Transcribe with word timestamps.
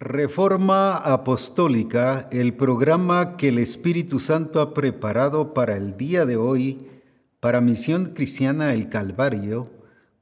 Reforma 0.00 0.96
Apostólica, 0.96 2.28
el 2.30 2.54
programa 2.54 3.36
que 3.36 3.48
el 3.48 3.58
Espíritu 3.58 4.20
Santo 4.20 4.60
ha 4.60 4.72
preparado 4.72 5.54
para 5.54 5.76
el 5.76 5.96
día 5.96 6.24
de 6.24 6.36
hoy, 6.36 6.78
para 7.40 7.60
Misión 7.60 8.12
Cristiana 8.14 8.74
El 8.74 8.90
Calvario, 8.90 9.72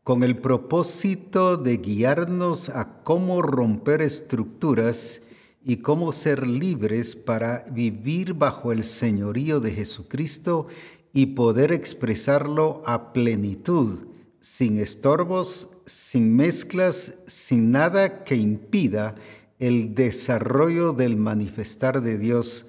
con 0.03 0.23
el 0.23 0.39
propósito 0.39 1.59
de 1.59 1.77
guiarnos 1.77 2.71
a 2.71 3.03
cómo 3.03 3.43
romper 3.43 4.01
estructuras 4.01 5.21
y 5.63 5.77
cómo 5.77 6.13
ser 6.13 6.47
libres 6.47 7.15
para 7.15 7.67
vivir 7.71 8.33
bajo 8.33 8.73
el 8.73 8.83
señorío 8.83 9.61
de 9.61 9.73
Jesucristo 9.73 10.69
y 11.13 11.27
poder 11.27 11.73
expresarlo 11.73 12.83
a 12.87 13.13
plenitud, 13.13 14.07
sin 14.41 14.79
estorbos, 14.79 15.69
sin 15.85 16.35
mezclas, 16.35 17.19
sin 17.27 17.73
nada 17.73 18.25
que 18.25 18.37
impida 18.37 19.17
el 19.59 19.95
desarrollo 19.95 20.93
del 20.93 21.17
manifestar 21.17 22.03
de 22.03 22.19
Dios 22.19 22.67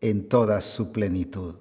en 0.00 0.28
toda 0.28 0.60
su 0.60 0.92
plenitud. 0.92 1.56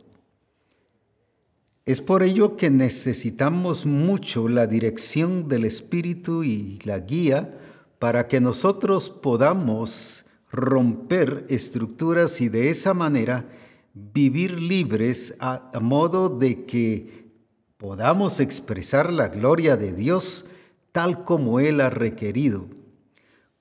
Es 1.85 2.01
por 2.01 2.23
ello 2.23 2.57
que 2.57 2.69
necesitamos 2.69 3.85
mucho 3.85 4.49
la 4.49 4.65
dirección 4.65 5.47
del 5.47 5.65
Espíritu 5.65 6.43
y 6.43 6.79
la 6.83 6.99
guía 6.99 7.59
para 7.99 8.27
que 8.27 8.41
nosotros 8.41 9.09
podamos 9.09 10.25
romper 10.51 11.45
estructuras 11.49 12.41
y 12.41 12.49
de 12.49 12.69
esa 12.69 12.93
manera 12.93 13.45
vivir 13.93 14.59
libres 14.59 15.35
a, 15.39 15.69
modo 15.79 16.29
de 16.29 16.65
que 16.65 17.29
podamos 17.77 18.39
expresar 18.39 19.13
la 19.13 19.27
gloria 19.27 19.77
de 19.77 19.93
Dios 19.93 20.45
tal 20.91 21.23
como 21.23 21.59
Él 21.59 21.81
ha 21.81 21.89
requerido 21.89 22.67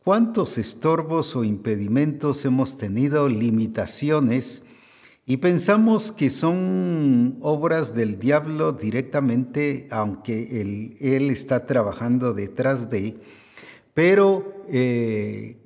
¿Cuántos 0.04 0.58
estorbos 0.58 1.34
o 1.34 1.44
impedimentos 1.44 2.44
hemos 2.44 2.76
tenido, 2.76 3.26
limitaciones, 3.26 4.62
y 5.24 5.38
pensamos 5.38 6.12
que 6.12 6.28
son 6.28 7.38
obras 7.40 7.94
del 7.94 8.18
diablo 8.18 8.72
directamente, 8.72 9.88
aunque 9.90 10.60
él, 10.60 11.30
está 11.30 11.64
trabajando 11.64 12.34
detrás 12.34 12.90
de, 12.90 13.14
pero 13.94 14.66
eh, 14.68 15.56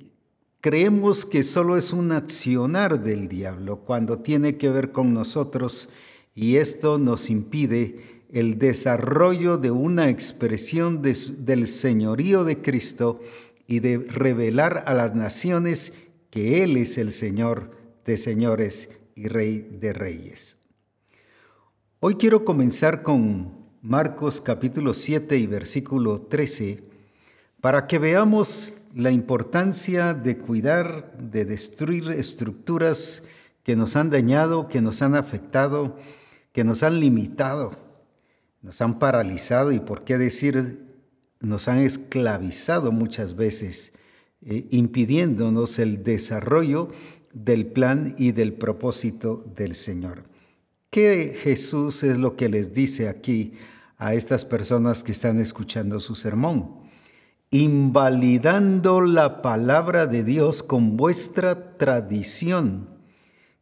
creemos 0.61 1.25
que 1.25 1.43
solo 1.43 1.75
es 1.75 1.91
un 1.91 2.13
accionar 2.13 3.03
del 3.03 3.27
diablo 3.27 3.79
cuando 3.79 4.19
tiene 4.19 4.55
que 4.55 4.69
ver 4.69 4.93
con 4.93 5.13
nosotros 5.13 5.89
y 6.33 6.55
esto 6.55 6.97
nos 6.97 7.29
impide 7.29 8.23
el 8.31 8.57
desarrollo 8.57 9.57
de 9.57 9.71
una 9.71 10.07
expresión 10.07 11.01
del 11.01 11.67
señorío 11.67 12.45
de 12.45 12.61
Cristo 12.61 13.19
y 13.69 13.81
de 13.81 13.99
revelar 13.99 14.83
a 14.87 14.95
las 14.95 15.13
naciones 15.13 15.93
que 16.31 16.63
Él 16.63 16.75
es 16.75 16.97
el 16.97 17.11
Señor 17.11 17.77
de 18.03 18.17
señores 18.17 18.89
y 19.13 19.27
Rey 19.27 19.69
de 19.71 19.93
reyes. 19.93 20.57
Hoy 21.99 22.15
quiero 22.15 22.43
comenzar 22.45 23.03
con 23.03 23.59
Marcos 23.83 24.41
capítulo 24.41 24.95
7 24.95 25.37
y 25.37 25.45
versículo 25.45 26.21
13 26.21 26.83
para 27.61 27.85
que 27.85 27.99
veamos 27.99 28.73
la 28.95 29.11
importancia 29.11 30.15
de 30.15 30.39
cuidar, 30.39 31.15
de 31.19 31.45
destruir 31.45 32.09
estructuras 32.09 33.21
que 33.61 33.75
nos 33.75 33.95
han 33.95 34.09
dañado, 34.09 34.67
que 34.67 34.81
nos 34.81 35.03
han 35.03 35.13
afectado, 35.13 35.95
que 36.53 36.63
nos 36.63 36.81
han 36.81 36.99
limitado, 36.99 37.77
nos 38.63 38.81
han 38.81 38.97
paralizado 38.97 39.71
y 39.71 39.79
por 39.79 40.05
qué 40.05 40.17
decir 40.17 40.88
nos 41.39 41.67
han 41.67 41.79
esclavizado 41.79 42.91
muchas 42.91 43.35
veces, 43.35 43.93
eh, 44.41 44.67
impidiéndonos 44.71 45.79
el 45.79 46.03
desarrollo 46.03 46.89
del 47.33 47.67
plan 47.67 48.15
y 48.17 48.31
del 48.31 48.53
propósito 48.53 49.43
del 49.55 49.75
Señor. 49.75 50.25
¿Qué 50.89 51.37
Jesús 51.41 52.03
es 52.03 52.17
lo 52.17 52.35
que 52.35 52.49
les 52.49 52.73
dice 52.73 53.07
aquí 53.07 53.53
a 53.97 54.13
estas 54.13 54.43
personas 54.43 55.03
que 55.03 55.11
están 55.11 55.39
escuchando 55.39 55.99
su 55.99 56.15
sermón? 56.15 56.79
Invalidando 57.51 59.01
la 59.01 59.41
palabra 59.41 60.07
de 60.07 60.23
Dios 60.23 60.63
con 60.63 60.97
vuestra 60.97 61.77
tradición 61.77 62.89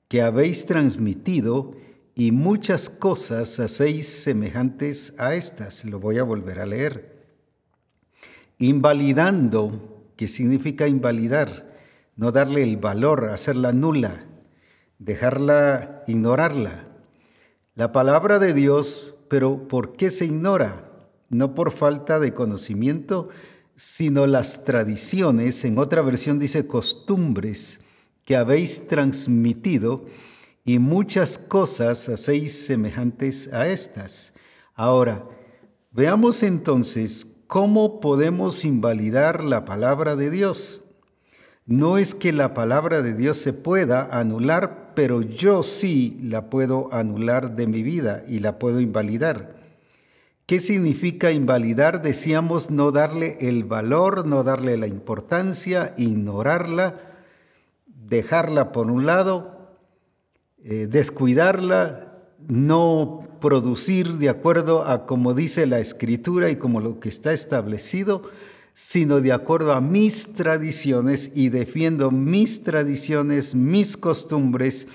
que 0.07 0.21
habéis 0.21 0.65
transmitido 0.65 1.73
y 2.15 2.31
muchas 2.31 2.89
cosas 2.89 3.59
hacéis 3.59 4.07
semejantes 4.07 5.13
a 5.17 5.35
estas. 5.35 5.85
Lo 5.85 5.99
voy 5.99 6.17
a 6.17 6.23
volver 6.23 6.59
a 6.59 6.65
leer 6.65 7.16
invalidando, 8.59 10.11
que 10.15 10.27
significa 10.27 10.87
invalidar, 10.87 11.77
no 12.15 12.31
darle 12.31 12.63
el 12.63 12.77
valor, 12.77 13.29
hacerla 13.29 13.71
nula, 13.71 14.25
dejarla, 14.99 16.03
ignorarla. 16.07 16.87
La 17.75 17.91
palabra 17.91 18.39
de 18.39 18.53
Dios, 18.53 19.15
pero 19.29 19.67
¿por 19.67 19.93
qué 19.93 20.09
se 20.09 20.25
ignora? 20.25 20.91
No 21.29 21.53
por 21.53 21.71
falta 21.71 22.19
de 22.19 22.33
conocimiento, 22.33 23.29
sino 23.75 24.25
las 24.25 24.65
tradiciones, 24.65 25.63
en 25.63 25.77
otra 25.77 26.01
versión 26.01 26.39
dice 26.39 26.65
costumbres 26.65 27.79
que 28.25 28.35
habéis 28.35 28.87
transmitido 28.87 30.05
y 30.65 30.79
muchas 30.79 31.37
cosas 31.37 32.09
hacéis 32.09 32.65
semejantes 32.65 33.53
a 33.53 33.67
estas. 33.67 34.33
Ahora, 34.73 35.23
veamos 35.91 36.41
entonces 36.41 37.27
¿Cómo 37.47 38.01
podemos 38.01 38.65
invalidar 38.65 39.41
la 39.41 39.63
palabra 39.63 40.17
de 40.17 40.29
Dios? 40.29 40.81
No 41.65 41.97
es 41.97 42.13
que 42.13 42.33
la 42.33 42.53
palabra 42.53 43.01
de 43.01 43.13
Dios 43.13 43.37
se 43.37 43.53
pueda 43.53 44.05
anular, 44.19 44.91
pero 44.95 45.21
yo 45.21 45.63
sí 45.63 46.19
la 46.21 46.49
puedo 46.49 46.89
anular 46.93 47.55
de 47.55 47.67
mi 47.67 47.83
vida 47.83 48.25
y 48.27 48.39
la 48.39 48.59
puedo 48.59 48.81
invalidar. 48.81 49.55
¿Qué 50.45 50.59
significa 50.59 51.31
invalidar? 51.31 52.01
Decíamos 52.01 52.69
no 52.69 52.91
darle 52.91 53.37
el 53.39 53.63
valor, 53.63 54.25
no 54.25 54.43
darle 54.43 54.75
la 54.75 54.87
importancia, 54.87 55.93
ignorarla, 55.97 56.99
dejarla 57.85 58.73
por 58.73 58.91
un 58.91 59.05
lado, 59.05 59.77
eh, 60.63 60.87
descuidarla, 60.87 62.06
no 62.47 63.27
producir 63.41 64.13
de 64.13 64.29
acuerdo 64.29 64.87
a 64.87 65.05
como 65.05 65.33
dice 65.33 65.67
la 65.67 65.79
escritura 65.79 66.49
y 66.49 66.55
como 66.55 66.79
lo 66.79 66.99
que 66.99 67.09
está 67.09 67.33
establecido, 67.33 68.23
sino 68.73 69.21
de 69.21 69.33
acuerdo 69.33 69.73
a 69.73 69.81
mis 69.81 70.33
tradiciones 70.33 71.31
y 71.35 71.49
defiendo 71.49 72.11
mis 72.11 72.63
tradiciones, 72.63 73.55
mis 73.55 73.97
costumbres, 73.97 74.87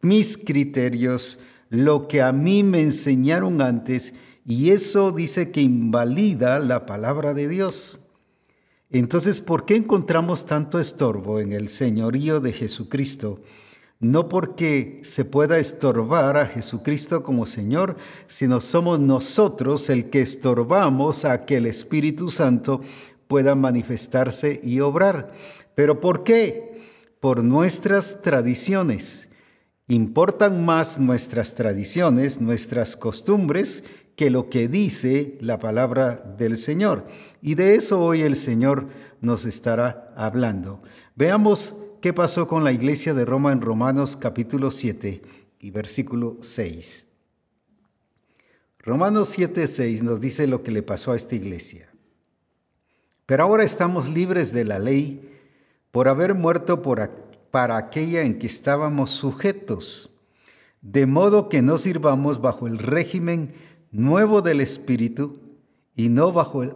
mis 0.00 0.36
criterios, 0.36 1.38
lo 1.70 2.06
que 2.06 2.22
a 2.22 2.32
mí 2.32 2.62
me 2.62 2.82
enseñaron 2.82 3.62
antes, 3.62 4.12
y 4.46 4.70
eso 4.70 5.10
dice 5.10 5.50
que 5.50 5.62
invalida 5.62 6.58
la 6.58 6.84
palabra 6.84 7.32
de 7.32 7.48
Dios. 7.48 7.98
Entonces, 8.90 9.40
¿por 9.40 9.64
qué 9.64 9.76
encontramos 9.76 10.46
tanto 10.46 10.78
estorbo 10.78 11.40
en 11.40 11.52
el 11.52 11.70
señorío 11.70 12.40
de 12.40 12.52
Jesucristo? 12.52 13.40
No 14.00 14.28
porque 14.28 15.00
se 15.02 15.24
pueda 15.24 15.58
estorbar 15.58 16.36
a 16.36 16.46
Jesucristo 16.46 17.22
como 17.22 17.46
Señor, 17.46 17.96
sino 18.26 18.60
somos 18.60 19.00
nosotros 19.00 19.88
el 19.88 20.10
que 20.10 20.20
estorbamos 20.20 21.24
a 21.24 21.44
que 21.46 21.56
el 21.56 21.66
Espíritu 21.66 22.30
Santo 22.30 22.80
pueda 23.28 23.54
manifestarse 23.54 24.60
y 24.62 24.80
obrar. 24.80 25.32
¿Pero 25.74 26.00
por 26.00 26.24
qué? 26.24 26.82
Por 27.20 27.42
nuestras 27.42 28.20
tradiciones. 28.22 29.28
Importan 29.88 30.64
más 30.64 30.98
nuestras 30.98 31.54
tradiciones, 31.54 32.40
nuestras 32.40 32.96
costumbres, 32.96 33.84
que 34.16 34.30
lo 34.30 34.48
que 34.48 34.68
dice 34.68 35.36
la 35.40 35.58
palabra 35.58 36.22
del 36.38 36.56
Señor. 36.56 37.06
Y 37.42 37.54
de 37.54 37.74
eso 37.74 38.00
hoy 38.00 38.22
el 38.22 38.36
Señor 38.36 38.88
nos 39.20 39.44
estará 39.44 40.12
hablando. 40.16 40.82
Veamos 41.16 41.74
¿Qué 42.04 42.12
pasó 42.12 42.46
con 42.46 42.64
la 42.64 42.72
iglesia 42.72 43.14
de 43.14 43.24
Roma 43.24 43.50
en 43.50 43.62
Romanos 43.62 44.14
capítulo 44.14 44.70
7 44.70 45.22
y 45.58 45.70
versículo 45.70 46.36
6? 46.42 47.06
Romanos 48.80 49.30
7, 49.30 49.66
6 49.66 50.02
nos 50.02 50.20
dice 50.20 50.46
lo 50.46 50.62
que 50.62 50.70
le 50.70 50.82
pasó 50.82 51.12
a 51.12 51.16
esta 51.16 51.34
iglesia. 51.34 51.88
Pero 53.24 53.44
ahora 53.44 53.64
estamos 53.64 54.06
libres 54.06 54.52
de 54.52 54.66
la 54.66 54.78
ley 54.78 55.34
por 55.92 56.08
haber 56.08 56.34
muerto 56.34 56.82
para 56.82 57.78
aquella 57.78 58.20
en 58.20 58.38
que 58.38 58.48
estábamos 58.48 59.10
sujetos, 59.10 60.10
de 60.82 61.06
modo 61.06 61.48
que 61.48 61.62
no 61.62 61.78
sirvamos 61.78 62.38
bajo 62.38 62.66
el 62.66 62.76
régimen 62.76 63.54
nuevo 63.92 64.42
del 64.42 64.60
Espíritu 64.60 65.40
y 65.96 66.10
no 66.10 66.32
bajo 66.32 66.64
el 66.64 66.74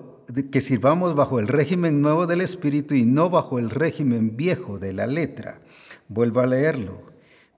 que 0.50 0.60
sirvamos 0.60 1.14
bajo 1.14 1.38
el 1.38 1.48
régimen 1.48 2.02
nuevo 2.02 2.26
del 2.26 2.40
Espíritu 2.40 2.94
y 2.94 3.04
no 3.04 3.30
bajo 3.30 3.58
el 3.58 3.70
régimen 3.70 4.36
viejo 4.36 4.78
de 4.78 4.92
la 4.92 5.06
letra. 5.06 5.60
Vuelvo 6.08 6.40
a 6.40 6.46
leerlo. 6.46 7.02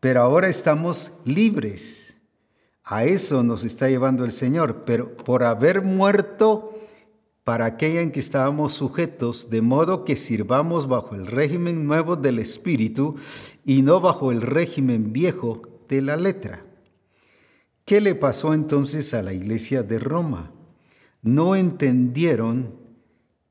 Pero 0.01 0.23
ahora 0.23 0.49
estamos 0.49 1.13
libres. 1.25 2.17
A 2.85 3.05
eso 3.05 3.43
nos 3.43 3.65
está 3.65 3.89
llevando 3.89 4.25
el 4.25 4.33
Señor. 4.33 4.85
Pero 4.85 5.17
por 5.17 5.45
haber 5.45 5.83
muerto 5.83 6.79
para 7.45 7.65
aquella 7.65 8.01
en 8.01 8.13
que 8.13 8.21
estábamos 8.21 8.75
sujetos, 8.75 9.51
de 9.51 9.63
modo 9.63 10.05
que 10.05 10.17
sirvamos 10.17 10.87
bajo 10.87 11.15
el 11.15 11.27
régimen 11.27 11.87
nuevo 11.87 12.15
del 12.15 12.39
Espíritu 12.39 13.17
y 13.65 13.83
no 13.83 14.01
bajo 14.01 14.31
el 14.31 14.43
régimen 14.43 15.13
viejo 15.13 15.63
de 15.89 16.03
la 16.03 16.17
letra. 16.17 16.65
¿Qué 17.85 18.01
le 18.01 18.15
pasó 18.15 18.55
entonces 18.55 19.15
a 19.15 19.23
la 19.23 19.33
iglesia 19.33 19.83
de 19.83 19.99
Roma? 19.99 20.53
No 21.23 21.57
entendieron 21.57 22.81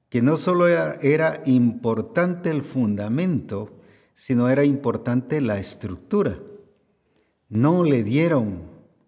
que 0.10 0.21
no 0.21 0.38
solo 0.38 0.68
era, 0.68 1.42
importante 1.45 2.50
el 2.50 2.63
fundamento, 2.63 3.71
sino 4.13 4.50
era 4.50 4.63
importante 4.63 5.39
la 5.39 5.60
estructura. 5.60 6.39
No 7.48 7.83
le 7.83 8.04
dieron 8.04 8.62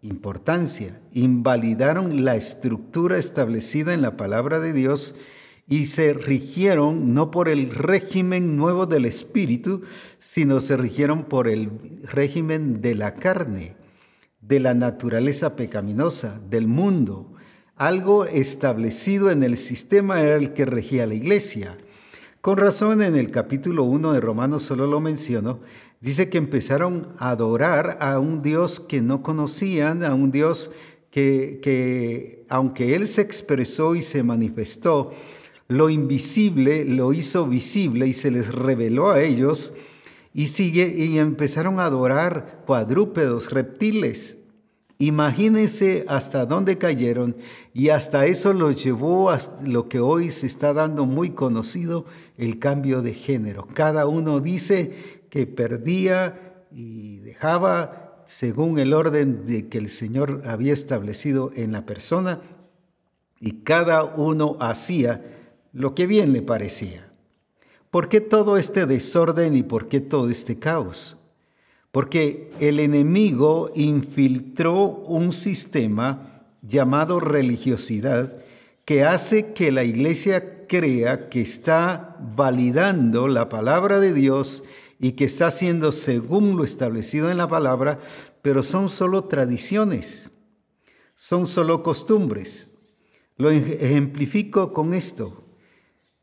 importancia, 0.03 0.99
invalidaron 1.11 2.23
la 2.23 2.35
estructura 2.35 3.17
establecida 3.17 3.93
en 3.93 4.01
la 4.01 4.15
palabra 4.17 4.59
de 4.59 4.73
Dios 4.73 5.15
y 5.67 5.87
se 5.87 6.13
rigieron 6.13 7.13
no 7.13 7.31
por 7.31 7.49
el 7.49 7.69
régimen 7.69 8.57
nuevo 8.57 8.85
del 8.85 9.05
espíritu, 9.05 9.83
sino 10.19 10.59
se 10.59 10.77
rigieron 10.77 11.23
por 11.25 11.47
el 11.47 11.71
régimen 12.03 12.81
de 12.81 12.95
la 12.95 13.15
carne, 13.15 13.75
de 14.41 14.59
la 14.59 14.73
naturaleza 14.73 15.55
pecaminosa, 15.55 16.39
del 16.49 16.67
mundo. 16.67 17.31
Algo 17.81 18.25
establecido 18.25 19.31
en 19.31 19.41
el 19.41 19.57
sistema 19.57 20.21
era 20.21 20.35
el 20.35 20.53
que 20.53 20.65
regía 20.65 21.07
la 21.07 21.15
iglesia. 21.15 21.79
Con 22.39 22.57
razón 22.57 23.01
en 23.01 23.15
el 23.15 23.31
capítulo 23.31 23.85
1 23.85 24.13
de 24.13 24.19
Romanos 24.19 24.61
solo 24.61 24.85
lo 24.85 24.99
menciono, 24.99 25.61
dice 25.99 26.29
que 26.29 26.37
empezaron 26.37 27.07
a 27.17 27.31
adorar 27.31 27.97
a 27.99 28.19
un 28.19 28.43
Dios 28.43 28.79
que 28.79 29.01
no 29.01 29.23
conocían, 29.23 30.03
a 30.03 30.13
un 30.13 30.29
Dios 30.29 30.69
que, 31.09 31.59
que 31.63 32.45
aunque 32.49 32.93
Él 32.93 33.07
se 33.07 33.21
expresó 33.21 33.95
y 33.95 34.03
se 34.03 34.21
manifestó, 34.21 35.11
lo 35.67 35.89
invisible 35.89 36.85
lo 36.85 37.13
hizo 37.13 37.47
visible 37.47 38.05
y 38.05 38.13
se 38.13 38.29
les 38.29 38.53
reveló 38.53 39.09
a 39.09 39.23
ellos 39.23 39.73
y, 40.35 40.49
sigue, 40.49 40.93
y 40.95 41.17
empezaron 41.17 41.79
a 41.79 41.85
adorar 41.85 42.61
cuadrúpedos, 42.67 43.49
reptiles. 43.49 44.37
Imagínense 45.01 46.05
hasta 46.07 46.45
dónde 46.45 46.77
cayeron 46.77 47.35
y 47.73 47.89
hasta 47.89 48.27
eso 48.27 48.53
los 48.53 48.83
llevó 48.83 49.31
a 49.31 49.39
lo 49.63 49.89
que 49.89 49.99
hoy 49.99 50.29
se 50.29 50.45
está 50.45 50.73
dando 50.73 51.07
muy 51.07 51.31
conocido, 51.31 52.05
el 52.37 52.59
cambio 52.59 53.01
de 53.01 53.15
género. 53.15 53.67
Cada 53.73 54.05
uno 54.05 54.39
dice 54.39 55.23
que 55.31 55.47
perdía 55.47 56.67
y 56.71 57.17
dejaba 57.17 58.23
según 58.27 58.77
el 58.77 58.93
orden 58.93 59.47
de 59.47 59.69
que 59.69 59.79
el 59.79 59.89
Señor 59.89 60.43
había 60.45 60.73
establecido 60.73 61.49
en 61.55 61.71
la 61.71 61.87
persona 61.87 62.39
y 63.39 63.63
cada 63.63 64.03
uno 64.03 64.55
hacía 64.59 65.25
lo 65.73 65.95
que 65.95 66.05
bien 66.05 66.31
le 66.31 66.43
parecía. 66.43 67.11
¿Por 67.89 68.07
qué 68.07 68.21
todo 68.21 68.55
este 68.55 68.85
desorden 68.85 69.55
y 69.55 69.63
por 69.63 69.87
qué 69.87 69.99
todo 69.99 70.29
este 70.29 70.59
caos? 70.59 71.17
Porque 71.91 72.51
el 72.59 72.79
enemigo 72.79 73.71
infiltró 73.75 74.85
un 74.85 75.33
sistema 75.33 76.45
llamado 76.61 77.19
religiosidad 77.19 78.33
que 78.85 79.03
hace 79.03 79.53
que 79.53 79.71
la 79.71 79.83
iglesia 79.83 80.65
crea 80.67 81.29
que 81.29 81.41
está 81.41 82.17
validando 82.35 83.27
la 83.27 83.49
palabra 83.49 83.99
de 83.99 84.13
Dios 84.13 84.63
y 84.99 85.13
que 85.13 85.25
está 85.25 85.47
haciendo 85.47 85.91
según 85.91 86.55
lo 86.55 86.63
establecido 86.63 87.29
en 87.29 87.37
la 87.37 87.47
palabra, 87.47 87.99
pero 88.41 88.63
son 88.63 88.87
solo 88.87 89.25
tradiciones, 89.25 90.31
son 91.15 91.47
solo 91.47 91.83
costumbres. 91.83 92.67
Lo 93.37 93.49
ejemplifico 93.49 94.73
con 94.73 94.93
esto. 94.93 95.43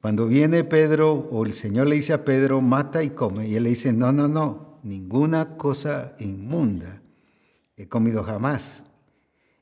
Cuando 0.00 0.26
viene 0.26 0.62
Pedro 0.62 1.12
o 1.12 1.44
el 1.44 1.52
Señor 1.52 1.88
le 1.88 1.96
dice 1.96 2.12
a 2.12 2.24
Pedro, 2.24 2.60
mata 2.60 3.02
y 3.02 3.10
come, 3.10 3.48
y 3.48 3.56
él 3.56 3.64
le 3.64 3.70
dice, 3.70 3.92
no, 3.92 4.12
no, 4.12 4.28
no, 4.28 4.67
ninguna 4.88 5.56
cosa 5.56 6.14
inmunda 6.18 7.02
he 7.76 7.88
comido 7.88 8.24
jamás. 8.24 8.84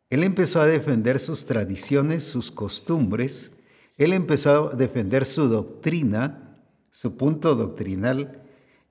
Él 0.08 0.22
empezó 0.22 0.60
a 0.60 0.66
defender 0.66 1.18
sus 1.18 1.46
tradiciones, 1.46 2.22
sus 2.24 2.50
costumbres, 2.50 3.52
él 3.96 4.12
empezó 4.12 4.70
a 4.70 4.74
defender 4.76 5.24
su 5.24 5.48
doctrina, 5.48 6.56
su 6.90 7.16
punto 7.16 7.54
doctrinal, 7.54 8.46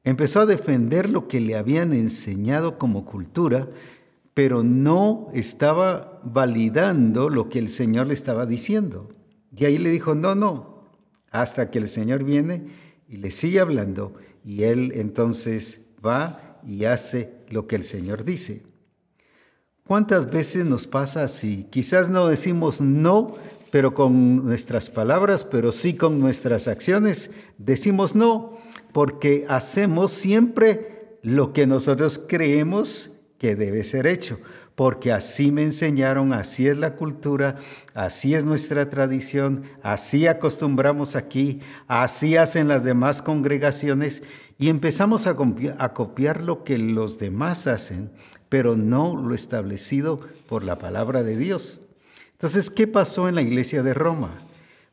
Empezó 0.06 0.42
a 0.42 0.46
defender 0.46 1.10
lo 1.10 1.28
que 1.28 1.42
le 1.42 1.56
habían 1.56 1.92
enseñado 1.92 2.78
como 2.78 3.06
cultura, 3.06 3.68
pero 4.36 4.62
no 4.62 5.30
estaba 5.34 6.22
validando 6.24 7.28
lo 7.28 7.50
que 7.50 7.58
el 7.58 7.70
Señor 7.70 8.08
le 8.08 8.14
estaba 8.14 8.46
diciendo. 8.46 9.10
Y 9.58 9.66
ahí 9.66 9.80
le 9.80 9.90
dijo, 9.90 10.14
no, 10.14 10.36
no, 10.36 10.84
hasta 11.32 11.72
que 11.72 11.80
el 11.80 11.90
Señor 11.90 12.24
viene 12.24 12.68
y 13.10 13.18
le 13.18 13.32
sigue 13.32 13.60
hablando 13.60 14.14
y 14.44 14.64
él 14.64 14.92
entonces 14.94 15.82
va 16.06 16.60
y 16.66 16.86
hace 16.86 17.34
lo 17.50 17.68
que 17.68 17.76
el 17.76 17.84
Señor 17.84 18.24
dice. 18.24 18.64
¿Cuántas 19.88 20.30
veces 20.30 20.66
nos 20.66 20.88
pasa 20.88 21.24
así? 21.24 21.68
Quizás 21.70 22.10
no 22.10 22.28
decimos 22.28 22.82
no, 22.82 23.36
pero 23.72 23.94
con 23.94 24.46
nuestras 24.46 24.90
palabras, 24.90 25.44
pero 25.44 25.72
sí 25.72 25.96
con 25.96 26.20
nuestras 26.20 26.68
acciones, 26.68 27.30
decimos 27.58 28.16
no 28.16 28.58
porque 28.96 29.46
hacemos 29.50 30.14
siempre 30.14 31.18
lo 31.22 31.52
que 31.52 31.68
nosotros 31.68 32.18
creemos 32.28 33.12
que 33.38 33.56
debe 33.56 33.84
ser 33.84 34.08
hecho, 34.08 34.40
porque 34.76 35.12
así 35.12 35.52
me 35.52 35.64
enseñaron, 35.64 36.32
así 36.32 36.68
es 36.68 36.78
la 36.78 36.96
cultura, 36.96 37.56
así 37.94 38.36
es 38.36 38.46
nuestra 38.46 38.90
tradición, 38.90 39.64
así 39.84 40.28
acostumbramos 40.28 41.18
aquí, 41.18 41.60
así 41.88 42.38
hacen 42.38 42.70
las 42.70 42.84
demás 42.86 43.22
congregaciones 43.22 44.24
y 44.58 44.70
empezamos 44.70 45.28
a 45.28 45.36
copiar, 45.36 46.42
lo 46.42 46.64
que 46.64 46.78
los 46.78 47.20
demás 47.20 47.68
hacen, 47.68 48.12
pero 48.48 48.78
no 48.78 49.16
lo 49.16 49.36
establecido 49.36 50.22
por 50.48 50.64
la 50.64 50.78
palabra 50.78 51.24
de 51.24 51.36
Dios. 51.36 51.82
Entonces, 52.34 52.70
¿qué 52.70 52.88
pasó 52.88 53.28
en 53.28 53.36
la 53.36 53.42
iglesia 53.42 53.84
de 53.84 53.94
Roma? 53.94 54.46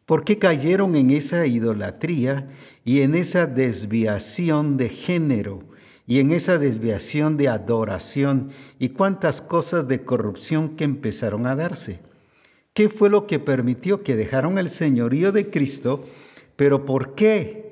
¿Por 0.05 0.25
qué 0.25 0.39
cayeron 0.39 0.97
en 0.97 1.11
esa 1.11 1.47
idolatría 1.47 2.49
y 2.85 3.03
en 3.03 3.15
esa 3.15 3.47
desviación 3.47 4.77
de 4.77 4.89
género 4.89 5.63
y 6.07 6.19
en 6.19 6.33
esa 6.33 6.59
desviación 6.59 7.37
de 7.37 7.49
adoración 7.49 8.51
y 8.81 8.89
cuántas 8.89 9.41
cosas 9.41 9.87
de 9.87 10.05
corrupción 10.05 10.77
que 10.77 10.85
empezaron 10.85 11.47
a 11.47 11.55
darse? 11.55 12.01
¿Qué 12.75 12.89
fue 12.89 13.11
lo 13.11 13.27
que 13.29 13.39
permitió 13.39 14.03
que 14.03 14.17
dejaron 14.17 14.59
el 14.59 14.71
señorío 14.71 15.31
de 15.31 15.51
Cristo? 15.51 16.05
Pero 16.57 16.85
¿por 16.85 17.15
qué? 17.15 17.72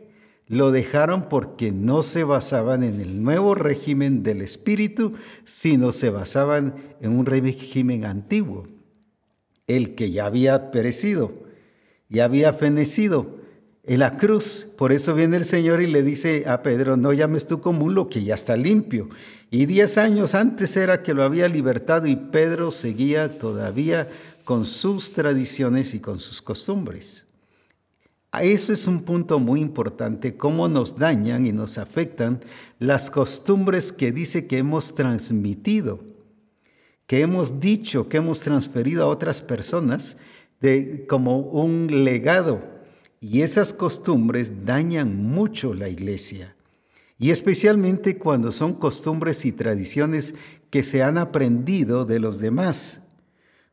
Lo 0.50 0.72
dejaron 0.72 1.28
porque 1.28 1.70
no 1.70 2.02
se 2.02 2.24
basaban 2.24 2.82
en 2.82 3.00
el 3.00 3.22
nuevo 3.22 3.54
régimen 3.54 4.24
del 4.24 4.42
Espíritu, 4.42 5.12
sino 5.44 5.92
se 5.92 6.10
basaban 6.10 6.74
en 7.00 7.16
un 7.16 7.24
régimen 7.24 8.04
antiguo, 8.04 8.66
el 9.68 9.94
que 9.94 10.10
ya 10.10 10.26
había 10.26 10.72
perecido 10.72 11.32
y 12.08 12.18
había 12.18 12.52
fenecido 12.52 13.38
en 13.84 14.00
la 14.00 14.16
cruz. 14.16 14.66
Por 14.76 14.90
eso 14.90 15.14
viene 15.14 15.36
el 15.36 15.44
Señor 15.44 15.82
y 15.82 15.86
le 15.86 16.02
dice 16.02 16.42
a 16.48 16.64
Pedro, 16.64 16.96
no 16.96 17.12
llames 17.12 17.46
tú 17.46 17.60
común 17.60 17.94
lo 17.94 18.08
que 18.08 18.24
ya 18.24 18.34
está 18.34 18.56
limpio. 18.56 19.08
Y 19.52 19.66
diez 19.66 19.98
años 19.98 20.34
antes 20.34 20.76
era 20.76 21.00
que 21.04 21.14
lo 21.14 21.22
había 21.22 21.46
libertado 21.46 22.08
y 22.08 22.16
Pedro 22.16 22.72
seguía 22.72 23.38
todavía 23.38 24.08
con 24.42 24.64
sus 24.64 25.12
tradiciones 25.12 25.94
y 25.94 26.00
con 26.00 26.18
sus 26.18 26.42
costumbres. 26.42 27.29
Eso 28.38 28.72
es 28.72 28.86
un 28.86 29.02
punto 29.02 29.40
muy 29.40 29.60
importante, 29.60 30.36
cómo 30.36 30.68
nos 30.68 30.96
dañan 30.96 31.46
y 31.46 31.52
nos 31.52 31.78
afectan 31.78 32.40
las 32.78 33.10
costumbres 33.10 33.92
que 33.92 34.12
dice 34.12 34.46
que 34.46 34.58
hemos 34.58 34.94
transmitido, 34.94 35.98
que 37.08 37.22
hemos 37.22 37.58
dicho, 37.58 38.08
que 38.08 38.18
hemos 38.18 38.40
transferido 38.40 39.02
a 39.02 39.08
otras 39.08 39.42
personas 39.42 40.16
de, 40.60 41.06
como 41.08 41.38
un 41.38 41.88
legado. 42.04 42.62
Y 43.20 43.42
esas 43.42 43.72
costumbres 43.74 44.64
dañan 44.64 45.24
mucho 45.24 45.74
la 45.74 45.88
iglesia. 45.88 46.54
Y 47.18 47.32
especialmente 47.32 48.16
cuando 48.16 48.52
son 48.52 48.74
costumbres 48.74 49.44
y 49.44 49.52
tradiciones 49.52 50.34
que 50.70 50.84
se 50.84 51.02
han 51.02 51.18
aprendido 51.18 52.04
de 52.04 52.20
los 52.20 52.38
demás. 52.38 53.00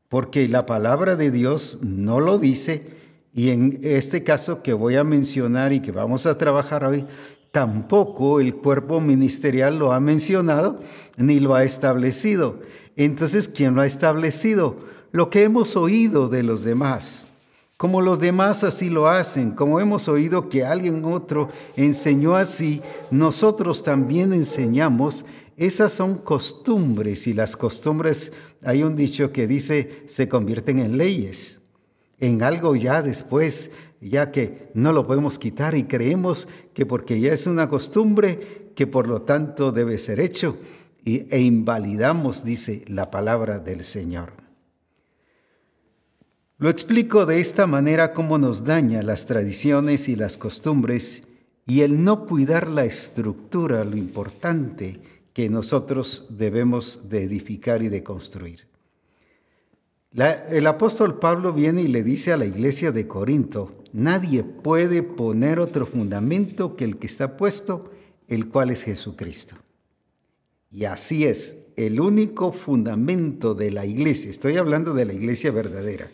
Porque 0.09 0.49
la 0.49 0.65
palabra 0.65 1.15
de 1.15 1.31
Dios 1.31 1.79
no 1.81 2.19
lo 2.19 2.39
dice. 2.39 2.96
Y 3.33 3.49
en 3.49 3.79
este 3.83 4.23
caso 4.23 4.63
que 4.63 4.73
voy 4.73 4.95
a 4.95 5.03
mencionar 5.03 5.73
y 5.73 5.79
que 5.79 5.91
vamos 5.91 6.25
a 6.25 6.37
trabajar 6.37 6.83
hoy, 6.83 7.05
tampoco 7.51 8.39
el 8.39 8.55
cuerpo 8.55 8.99
ministerial 8.99 9.77
lo 9.77 9.91
ha 9.91 9.99
mencionado 9.99 10.79
ni 11.17 11.39
lo 11.39 11.55
ha 11.55 11.63
establecido. 11.63 12.59
Entonces, 12.95 13.47
¿quién 13.47 13.75
lo 13.75 13.81
ha 13.81 13.85
establecido? 13.85 14.87
lo 15.11 15.29
que 15.29 15.43
hemos 15.43 15.75
oído 15.75 16.29
de 16.29 16.43
los 16.43 16.63
demás, 16.63 17.25
como 17.77 18.01
los 18.01 18.19
demás 18.19 18.63
así 18.63 18.89
lo 18.89 19.07
hacen, 19.07 19.51
como 19.51 19.79
hemos 19.79 20.07
oído 20.07 20.49
que 20.49 20.65
alguien 20.65 21.05
otro 21.05 21.49
enseñó 21.75 22.35
así, 22.35 22.81
nosotros 23.11 23.83
también 23.83 24.33
enseñamos. 24.33 25.25
Esas 25.55 25.93
son 25.93 26.15
costumbres 26.19 27.27
y 27.27 27.33
las 27.33 27.55
costumbres, 27.55 28.31
hay 28.63 28.83
un 28.83 28.95
dicho 28.95 29.31
que 29.31 29.47
dice, 29.47 30.03
se 30.07 30.27
convierten 30.27 30.79
en 30.79 30.97
leyes. 30.97 31.56
En 32.19 32.43
algo 32.43 32.75
ya 32.75 33.01
después, 33.01 33.71
ya 34.01 34.31
que 34.31 34.69
no 34.73 34.91
lo 34.91 35.05
podemos 35.07 35.39
quitar 35.39 35.75
y 35.75 35.83
creemos 35.83 36.47
que 36.73 36.85
porque 36.85 37.19
ya 37.19 37.33
es 37.33 37.47
una 37.47 37.69
costumbre, 37.69 38.71
que 38.75 38.87
por 38.87 39.07
lo 39.07 39.23
tanto 39.23 39.71
debe 39.71 39.97
ser 39.97 40.19
hecho, 40.19 40.57
e 41.05 41.39
invalidamos, 41.39 42.43
dice 42.43 42.83
la 42.87 43.09
palabra 43.09 43.59
del 43.59 43.83
Señor. 43.83 44.33
Lo 46.59 46.69
explico 46.69 47.25
de 47.25 47.39
esta 47.39 47.67
manera 47.67 48.13
cómo 48.13 48.37
nos 48.37 48.63
daña 48.63 49.03
las 49.03 49.25
tradiciones 49.25 50.09
y 50.09 50.15
las 50.15 50.37
costumbres 50.37 51.23
y 51.65 51.81
el 51.81 52.03
no 52.03 52.25
cuidar 52.25 52.67
la 52.67 52.83
estructura, 52.83 53.83
lo 53.83 53.95
importante 53.95 54.99
que 55.33 55.49
nosotros 55.49 56.25
debemos 56.29 57.09
de 57.09 57.23
edificar 57.23 57.83
y 57.83 57.89
de 57.89 58.03
construir. 58.03 58.66
El 60.13 60.67
apóstol 60.67 61.19
Pablo 61.19 61.53
viene 61.53 61.83
y 61.83 61.87
le 61.87 62.03
dice 62.03 62.33
a 62.33 62.37
la 62.37 62.45
iglesia 62.45 62.91
de 62.91 63.07
Corinto, 63.07 63.83
nadie 63.93 64.43
puede 64.43 65.03
poner 65.03 65.59
otro 65.59 65.85
fundamento 65.85 66.75
que 66.75 66.85
el 66.85 66.97
que 66.97 67.07
está 67.07 67.37
puesto, 67.37 67.91
el 68.27 68.49
cual 68.49 68.71
es 68.71 68.83
Jesucristo. 68.83 69.55
Y 70.71 70.85
así 70.85 71.25
es, 71.25 71.57
el 71.75 71.99
único 71.99 72.51
fundamento 72.51 73.53
de 73.53 73.71
la 73.71 73.85
iglesia, 73.85 74.31
estoy 74.31 74.57
hablando 74.57 74.93
de 74.93 75.05
la 75.05 75.13
iglesia 75.13 75.51
verdadera, 75.51 76.09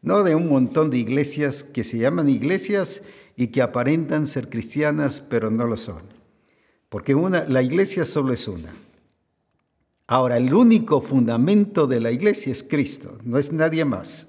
no 0.00 0.22
de 0.22 0.34
un 0.34 0.48
montón 0.48 0.90
de 0.90 0.98
iglesias 0.98 1.62
que 1.64 1.84
se 1.84 1.98
llaman 1.98 2.28
iglesias 2.28 3.02
y 3.36 3.48
que 3.48 3.62
aparentan 3.62 4.26
ser 4.26 4.48
cristianas, 4.48 5.20
pero 5.20 5.50
no 5.50 5.66
lo 5.66 5.76
son 5.76 6.22
porque 6.92 7.14
una, 7.14 7.44
la 7.44 7.62
iglesia 7.62 8.04
solo 8.04 8.34
es 8.34 8.46
una. 8.46 8.74
Ahora, 10.12 10.36
el 10.36 10.52
único 10.52 11.00
fundamento 11.00 11.86
de 11.86 11.98
la 11.98 12.10
iglesia 12.10 12.52
es 12.52 12.62
Cristo, 12.62 13.16
no 13.24 13.38
es 13.38 13.50
nadie 13.50 13.86
más. 13.86 14.28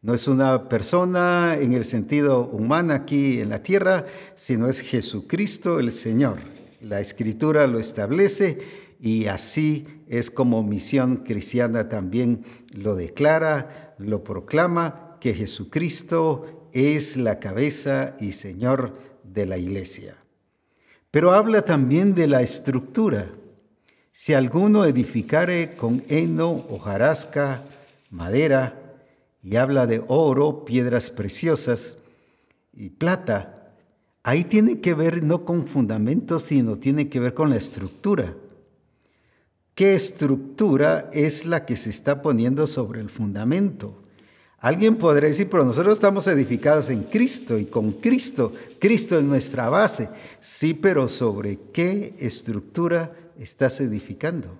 No 0.00 0.14
es 0.14 0.28
una 0.28 0.68
persona 0.68 1.56
en 1.58 1.72
el 1.72 1.84
sentido 1.84 2.46
humano 2.46 2.92
aquí 2.92 3.40
en 3.40 3.48
la 3.48 3.64
tierra, 3.64 4.06
sino 4.36 4.68
es 4.68 4.78
Jesucristo 4.78 5.80
el 5.80 5.90
Señor. 5.90 6.38
La 6.80 7.00
escritura 7.00 7.66
lo 7.66 7.80
establece 7.80 8.60
y 9.00 9.26
así 9.26 9.88
es 10.06 10.30
como 10.30 10.62
misión 10.62 11.24
cristiana 11.24 11.88
también 11.88 12.44
lo 12.70 12.94
declara, 12.94 13.96
lo 13.98 14.22
proclama, 14.22 15.16
que 15.18 15.34
Jesucristo 15.34 16.68
es 16.72 17.16
la 17.16 17.40
cabeza 17.40 18.14
y 18.20 18.30
Señor 18.30 18.92
de 19.24 19.46
la 19.46 19.58
iglesia. 19.58 20.14
Pero 21.10 21.32
habla 21.32 21.64
también 21.64 22.14
de 22.14 22.28
la 22.28 22.40
estructura. 22.40 23.32
Si 24.12 24.34
alguno 24.34 24.84
edificare 24.84 25.74
con 25.74 26.04
heno, 26.06 26.66
hojarasca, 26.68 27.64
madera, 28.10 28.78
y 29.42 29.56
habla 29.56 29.86
de 29.86 30.04
oro, 30.06 30.64
piedras 30.64 31.10
preciosas 31.10 31.96
y 32.72 32.90
plata, 32.90 33.72
ahí 34.22 34.44
tiene 34.44 34.80
que 34.80 34.94
ver 34.94 35.22
no 35.22 35.44
con 35.44 35.66
fundamentos, 35.66 36.44
sino 36.44 36.76
tiene 36.76 37.08
que 37.08 37.20
ver 37.20 37.34
con 37.34 37.50
la 37.50 37.56
estructura. 37.56 38.34
¿Qué 39.74 39.94
estructura 39.94 41.08
es 41.12 41.46
la 41.46 41.64
que 41.64 41.76
se 41.76 41.90
está 41.90 42.20
poniendo 42.20 42.66
sobre 42.66 43.00
el 43.00 43.08
fundamento? 43.08 44.02
Alguien 44.58 44.96
podría 44.96 45.30
decir, 45.30 45.48
pero 45.50 45.64
nosotros 45.64 45.94
estamos 45.94 46.28
edificados 46.28 46.90
en 46.90 47.02
Cristo 47.04 47.58
y 47.58 47.64
con 47.64 47.92
Cristo. 47.92 48.52
Cristo 48.78 49.18
es 49.18 49.24
nuestra 49.24 49.70
base. 49.70 50.08
Sí, 50.40 50.74
pero 50.74 51.08
¿sobre 51.08 51.58
qué 51.72 52.14
estructura 52.18 53.12
estás 53.38 53.80
edificando? 53.80 54.56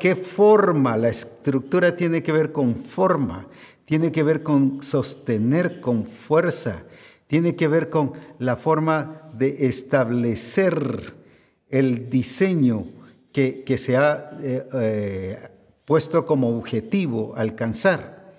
¿Qué 0.00 0.16
forma? 0.16 0.96
La 0.96 1.10
estructura 1.10 1.96
tiene 1.96 2.22
que 2.24 2.32
ver 2.32 2.50
con 2.50 2.74
forma, 2.76 3.46
tiene 3.84 4.10
que 4.10 4.24
ver 4.24 4.42
con 4.42 4.82
sostener 4.82 5.80
con 5.80 6.06
fuerza, 6.06 6.82
tiene 7.28 7.54
que 7.54 7.68
ver 7.68 7.88
con 7.88 8.14
la 8.40 8.56
forma 8.56 9.30
de 9.32 9.66
establecer 9.66 11.14
el 11.68 12.10
diseño 12.10 12.86
que, 13.32 13.64
se 13.78 13.96
ha 13.96 14.38
eh, 14.42 14.66
eh, 14.74 15.38
puesto 15.84 16.26
como 16.26 16.48
objetivo 16.48 17.34
alcanzar. 17.36 18.32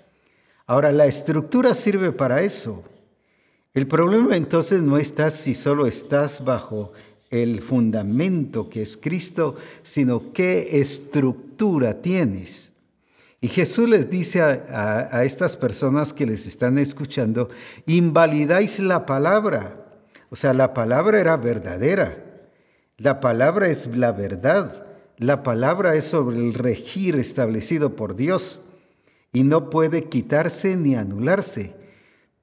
Ahora, 0.68 0.92
la 0.92 1.06
estructura 1.06 1.76
sirve 1.76 2.12
para 2.12 2.42
eso. 2.42 2.84
El 3.74 3.88
problema 3.88 4.36
entonces 4.36 4.82
no 4.82 4.98
está 4.98 5.32
si 5.32 5.56
solo 5.56 5.88
estás 5.88 6.44
bajo 6.44 6.92
el 7.32 7.62
fundamento 7.62 8.70
que 8.70 8.82
es 8.82 8.98
Cristo, 8.98 9.56
sino 9.82 10.34
qué 10.34 10.80
estructura 10.80 12.02
tienes. 12.02 12.74
Y 13.40 13.48
Jesús 13.48 13.90
les 13.90 14.10
dice 14.10 14.42
a, 14.42 15.24
estas 15.24 15.58
personas 15.58 16.14
que 16.14 16.28
les 16.28 16.46
están 16.46 16.78
escuchando, 16.78 17.50
invalidáis 17.88 18.78
la 18.78 19.08
palabra. 19.08 19.78
O 20.30 20.36
sea, 20.36 20.54
la 20.54 20.76
palabra 20.76 21.20
era 21.20 21.38
verdadera. 21.38 22.24
La 22.98 23.20
palabra 23.20 23.68
es 23.70 23.88
la 23.88 24.12
verdad. 24.12 24.86
La 25.18 25.42
palabra 25.42 25.96
es 25.96 26.06
sobre 26.06 26.38
el 26.38 26.54
regir 26.54 27.16
establecido 27.16 27.96
por 27.96 28.16
Dios 28.16 28.62
y 29.34 29.44
no 29.44 29.72
puede 29.72 30.04
quitarse 30.04 30.76
ni 30.76 30.96
anularse. 30.96 31.74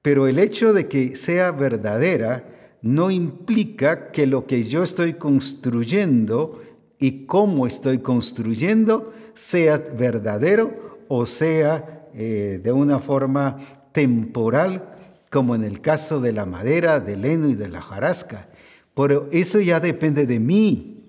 Pero 0.01 0.27
el 0.27 0.39
hecho 0.39 0.73
de 0.73 0.87
que 0.87 1.15
sea 1.15 1.51
verdadera 1.51 2.58
no 2.81 3.11
implica 3.11 4.11
que 4.11 4.25
lo 4.25 4.45
que 4.45 4.63
yo 4.63 4.83
estoy 4.83 5.13
construyendo 5.15 6.61
y 6.97 7.25
cómo 7.25 7.67
estoy 7.67 7.99
construyendo 7.99 9.13
sea 9.33 9.77
verdadero 9.77 11.05
o 11.07 11.25
sea 11.25 12.07
eh, 12.13 12.59
de 12.63 12.71
una 12.71 12.99
forma 12.99 13.57
temporal, 13.91 14.95
como 15.29 15.55
en 15.55 15.63
el 15.63 15.81
caso 15.81 16.19
de 16.21 16.33
la 16.33 16.45
madera, 16.45 16.99
del 16.99 17.25
heno 17.25 17.49
y 17.49 17.55
de 17.55 17.69
la 17.69 17.81
jarasca. 17.81 18.49
Pero 18.95 19.27
eso 19.31 19.59
ya 19.59 19.79
depende 19.79 20.25
de 20.25 20.39
mí 20.39 20.99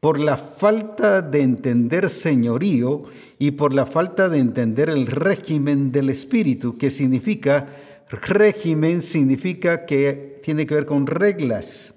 por 0.00 0.18
la 0.18 0.36
falta 0.36 1.22
de 1.22 1.40
entender 1.40 2.10
señorío 2.10 3.04
y 3.38 3.52
por 3.52 3.72
la 3.72 3.86
falta 3.86 4.28
de 4.28 4.38
entender 4.38 4.88
el 4.90 5.06
régimen 5.06 5.90
del 5.90 6.10
espíritu, 6.10 6.76
que 6.76 6.90
significa, 6.90 7.66
régimen 8.08 9.02
significa 9.02 9.86
que 9.86 10.35
tiene 10.46 10.64
que 10.64 10.76
ver 10.76 10.86
con 10.86 11.08
reglas, 11.08 11.92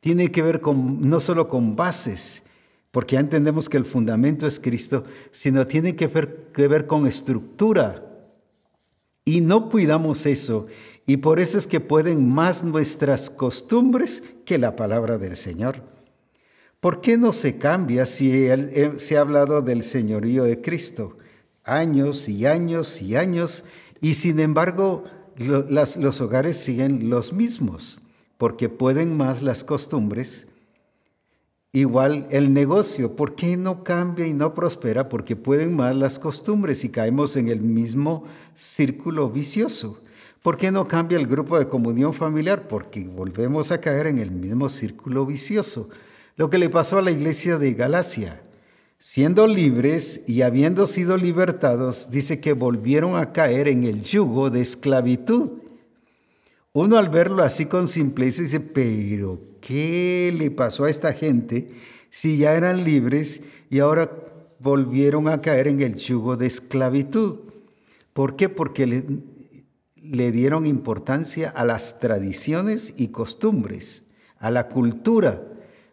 tiene 0.00 0.32
que 0.32 0.40
ver 0.40 0.62
con, 0.62 1.06
no 1.06 1.20
solo 1.20 1.48
con 1.48 1.76
bases, 1.76 2.42
porque 2.90 3.16
ya 3.16 3.20
entendemos 3.20 3.68
que 3.68 3.76
el 3.76 3.84
fundamento 3.84 4.46
es 4.46 4.58
Cristo, 4.58 5.04
sino 5.32 5.66
tiene 5.66 5.94
que 5.94 6.06
ver, 6.06 6.48
que 6.54 6.66
ver 6.66 6.86
con 6.86 7.06
estructura. 7.06 8.02
Y 9.26 9.42
no 9.42 9.68
cuidamos 9.68 10.24
eso, 10.24 10.66
y 11.04 11.18
por 11.18 11.40
eso 11.40 11.58
es 11.58 11.66
que 11.66 11.78
pueden 11.78 12.26
más 12.26 12.64
nuestras 12.64 13.28
costumbres 13.28 14.22
que 14.46 14.56
la 14.56 14.76
palabra 14.76 15.18
del 15.18 15.36
Señor. 15.36 15.82
¿Por 16.80 17.02
qué 17.02 17.18
no 17.18 17.34
se 17.34 17.58
cambia 17.58 18.06
si 18.06 18.46
eh, 18.46 18.92
se 18.96 19.18
ha 19.18 19.20
hablado 19.20 19.60
del 19.60 19.82
señorío 19.82 20.44
de 20.44 20.62
Cristo? 20.62 21.18
Años 21.64 22.30
y 22.30 22.46
años 22.46 23.02
y 23.02 23.16
años, 23.16 23.62
y 24.00 24.14
sin 24.14 24.40
embargo 24.40 25.04
los 25.36 26.20
hogares 26.20 26.56
siguen 26.56 27.10
los 27.10 27.32
mismos, 27.32 28.00
porque 28.38 28.68
pueden 28.68 29.16
más 29.16 29.42
las 29.42 29.64
costumbres. 29.64 30.46
Igual 31.72 32.26
el 32.30 32.52
negocio, 32.52 33.14
¿por 33.14 33.36
qué 33.36 33.56
no 33.56 33.84
cambia 33.84 34.26
y 34.26 34.34
no 34.34 34.54
prospera? 34.54 35.08
Porque 35.08 35.36
pueden 35.36 35.76
más 35.76 35.94
las 35.94 36.18
costumbres 36.18 36.84
y 36.84 36.88
caemos 36.88 37.36
en 37.36 37.48
el 37.48 37.60
mismo 37.60 38.24
círculo 38.54 39.30
vicioso. 39.30 40.00
¿Por 40.42 40.56
qué 40.56 40.72
no 40.72 40.88
cambia 40.88 41.18
el 41.18 41.26
grupo 41.26 41.58
de 41.58 41.68
comunión 41.68 42.14
familiar? 42.14 42.66
Porque 42.66 43.04
volvemos 43.04 43.70
a 43.70 43.80
caer 43.80 44.06
en 44.06 44.18
el 44.18 44.30
mismo 44.30 44.68
círculo 44.68 45.26
vicioso 45.26 45.88
lo 46.36 46.48
que 46.48 46.58
le 46.58 46.70
pasó 46.70 46.98
a 46.98 47.02
la 47.02 47.10
iglesia 47.10 47.58
de 47.58 47.74
Galacia. 47.74 48.40
Siendo 49.02 49.46
libres 49.46 50.20
y 50.26 50.42
habiendo 50.42 50.86
sido 50.86 51.16
libertados, 51.16 52.10
dice 52.10 52.38
que 52.38 52.52
volvieron 52.52 53.16
a 53.16 53.32
caer 53.32 53.66
en 53.66 53.84
el 53.84 54.02
yugo 54.02 54.50
de 54.50 54.60
esclavitud. 54.60 55.52
Uno 56.74 56.98
al 56.98 57.08
verlo 57.08 57.42
así 57.42 57.64
con 57.64 57.88
simpleza 57.88 58.42
dice, 58.42 58.60
pero 58.60 59.40
¿qué 59.62 60.30
le 60.36 60.50
pasó 60.50 60.84
a 60.84 60.90
esta 60.90 61.14
gente 61.14 61.68
si 62.10 62.36
ya 62.36 62.54
eran 62.54 62.84
libres 62.84 63.40
y 63.70 63.78
ahora 63.78 64.12
volvieron 64.58 65.28
a 65.28 65.40
caer 65.40 65.68
en 65.68 65.80
el 65.80 65.96
yugo 65.96 66.36
de 66.36 66.48
esclavitud? 66.48 67.38
¿Por 68.12 68.36
qué? 68.36 68.50
Porque 68.50 68.86
le, 68.86 69.04
le 69.96 70.30
dieron 70.30 70.66
importancia 70.66 71.48
a 71.48 71.64
las 71.64 72.00
tradiciones 72.00 72.92
y 72.98 73.08
costumbres, 73.08 74.02
a 74.36 74.50
la 74.50 74.68
cultura 74.68 75.42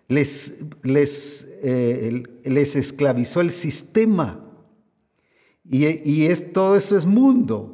les, 0.07 0.59
les, 0.83 1.46
eh, 1.61 2.23
les 2.43 2.75
esclavizó 2.75 3.41
el 3.41 3.51
sistema. 3.51 4.43
Y, 5.69 6.25
es, 6.25 6.53
todo 6.53 6.75
eso 6.77 6.97
es 6.97 7.05
mundo. 7.05 7.73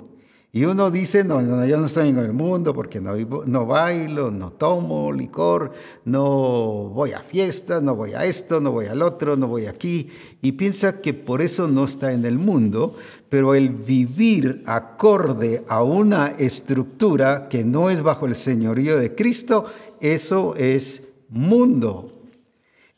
Y 0.52 0.66
uno 0.66 0.92
dice, 0.92 1.24
no, 1.24 1.42
no, 1.42 1.66
yo 1.66 1.80
no 1.80 1.88
estoy 1.88 2.10
en 2.10 2.18
el 2.20 2.32
mundo 2.32 2.76
porque 2.76 3.02
no, 3.02 3.16
no 3.46 3.66
bailo, 3.66 4.30
no 4.30 4.54
tomo 4.54 5.12
licor, 5.12 5.72
no 6.06 6.90
voy 6.90 7.12
a 7.12 7.20
fiestas, 7.20 7.82
no 7.82 7.96
voy 7.96 8.14
a 8.14 8.24
esto, 8.24 8.62
no 8.62 8.72
voy 8.72 8.86
al 8.86 9.02
otro, 9.02 9.36
no 9.36 9.48
voy 9.48 9.66
aquí. 9.66 10.10
Y 10.44 10.52
piensa 10.52 11.02
que 11.02 11.16
por 11.16 11.42
eso 11.42 11.68
no 11.68 11.86
está 11.86 12.12
en 12.12 12.24
el 12.26 12.38
mundo, 12.38 12.96
pero 13.30 13.56
el 13.56 13.70
vivir 13.70 14.62
acorde 14.68 15.64
a 15.68 15.82
una 15.82 16.28
estructura 16.28 17.48
que 17.50 17.64
no 17.64 17.90
es 17.90 18.04
bajo 18.04 18.28
el 18.28 18.36
señorío 18.36 18.98
de 19.00 19.16
Cristo, 19.16 19.66
eso 20.00 20.56
es 20.56 21.02
mundo. 21.30 22.13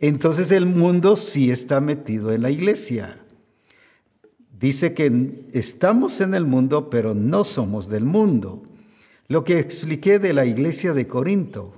Entonces 0.08 0.52
el 0.52 0.68
mundo 0.68 1.16
sí 1.16 1.50
está 1.50 1.82
metido 1.82 2.32
en 2.32 2.44
la 2.44 2.52
iglesia. 2.52 3.18
Dice 4.60 4.94
que 4.94 5.48
estamos 5.52 6.22
en 6.22 6.36
el 6.36 6.46
mundo, 6.46 6.92
pero 6.92 7.16
no 7.16 7.44
somos 7.44 7.90
del 7.90 8.06
mundo. 8.06 8.62
Lo 9.28 9.44
que 9.44 9.58
expliqué 9.58 10.20
de 10.20 10.34
la 10.34 10.46
iglesia 10.46 10.94
de 10.94 11.08
Corinto, 11.08 11.74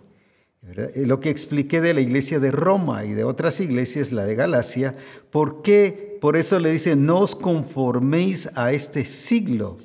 eh, 0.61 1.03
lo 1.05 1.21
que 1.21 1.29
expliqué 1.29 1.79
de 1.79 1.93
la 1.93 2.01
iglesia 2.01 2.39
de 2.39 2.51
Roma 2.51 3.05
y 3.05 3.13
de 3.13 3.23
otras 3.23 3.61
iglesias, 3.61 4.11
la 4.11 4.25
de 4.25 4.35
Galacia, 4.35 4.93
¿por 5.31 5.61
qué? 5.61 6.17
Por 6.19 6.35
eso 6.35 6.59
le 6.59 6.73
dice, 6.73 6.97
no 6.97 7.19
os 7.19 7.33
conforméis 7.33 8.49
a 8.55 8.73
este 8.73 9.05
siglo. 9.05 9.77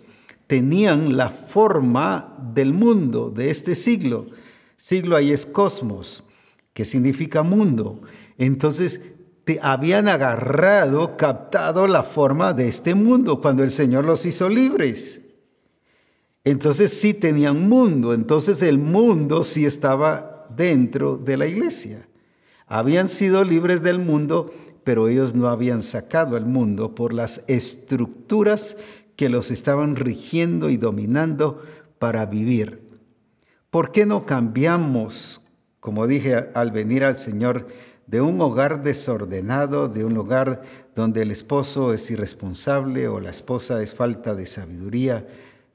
Tenían 0.49 1.17
la 1.17 1.31
forma 1.31 2.37
del 2.53 2.73
mundo, 2.73 3.31
de 3.31 3.51
este 3.51 3.77
siglo. 3.77 4.27
Siglo 4.77 5.15
ahí 5.15 5.31
es 5.31 5.47
cosmos, 5.47 6.25
que 6.75 6.85
significa 6.85 7.45
mundo. 7.45 8.03
Entonces 8.39 9.01
te 9.45 9.59
habían 9.63 10.09
agarrado, 10.09 11.17
captado 11.17 11.87
la 11.87 12.03
forma 12.03 12.53
de 12.53 12.69
este 12.69 12.95
mundo 12.95 13.41
cuando 13.41 13.63
el 13.63 13.71
Señor 13.71 14.05
los 14.05 14.25
hizo 14.25 14.49
libres. 14.49 15.21
Entonces 16.45 16.93
sí 16.93 17.15
tenían 17.15 17.69
mundo, 17.69 18.15
entonces 18.15 18.63
el 18.63 18.79
mundo 18.79 19.45
sí 19.45 19.65
estaba 19.65 20.47
dentro 20.57 21.17
de 21.17 21.37
la 21.37 21.47
iglesia. 21.47 22.09
Habían 22.67 23.09
sido 23.09 23.45
libres 23.45 23.83
del 23.83 23.99
mundo, 23.99 24.53
pero 24.85 25.09
ellos 25.09 25.35
no 25.35 25.49
habían 25.49 25.83
sacado 25.83 26.37
al 26.37 26.47
mundo 26.47 26.95
por 26.95 27.13
las 27.13 27.45
estructuras 27.47 28.77
que 29.17 29.29
los 29.29 29.51
estaban 29.51 29.95
rigiendo 29.95 30.71
y 30.71 30.77
dominando 30.77 31.63
para 31.99 32.27
vivir. 32.27 32.83
¿Por 33.71 33.93
qué 33.93 34.05
no 34.07 34.27
cambiamos, 34.27 35.41
como 35.81 36.07
dije 36.07 36.49
al 36.55 36.73
venir 36.73 37.05
al 37.05 37.17
Señor, 37.17 37.67
de 38.07 38.21
un 38.21 38.41
hogar 38.41 38.83
desordenado, 38.83 39.89
de 39.89 40.05
un 40.05 40.17
hogar 40.17 40.63
donde 40.95 41.23
el 41.23 41.31
esposo 41.31 41.93
es 41.95 42.11
irresponsable 42.11 43.09
o 43.09 43.21
la 43.21 43.31
esposa 43.31 43.83
es 43.83 43.95
falta 43.95 44.35
de 44.35 44.47
sabiduría. 44.47 45.27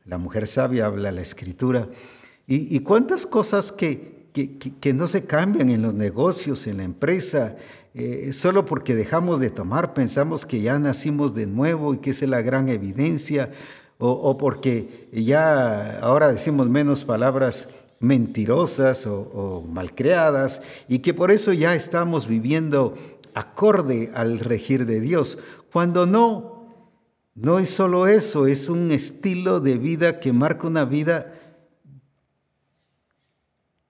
La 0.05 0.17
mujer 0.17 0.47
sabia 0.47 0.85
habla 0.85 1.11
la 1.11 1.21
escritura. 1.21 1.87
Y, 2.49 2.79
cuántas 2.79 3.25
cosas 3.25 3.73
que, 3.73 4.27
que, 4.31 4.93
no 4.93 5.07
se 5.09 5.25
cambian 5.25 5.69
en 5.69 5.81
los 5.81 5.93
negocios, 5.93 6.65
en 6.65 6.77
la 6.77 6.83
empresa, 6.83 7.57
eh, 7.93 8.31
solo 8.31 8.65
porque 8.65 8.95
dejamos 8.95 9.41
de 9.41 9.49
tomar, 9.49 9.93
pensamos 9.93 10.45
que 10.45 10.61
ya 10.61 10.79
nacimos 10.79 11.35
de 11.35 11.45
nuevo 11.45 11.93
y 11.93 11.97
que 11.97 12.11
esa 12.11 12.23
es 12.23 12.31
la 12.31 12.41
gran 12.41 12.69
evidencia, 12.69 13.51
o, 13.97 14.11
o 14.11 14.37
porque 14.37 15.09
ya 15.11 15.99
ahora 15.99 16.31
decimos 16.31 16.69
menos 16.69 17.03
palabras 17.03 17.67
mentirosas 17.99 19.07
o, 19.07 19.63
malcreadas 19.67 20.61
y 20.87 20.99
que 20.99 21.13
por 21.13 21.31
eso 21.31 21.53
ya 21.53 21.75
estamos 21.75 22.27
viviendo 22.27 22.97
acorde 23.33 24.11
al 24.13 24.39
regir 24.39 24.85
de 24.85 24.99
Dios, 24.99 25.37
cuando 25.71 26.05
no, 26.05 26.67
no 27.35 27.59
es 27.59 27.69
solo 27.69 28.07
eso, 28.07 28.47
es 28.47 28.69
un 28.69 28.91
estilo 28.91 29.59
de 29.59 29.77
vida 29.77 30.19
que 30.19 30.33
marca 30.33 30.67
una 30.67 30.85
vida 30.85 31.33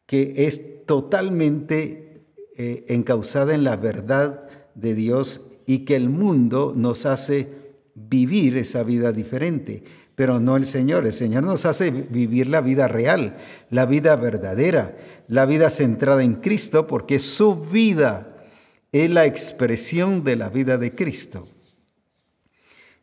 que 0.06 0.48
es 0.48 0.86
totalmente 0.86 2.26
eh, 2.58 2.86
encausada 2.88 3.54
en 3.54 3.64
la 3.64 3.76
verdad 3.76 4.48
de 4.76 4.96
Dios 4.96 5.42
y 5.66 5.80
que 5.80 5.96
el 5.96 6.10
mundo 6.10 6.74
nos 6.76 7.06
hace 7.06 7.50
vivir 7.94 8.58
esa 8.58 8.84
vida 8.84 9.12
diferente 9.12 9.84
pero 10.18 10.40
no 10.40 10.58
el 10.58 10.66
Señor. 10.66 11.06
El 11.06 11.14
Señor 11.14 11.44
nos 11.44 11.66
hace 11.66 11.92
vivir 11.92 12.48
la 12.48 12.60
vida 12.62 12.88
real, 12.88 13.38
la 13.70 13.86
vida 13.86 14.16
verdadera, 14.16 14.98
la 15.28 15.46
vida 15.46 15.70
centrada 15.70 16.24
en 16.24 16.38
Cristo, 16.38 16.88
porque 16.88 17.20
su 17.20 17.56
vida 17.56 18.36
es 18.92 19.12
la 19.12 19.28
expresión 19.28 20.24
de 20.24 20.36
la 20.36 20.50
vida 20.50 20.80
de 20.80 20.96
Cristo. 20.96 21.48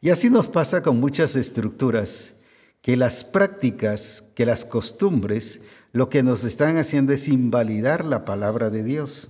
Y 0.00 0.10
así 0.10 0.28
nos 0.28 0.48
pasa 0.48 0.82
con 0.82 0.98
muchas 0.98 1.36
estructuras, 1.36 2.34
que 2.82 2.96
las 2.96 3.22
prácticas, 3.22 4.24
que 4.34 4.44
las 4.44 4.64
costumbres, 4.64 5.60
lo 5.92 6.10
que 6.10 6.24
nos 6.24 6.42
están 6.42 6.78
haciendo 6.78 7.12
es 7.12 7.28
invalidar 7.28 8.04
la 8.04 8.24
palabra 8.24 8.70
de 8.70 8.82
Dios. 8.82 9.28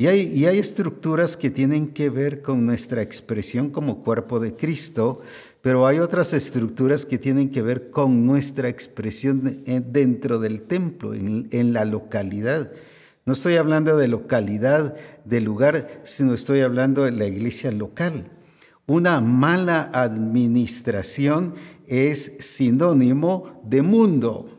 Y 0.00 0.06
hay, 0.06 0.58
estructuras 0.58 1.36
que 1.36 1.50
tienen 1.50 1.88
que 1.88 2.08
ver 2.08 2.40
con 2.40 2.64
nuestra 2.64 3.02
expresión 3.02 3.70
como 3.70 4.04
cuerpo 4.04 4.38
de 4.38 4.54
Cristo, 4.54 5.22
pero 5.60 5.88
hay 5.88 5.98
otras 5.98 6.32
estructuras 6.32 7.04
que 7.04 7.18
tienen 7.18 7.50
que 7.50 7.62
ver 7.62 7.90
con 7.90 8.24
nuestra 8.24 8.68
expresión 8.68 9.64
dentro 9.90 10.38
del 10.38 10.62
templo, 10.62 11.14
en 11.14 11.72
la 11.72 11.84
localidad. 11.84 12.70
No 13.26 13.32
estoy 13.32 13.56
hablando 13.56 13.96
de 13.96 14.06
localidad, 14.06 14.94
de 15.24 15.40
lugar, 15.40 16.00
sino 16.04 16.32
estoy 16.32 16.60
hablando 16.60 17.02
de 17.02 17.10
la 17.10 17.26
iglesia 17.26 17.72
local. 17.72 18.30
Una 18.86 19.20
mala 19.20 19.90
administración 19.92 21.54
es 21.88 22.36
sinónimo 22.38 23.60
de 23.64 23.82
mundo. 23.82 24.57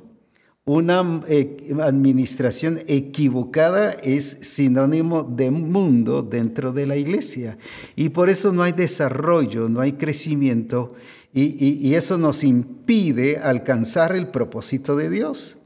Una 0.71 1.21
eh, 1.27 1.75
administración 1.81 2.81
equivocada 2.85 3.93
es 4.03 4.37
sinónimo 4.41 5.23
de 5.23 5.49
mundo 5.49 6.21
dentro 6.21 6.73
de 6.73 6.85
la 6.85 6.95
iglesia. 6.95 7.57
Y 7.95 8.09
por 8.09 8.29
eso 8.29 8.53
no 8.53 8.61
hay 8.61 8.73
desarrollo, 8.73 9.67
no 9.67 9.81
hay 9.81 9.93
crecimiento 9.93 10.93
y, 11.33 11.95
eso 11.95 12.19
nos 12.19 12.43
impide 12.43 13.37
alcanzar 13.39 14.15
el 14.15 14.27
propósito 14.27 14.95
de 14.95 15.09
Dios. 15.09 15.57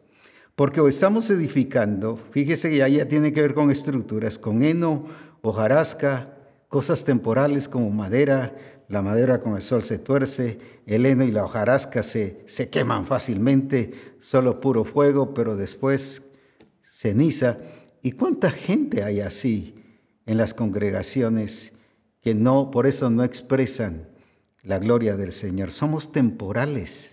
Porque 0.55 0.79
o 0.79 0.87
estamos 0.87 1.29
edificando, 1.29 2.17
fíjese 2.31 2.69
que 2.69 2.77
ya 2.77 3.05
tiene 3.05 3.33
que 3.33 3.41
ver 3.41 3.53
con 3.53 3.71
estructuras, 3.71 4.39
con 4.39 4.63
heno, 4.63 5.07
hojarasca, 5.41 6.33
cosas 6.69 7.03
temporales 7.03 7.67
como 7.67 7.89
madera, 7.89 8.55
la 8.87 9.01
madera 9.01 9.39
con 9.39 9.55
el 9.55 9.61
sol 9.61 9.83
se 9.83 9.97
tuerce, 9.97 10.59
el 10.85 11.05
heno 11.05 11.23
y 11.23 11.31
la 11.31 11.45
hojarasca 11.45 12.03
se, 12.03 12.43
se 12.47 12.69
queman 12.69 13.05
fácilmente, 13.05 14.15
solo 14.19 14.59
puro 14.59 14.83
fuego, 14.83 15.33
pero 15.33 15.55
después 15.55 16.21
ceniza. 16.83 17.57
¿Y 18.01 18.13
cuánta 18.13 18.51
gente 18.51 19.03
hay 19.03 19.21
así 19.21 19.75
en 20.25 20.37
las 20.37 20.53
congregaciones 20.53 21.73
que 22.21 22.35
no, 22.35 22.71
por 22.71 22.87
eso 22.87 23.09
no 23.09 23.23
expresan 23.23 24.09
la 24.61 24.79
gloria 24.79 25.15
del 25.15 25.31
Señor? 25.31 25.71
Somos 25.71 26.11
temporales 26.11 27.12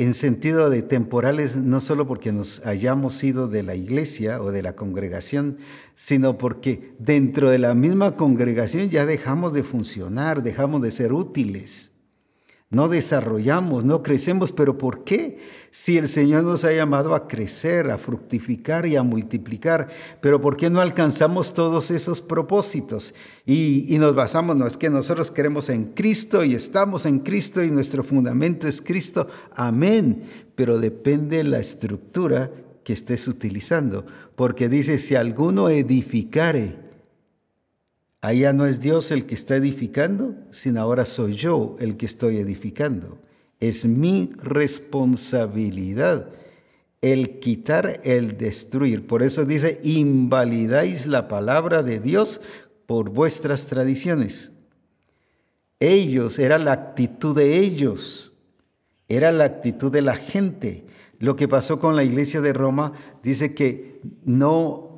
en 0.00 0.14
sentido 0.14 0.70
de 0.70 0.80
temporales, 0.80 1.56
no 1.56 1.82
solo 1.82 2.06
porque 2.06 2.32
nos 2.32 2.64
hayamos 2.64 3.22
ido 3.22 3.48
de 3.48 3.62
la 3.62 3.74
iglesia 3.74 4.40
o 4.40 4.50
de 4.50 4.62
la 4.62 4.74
congregación, 4.74 5.58
sino 5.94 6.38
porque 6.38 6.94
dentro 6.98 7.50
de 7.50 7.58
la 7.58 7.74
misma 7.74 8.16
congregación 8.16 8.88
ya 8.88 9.04
dejamos 9.04 9.52
de 9.52 9.62
funcionar, 9.62 10.42
dejamos 10.42 10.80
de 10.80 10.90
ser 10.90 11.12
útiles 11.12 11.90
no 12.70 12.88
desarrollamos, 12.88 13.84
no 13.84 14.00
crecemos, 14.00 14.52
pero 14.52 14.78
¿por 14.78 15.02
qué? 15.02 15.38
Si 15.72 15.98
el 15.98 16.08
Señor 16.08 16.44
nos 16.44 16.64
ha 16.64 16.72
llamado 16.72 17.16
a 17.16 17.26
crecer, 17.26 17.90
a 17.90 17.98
fructificar 17.98 18.86
y 18.86 18.94
a 18.94 19.02
multiplicar, 19.02 19.88
pero 20.20 20.40
¿por 20.40 20.56
qué 20.56 20.70
no 20.70 20.80
alcanzamos 20.80 21.52
todos 21.52 21.90
esos 21.90 22.20
propósitos? 22.20 23.12
Y, 23.44 23.96
nos 23.98 24.14
basamos, 24.14 24.54
no 24.54 24.68
es 24.68 24.76
que 24.76 24.88
nosotros 24.88 25.32
queremos 25.32 25.68
en 25.68 25.86
Cristo 25.94 26.44
y 26.44 26.54
estamos 26.54 27.06
en 27.06 27.18
Cristo 27.18 27.62
y 27.62 27.72
nuestro 27.72 28.04
fundamento 28.04 28.68
es 28.68 28.80
Cristo, 28.80 29.26
amén, 29.52 30.22
pero 30.54 30.78
depende 30.78 31.42
la 31.42 31.58
estructura 31.58 32.52
que 32.84 32.92
estés 32.92 33.26
utilizando, 33.26 34.06
porque 34.36 34.68
dice, 34.68 35.00
si 35.00 35.16
alguno 35.16 35.68
edificare, 35.68 36.89
Allá 38.20 38.52
no 38.52 38.66
es 38.66 38.80
Dios 38.80 39.10
el 39.10 39.24
que 39.26 39.34
está 39.34 39.56
edificando, 39.56 40.34
sino 40.50 40.80
ahora 40.80 41.06
soy 41.06 41.34
yo 41.34 41.76
el 41.78 41.96
que 41.96 42.06
estoy 42.06 42.36
edificando. 42.36 43.18
Es 43.60 43.84
mi 43.84 44.30
responsabilidad 44.36 46.28
el 47.00 47.38
quitar, 47.38 48.00
el 48.04 48.36
destruir. 48.36 49.06
Por 49.06 49.22
eso 49.22 49.44
dice, 49.44 49.80
invalidáis 49.82 51.06
la 51.06 51.28
palabra 51.28 51.82
de 51.82 51.98
Dios 51.98 52.40
por 52.86 53.10
vuestras 53.10 53.66
tradiciones. 53.66 54.52
Ellos, 55.78 56.38
era 56.38 56.58
la 56.58 56.72
actitud 56.72 57.34
de 57.34 57.58
ellos, 57.58 58.32
era 59.08 59.32
la 59.32 59.44
actitud 59.44 59.90
de 59.90 60.02
la 60.02 60.14
gente. 60.14 60.84
Lo 61.18 61.36
que 61.36 61.48
pasó 61.48 61.80
con 61.80 61.96
la 61.96 62.04
iglesia 62.04 62.40
de 62.40 62.52
Roma 62.52 62.92
dice 63.22 63.54
que 63.54 64.00
no 64.24 64.89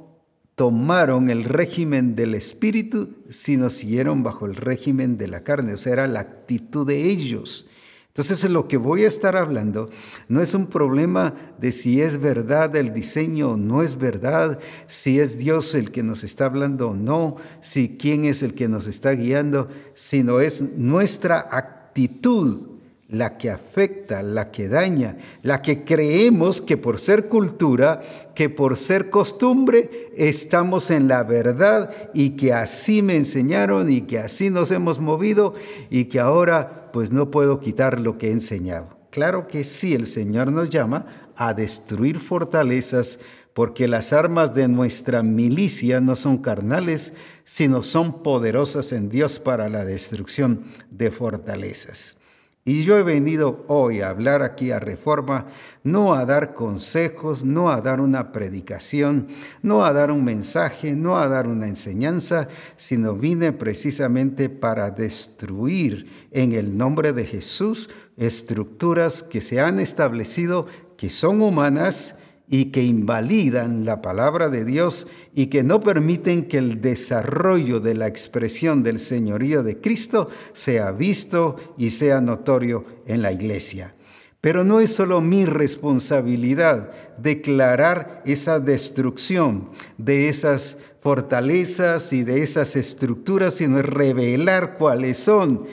tomaron 0.62 1.29
el 1.29 1.42
régimen 1.42 2.14
del 2.14 2.37
espíritu, 2.37 3.16
sino 3.29 3.68
siguieron 3.68 4.22
bajo 4.22 4.46
el 4.46 4.55
régimen 4.55 5.18
de 5.18 5.27
la 5.27 5.42
carne. 5.42 5.75
O 5.75 5.77
sea, 5.77 5.94
era 5.94 6.07
la 6.07 6.20
actitud 6.20 6.87
de 6.87 7.07
ellos. 7.07 7.66
Entonces 8.07 8.48
lo 8.48 8.68
que 8.68 8.77
voy 8.77 9.03
a 9.03 9.09
estar 9.09 9.37
hablando 9.37 9.90
no 10.29 10.40
es 10.40 10.55
un 10.55 10.68
problema 10.68 11.35
de 11.59 11.72
si 11.72 12.01
es 12.01 12.16
verdad 12.16 12.77
el 12.77 12.94
diseño 12.94 13.51
o 13.51 13.57
no 13.57 13.83
es 13.83 13.98
verdad, 13.98 14.61
si 14.87 15.18
es 15.18 15.37
Dios 15.37 15.75
el 15.75 15.90
que 15.90 16.05
nos 16.05 16.22
está 16.22 16.44
hablando 16.44 16.90
o 16.90 16.94
no, 16.94 17.38
si 17.61 17.96
quién 17.96 18.25
es 18.25 18.44
el 18.44 18.55
que 18.55 18.68
nos 18.68 18.87
está 18.87 19.11
guiando, 19.11 19.68
sino 19.94 20.38
es 20.38 20.62
nuestra 20.62 21.40
actitud 21.51 22.72
la 23.12 23.37
que 23.37 23.51
afecta, 23.51 24.22
la 24.22 24.51
que 24.51 24.68
daña, 24.68 25.18
la 25.42 25.61
que 25.61 25.85
creemos 25.85 26.62
que 26.62 26.79
por 26.79 26.98
ser 26.98 27.29
cultura, 27.29 28.01
que 28.35 28.48
por 28.48 28.79
ser 28.79 29.11
costumbre, 29.11 30.11
estamos 30.16 30.90
en 30.90 31.09
la 31.09 31.22
verdad 31.22 31.90
y 32.14 32.31
que 32.31 32.55
así 32.55 33.03
me 33.03 33.16
enseñaron 33.16 33.90
y 33.90 34.01
que 34.01 34.18
así 34.18 34.48
nos 34.48 34.70
hemos 34.70 34.98
movido 34.98 35.53
y 35.90 36.07
que 36.07 36.20
ahora 36.20 36.90
pues 36.90 37.12
no 37.12 37.31
puedo 37.31 37.61
quitar 37.61 38.01
lo 38.01 38.16
que 38.16 38.29
he 38.29 38.33
enseñado. 38.33 38.96
Claro 39.11 39.46
que 39.46 39.62
sí, 39.62 39.94
el 39.94 40.07
Señor 40.07 40.51
nos 40.51 40.70
llama 40.70 41.05
a 41.37 41.53
destruir 41.53 42.18
fortalezas 42.18 43.18
porque 43.53 43.88
las 43.88 44.14
armas 44.14 44.55
de 44.55 44.68
nuestra 44.68 45.22
milicia 45.22 46.01
no 46.01 46.16
son 46.16 46.38
carnales, 46.38 47.12
sino 47.44 47.83
son 47.83 48.22
poderosas 48.22 48.90
en 48.92 49.11
Dios 49.11 49.38
para 49.38 49.68
la 49.68 49.85
destrucción 49.85 50.64
de 50.90 51.11
fortalezas. 51.11 52.16
Y 52.64 52.85
yo 52.85 52.96
he 52.96 53.03
venido 53.03 53.64
hoy 53.66 54.03
a 54.03 54.11
hablar 54.11 54.42
aquí 54.42 54.70
a 54.70 54.79
Reforma, 54.79 55.48
no 55.83 56.14
a 56.14 56.25
dar 56.25 56.55
consejos, 56.55 57.44
no 57.44 57.70
a 57.70 57.81
dar 57.81 58.01
una 58.01 58.31
predicación, 58.31 59.27
no 59.62 59.85
a 59.85 59.92
dar 59.92 60.12
un 60.12 60.22
mensaje, 60.22 60.92
no 60.92 61.18
a 61.18 61.27
dar 61.27 61.48
una 61.48 61.66
enseñanza, 61.66 62.46
sino 62.77 63.16
vine 63.16 63.51
precisamente 63.51 64.48
para 64.48 64.92
destruir 64.92 66.29
en 66.31 66.53
el 66.53 66.77
nombre 66.77 67.12
de 67.12 67.25
Jesús 67.25 67.90
estructuras 68.16 69.25
que 69.25 69.40
se 69.40 69.61
han 69.61 69.81
establecido, 69.81 70.68
que 70.96 71.11
son 71.11 71.42
humanas 71.42 72.14
y 72.53 72.67
que 72.67 72.83
invalidan 72.83 73.87
la 73.87 74.03
palabra 74.03 74.51
de 74.51 74.67
Dios 74.67 75.07
y 75.35 75.47
que 75.47 75.62
no 75.62 75.81
permiten 75.81 76.49
que 76.49 76.59
el 76.59 76.83
desarrollo 76.83 77.81
de 77.81 77.95
la 77.95 78.09
expresión 78.09 78.83
del 78.83 78.99
señorío 78.99 79.62
de 79.62 79.81
Cristo 79.81 80.29
sea 80.53 80.93
visto 80.93 81.57
y 81.79 81.93
sea 81.93 82.21
notorio 82.21 82.85
en 83.07 83.23
la 83.23 83.33
iglesia. 83.33 83.95
Pero 84.43 84.65
no 84.65 84.81
es 84.81 84.95
solo 84.95 85.23
mi 85.23 85.47
responsabilidad 85.47 86.91
declarar 87.17 88.23
esa 88.27 88.61
destrucción 88.61 89.71
de 89.97 90.29
esas 90.29 90.77
fortalezas 91.01 92.12
y 92.12 92.23
de 92.23 92.43
esas 92.43 92.77
estructuras, 92.77 93.55
sino 93.55 93.81
revelar 93.81 94.77
cuáles 94.77 95.17
son 95.17 95.65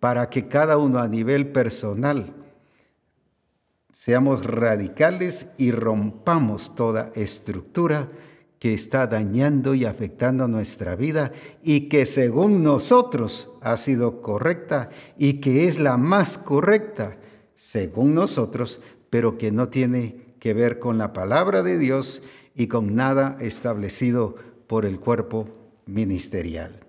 para 0.00 0.30
que 0.30 0.48
cada 0.48 0.78
uno 0.78 0.98
a 0.98 1.08
nivel 1.08 1.48
personal 1.48 2.41
Seamos 4.04 4.44
radicales 4.44 5.46
y 5.58 5.70
rompamos 5.70 6.74
toda 6.74 7.12
estructura 7.14 8.08
que 8.58 8.74
está 8.74 9.06
dañando 9.06 9.76
y 9.76 9.84
afectando 9.84 10.48
nuestra 10.48 10.96
vida 10.96 11.30
y 11.62 11.82
que 11.82 12.04
según 12.04 12.64
nosotros 12.64 13.52
ha 13.60 13.76
sido 13.76 14.20
correcta 14.20 14.90
y 15.16 15.34
que 15.34 15.68
es 15.68 15.78
la 15.78 15.98
más 15.98 16.36
correcta 16.36 17.16
según 17.54 18.12
nosotros, 18.12 18.80
pero 19.08 19.38
que 19.38 19.52
no 19.52 19.68
tiene 19.68 20.34
que 20.40 20.52
ver 20.52 20.80
con 20.80 20.98
la 20.98 21.12
palabra 21.12 21.62
de 21.62 21.78
Dios 21.78 22.24
y 22.56 22.66
con 22.66 22.96
nada 22.96 23.36
establecido 23.38 24.34
por 24.66 24.84
el 24.84 24.98
cuerpo 24.98 25.48
ministerial. 25.86 26.80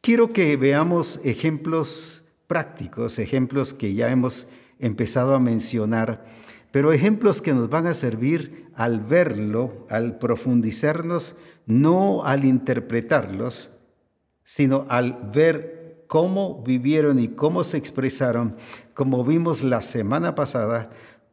Quiero 0.00 0.32
que 0.32 0.56
veamos 0.56 1.20
ejemplos 1.22 2.24
prácticos, 2.46 3.18
ejemplos 3.18 3.74
que 3.74 3.92
ya 3.92 4.10
hemos 4.10 4.46
empezado 4.78 5.34
a 5.34 5.38
mencionar, 5.38 6.24
pero 6.70 6.92
ejemplos 6.92 7.40
que 7.40 7.54
nos 7.54 7.68
van 7.68 7.86
a 7.86 7.94
servir 7.94 8.70
al 8.74 9.00
verlo, 9.00 9.86
al 9.88 10.18
profundizarnos, 10.18 11.36
no 11.66 12.24
al 12.24 12.44
interpretarlos, 12.44 13.70
sino 14.44 14.86
al 14.88 15.30
ver 15.34 16.04
cómo 16.06 16.62
vivieron 16.62 17.18
y 17.18 17.28
cómo 17.28 17.64
se 17.64 17.76
expresaron, 17.76 18.56
como 18.94 19.24
vimos 19.24 19.62
la 19.62 19.82
semana 19.82 20.34
pasada, 20.34 20.90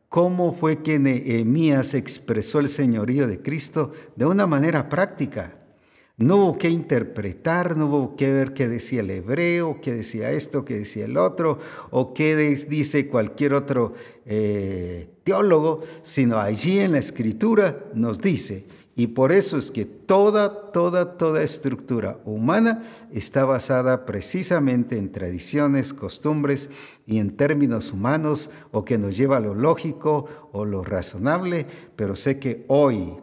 cómo 0.09 0.53
fue 0.53 0.81
que 0.81 0.99
Nehemías 0.99 1.93
expresó 1.93 2.59
el 2.59 2.69
señorío 2.69 3.27
de 3.27 3.41
Cristo 3.41 3.91
de 4.15 4.25
una 4.25 4.47
manera 4.47 4.89
práctica. 4.89 5.55
No 6.17 6.37
hubo 6.37 6.57
que 6.59 6.69
interpretar, 6.69 7.75
no 7.75 7.87
hubo 7.87 8.15
que 8.15 8.31
ver 8.31 8.53
qué 8.53 8.67
decía 8.67 8.99
el 8.99 9.09
hebreo, 9.09 9.79
qué 9.81 9.93
decía 9.93 10.31
esto, 10.31 10.63
qué 10.63 10.79
decía 10.79 11.05
el 11.05 11.17
otro, 11.17 11.57
o 11.89 12.13
qué 12.13 12.35
dice 12.35 13.07
cualquier 13.07 13.55
otro 13.55 13.93
eh, 14.25 15.09
teólogo, 15.23 15.81
sino 16.03 16.37
allí 16.37 16.79
en 16.79 16.91
la 16.91 16.99
escritura 16.99 17.85
nos 17.95 18.21
dice, 18.21 18.65
y 18.95 19.07
por 19.07 19.31
eso 19.31 19.57
es 19.57 19.71
que 19.71 19.85
toda, 19.85 20.71
toda, 20.71 21.17
toda 21.17 21.41
estructura 21.41 22.19
humana 22.25 22.83
está 23.11 23.43
basada 23.43 24.05
precisamente 24.05 24.97
en 24.97 25.11
tradiciones, 25.11 25.93
costumbres 25.93 26.69
y 27.07 27.17
en 27.17 27.35
términos 27.35 27.91
humanos, 27.91 28.51
o 28.71 28.85
que 28.85 28.99
nos 28.99 29.17
lleva 29.17 29.37
a 29.37 29.39
lo 29.39 29.55
lógico 29.55 30.27
o 30.51 30.63
lo 30.63 30.83
razonable, 30.83 31.65
pero 31.95 32.15
sé 32.15 32.37
que 32.37 32.65
hoy 32.67 33.15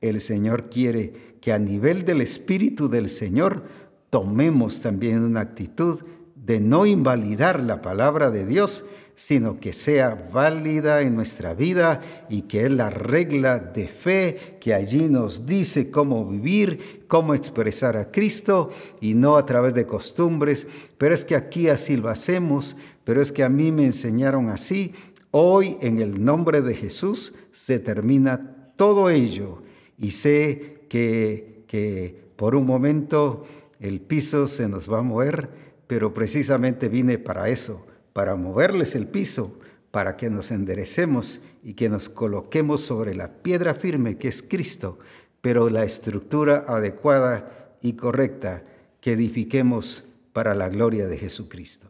el 0.00 0.20
Señor 0.20 0.70
quiere 0.70 1.25
que 1.46 1.52
a 1.52 1.60
nivel 1.60 2.04
del 2.04 2.22
Espíritu 2.22 2.88
del 2.88 3.08
Señor 3.08 3.62
tomemos 4.10 4.80
también 4.80 5.22
una 5.22 5.42
actitud 5.42 6.00
de 6.34 6.58
no 6.58 6.86
invalidar 6.86 7.60
la 7.60 7.82
palabra 7.82 8.32
de 8.32 8.44
Dios, 8.44 8.84
sino 9.14 9.60
que 9.60 9.72
sea 9.72 10.28
válida 10.32 11.02
en 11.02 11.14
nuestra 11.14 11.54
vida 11.54 12.00
y 12.28 12.42
que 12.42 12.64
es 12.64 12.72
la 12.72 12.90
regla 12.90 13.60
de 13.60 13.86
fe 13.86 14.56
que 14.60 14.74
allí 14.74 15.08
nos 15.08 15.46
dice 15.46 15.88
cómo 15.88 16.28
vivir, 16.28 17.04
cómo 17.06 17.32
expresar 17.32 17.96
a 17.96 18.10
Cristo 18.10 18.72
y 19.00 19.14
no 19.14 19.36
a 19.36 19.46
través 19.46 19.72
de 19.72 19.86
costumbres. 19.86 20.66
Pero 20.98 21.14
es 21.14 21.24
que 21.24 21.36
aquí 21.36 21.68
así 21.68 21.96
lo 21.96 22.08
hacemos, 22.08 22.76
pero 23.04 23.22
es 23.22 23.30
que 23.30 23.44
a 23.44 23.48
mí 23.48 23.70
me 23.70 23.84
enseñaron 23.84 24.48
así. 24.48 24.94
Hoy 25.30 25.76
en 25.80 26.00
el 26.00 26.24
nombre 26.24 26.60
de 26.60 26.74
Jesús 26.74 27.34
se 27.52 27.78
termina 27.78 28.72
todo 28.74 29.10
ello 29.10 29.62
y 29.96 30.10
sé 30.10 30.75
que, 30.88 32.24
por 32.36 32.54
un 32.54 32.66
momento 32.66 33.46
el 33.80 34.00
piso 34.00 34.48
se 34.48 34.68
nos 34.68 34.90
va 34.90 34.98
a 34.98 35.02
mover, 35.02 35.48
pero 35.86 36.12
precisamente 36.14 36.88
vine 36.88 37.18
para 37.18 37.48
eso, 37.48 37.86
para 38.12 38.36
moverles 38.36 38.94
el 38.94 39.06
piso, 39.06 39.58
para 39.90 40.16
que 40.16 40.30
nos 40.30 40.50
enderecemos 40.50 41.40
y 41.62 41.74
que 41.74 41.88
nos 41.88 42.08
coloquemos 42.08 42.80
sobre 42.80 43.14
la 43.14 43.42
piedra 43.42 43.74
firme 43.74 44.18
que 44.18 44.28
es 44.28 44.42
Cristo, 44.42 44.98
pero 45.40 45.70
la 45.70 45.84
estructura 45.84 46.64
adecuada 46.66 47.76
y 47.82 47.94
correcta 47.94 48.64
que 49.00 49.12
edifiquemos 49.12 50.04
para 50.32 50.54
la 50.54 50.68
gloria 50.68 51.06
de 51.06 51.16
Jesucristo. 51.16 51.88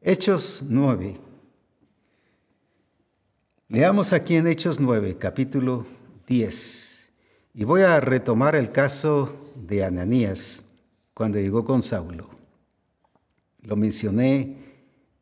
Hechos 0.00 0.62
9. 0.68 1.18
Leamos 3.68 4.12
aquí 4.12 4.36
en 4.36 4.46
Hechos 4.46 4.78
9, 4.78 5.16
capítulo 5.18 5.84
10. 6.28 6.85
Y 7.58 7.64
voy 7.64 7.80
a 7.80 8.00
retomar 8.00 8.54
el 8.54 8.70
caso 8.70 9.34
de 9.54 9.82
Ananías 9.82 10.62
cuando 11.14 11.38
llegó 11.38 11.64
con 11.64 11.82
Saulo. 11.82 12.28
Lo 13.62 13.76
mencioné 13.76 14.58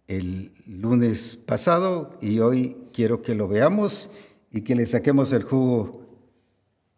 el 0.09 0.51
lunes 0.67 1.37
pasado 1.37 2.19
y 2.21 2.41
hoy 2.41 2.89
quiero 2.93 3.23
que 3.23 3.37
lo 3.37 3.47
veamos 3.47 4.11
y 4.51 4.63
que 4.63 4.75
le 4.75 4.85
saquemos 4.87 5.33
el 5.33 5.45
jugo 5.45 6.09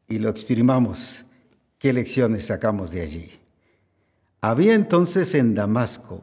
y 0.09 0.21
lo 0.21 0.31
exprimamos. 0.31 1.27
¿Qué 1.79 1.93
lecciones 1.93 2.47
sacamos 2.47 2.91
de 2.91 3.03
allí? 3.03 3.31
Había 4.41 4.73
entonces 4.73 5.35
en 5.35 5.55
Damasco, 5.55 6.23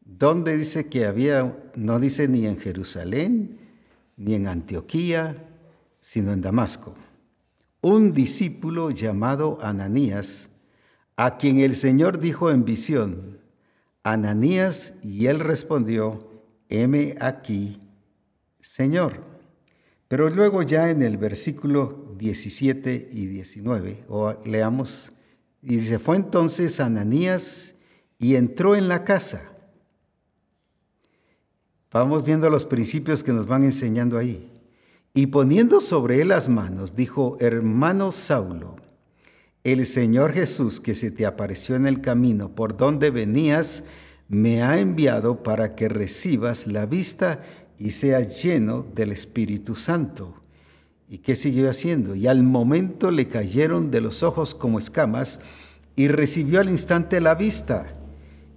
donde 0.00 0.56
dice 0.56 0.88
que 0.88 1.06
había, 1.06 1.56
no 1.76 2.00
dice 2.00 2.26
ni 2.26 2.46
en 2.46 2.58
Jerusalén, 2.58 3.56
ni 4.16 4.34
en 4.34 4.48
Antioquía, 4.48 5.36
sino 6.00 6.32
en 6.32 6.40
Damasco 6.40 6.96
un 7.82 8.12
discípulo 8.12 8.90
llamado 8.90 9.58
Ananías, 9.60 10.48
a 11.16 11.36
quien 11.36 11.58
el 11.58 11.76
Señor 11.76 12.20
dijo 12.20 12.50
en 12.50 12.64
visión, 12.64 13.40
Ananías, 14.04 14.94
y 15.02 15.26
él 15.26 15.40
respondió, 15.40 16.18
heme 16.68 17.16
aquí, 17.20 17.78
Señor. 18.60 19.20
Pero 20.06 20.30
luego 20.30 20.62
ya 20.62 20.90
en 20.90 21.02
el 21.02 21.16
versículo 21.16 22.14
17 22.18 23.08
y 23.12 23.26
19, 23.26 24.04
o 24.08 24.34
leamos, 24.44 25.10
y 25.60 25.76
dice, 25.76 25.98
fue 25.98 26.16
entonces 26.16 26.80
Ananías 26.80 27.74
y 28.18 28.36
entró 28.36 28.76
en 28.76 28.88
la 28.88 29.04
casa. 29.04 29.52
Vamos 31.90 32.24
viendo 32.24 32.48
los 32.48 32.64
principios 32.64 33.22
que 33.22 33.32
nos 33.32 33.46
van 33.46 33.64
enseñando 33.64 34.18
ahí. 34.18 34.51
Y 35.14 35.26
poniendo 35.26 35.80
sobre 35.80 36.22
él 36.22 36.28
las 36.28 36.48
manos, 36.48 36.96
dijo, 36.96 37.36
hermano 37.38 38.12
Saulo, 38.12 38.76
el 39.62 39.84
Señor 39.86 40.32
Jesús 40.32 40.80
que 40.80 40.94
se 40.94 41.10
te 41.10 41.26
apareció 41.26 41.76
en 41.76 41.86
el 41.86 42.00
camino 42.00 42.54
por 42.54 42.76
donde 42.76 43.10
venías, 43.10 43.84
me 44.28 44.62
ha 44.62 44.80
enviado 44.80 45.42
para 45.42 45.74
que 45.74 45.90
recibas 45.90 46.66
la 46.66 46.86
vista 46.86 47.42
y 47.78 47.90
seas 47.90 48.42
lleno 48.42 48.86
del 48.94 49.12
Espíritu 49.12 49.74
Santo. 49.74 50.34
¿Y 51.10 51.18
qué 51.18 51.36
siguió 51.36 51.68
haciendo? 51.68 52.14
Y 52.14 52.26
al 52.26 52.42
momento 52.42 53.10
le 53.10 53.28
cayeron 53.28 53.90
de 53.90 54.00
los 54.00 54.22
ojos 54.22 54.54
como 54.54 54.78
escamas 54.78 55.40
y 55.94 56.08
recibió 56.08 56.60
al 56.60 56.70
instante 56.70 57.20
la 57.20 57.34
vista. 57.34 57.92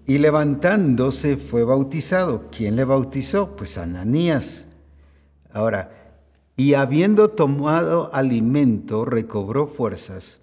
Y 0.08 0.20
levantándose 0.20 1.36
fue 1.36 1.66
bautizado. 1.66 2.50
¿Quién 2.56 2.78
le 2.78 2.86
bautizó? 2.86 3.58
Pues 3.58 3.78
Ananías. 3.78 4.68
Ahora, 5.52 6.05
y 6.58 6.74
habiendo 6.74 7.30
tomado 7.30 8.14
alimento, 8.14 9.04
recobró 9.06 9.68
fuerzas 9.68 10.42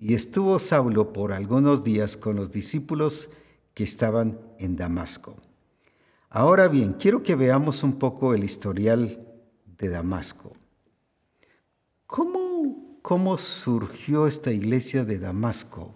y 0.00 0.14
estuvo 0.14 0.58
Saulo 0.58 1.12
por 1.12 1.32
algunos 1.32 1.84
días 1.84 2.16
con 2.16 2.36
los 2.36 2.50
discípulos 2.50 3.30
que 3.74 3.84
estaban 3.84 4.40
en 4.58 4.76
Damasco. 4.76 5.36
Ahora 6.28 6.66
bien, 6.66 6.94
quiero 6.94 7.22
que 7.22 7.36
veamos 7.36 7.82
un 7.82 7.98
poco 7.98 8.34
el 8.34 8.42
historial 8.42 9.20
de 9.78 9.88
Damasco. 9.88 10.52
¿Cómo, 12.06 12.98
cómo 13.02 13.38
surgió 13.38 14.26
esta 14.26 14.50
iglesia 14.50 15.04
de 15.04 15.18
Damasco? 15.18 15.94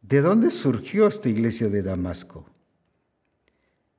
¿De 0.00 0.22
dónde 0.22 0.50
surgió 0.50 1.06
esta 1.06 1.28
iglesia 1.28 1.68
de 1.68 1.82
Damasco? 1.82 2.46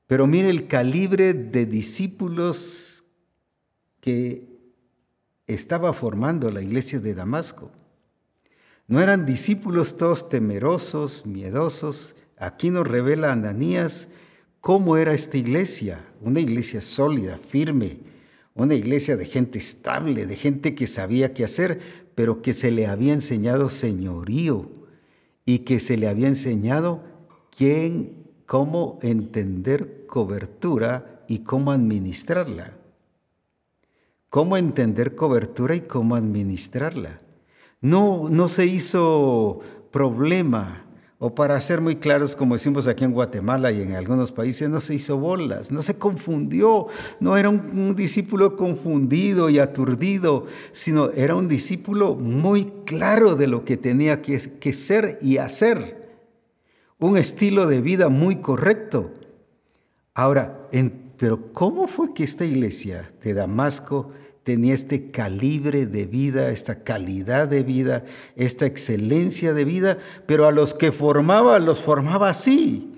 Pero 0.08 0.28
mire 0.28 0.50
el 0.50 0.68
calibre 0.68 1.34
de 1.34 1.66
discípulos 1.66 2.85
que 4.06 4.46
estaba 5.48 5.92
formando 5.92 6.52
la 6.52 6.62
iglesia 6.62 7.00
de 7.00 7.16
Damasco. 7.16 7.72
No 8.88 9.02
eran 9.02 9.26
discípulos 9.26 9.98
todos 9.98 10.30
temerosos, 10.30 11.26
miedosos. 11.26 12.16
Aquí 12.38 12.70
nos 12.70 12.88
revela 12.88 13.32
Ananías 13.32 14.08
cómo 14.62 14.98
era 14.98 15.12
esta 15.16 15.40
iglesia, 15.40 16.06
una 16.22 16.40
iglesia 16.40 16.84
sólida, 16.84 17.40
firme, 17.40 17.98
una 18.54 18.76
iglesia 18.76 19.18
de 19.18 19.26
gente 19.26 19.58
estable, 19.58 20.28
de 20.28 20.36
gente 20.36 20.76
que 20.76 20.86
sabía 20.86 21.34
qué 21.34 21.44
hacer, 21.44 21.80
pero 22.14 22.44
que 22.44 22.54
se 22.54 22.70
le 22.70 22.86
había 22.86 23.14
enseñado 23.14 23.70
señorío 23.70 24.70
y 25.46 25.60
que 25.60 25.80
se 25.80 25.98
le 25.98 26.08
había 26.08 26.28
enseñado 26.28 27.04
quién, 27.58 28.28
cómo 28.46 29.00
entender 29.02 30.06
cobertura 30.06 31.24
y 31.28 31.40
cómo 31.40 31.72
administrarla. 31.72 32.85
Cómo 34.36 34.58
entender 34.58 35.16
cobertura 35.16 35.78
y 35.78 35.80
cómo 35.80 36.14
administrarla. 36.14 37.20
No, 37.80 38.28
no 38.30 38.50
se 38.50 38.66
hizo 38.66 39.62
problema, 39.92 40.88
o 41.20 41.34
para 41.34 41.62
ser 41.62 41.80
muy 41.80 41.96
claros, 41.96 42.36
como 42.36 42.56
decimos 42.56 42.86
aquí 42.86 43.06
en 43.06 43.14
Guatemala 43.14 43.72
y 43.72 43.82
en 43.82 43.94
algunos 43.94 44.34
países, 44.34 44.68
no 44.68 44.82
se 44.82 44.96
hizo 44.96 45.18
bolas, 45.18 45.72
no 45.72 45.82
se 45.82 45.98
confundió, 45.98 46.88
no 47.22 47.38
era 47.38 47.48
un, 47.48 47.96
discípulo 47.96 48.58
confundido 48.58 49.50
y 49.50 49.60
aturdido, 49.60 50.48
sino 50.74 51.12
era 51.12 51.34
un 51.34 51.48
discípulo 51.48 52.16
muy 52.16 52.74
claro 52.86 53.38
de 53.38 53.48
lo 53.48 53.64
que 53.64 53.78
tenía 53.78 54.22
que, 54.22 54.38
que 54.60 54.74
ser 54.74 55.18
y 55.22 55.38
hacer, 55.38 56.10
un 57.00 57.16
estilo 57.16 57.68
de 57.68 57.80
vida 57.80 58.10
muy 58.10 58.42
correcto. 58.42 59.14
Ahora, 60.14 60.68
pero 61.18 61.54
¿cómo 61.54 61.88
fue 61.88 62.14
que 62.14 62.26
esta 62.26 62.44
iglesia 62.44 63.14
de 63.24 63.34
Damasco 63.34 64.10
tenía 64.46 64.76
este 64.76 65.10
calibre 65.10 65.88
de 65.88 66.06
vida, 66.06 66.52
esta 66.52 66.84
calidad 66.84 67.48
de 67.48 67.64
vida, 67.64 68.06
esta 68.36 68.68
excelencia 68.68 69.56
de 69.56 69.66
vida, 69.66 69.98
pero 70.28 70.46
a 70.46 70.52
los 70.52 70.76
que 70.76 70.92
formaba 70.92 71.58
los 71.58 71.80
formaba 71.80 72.30
así. 72.30 72.92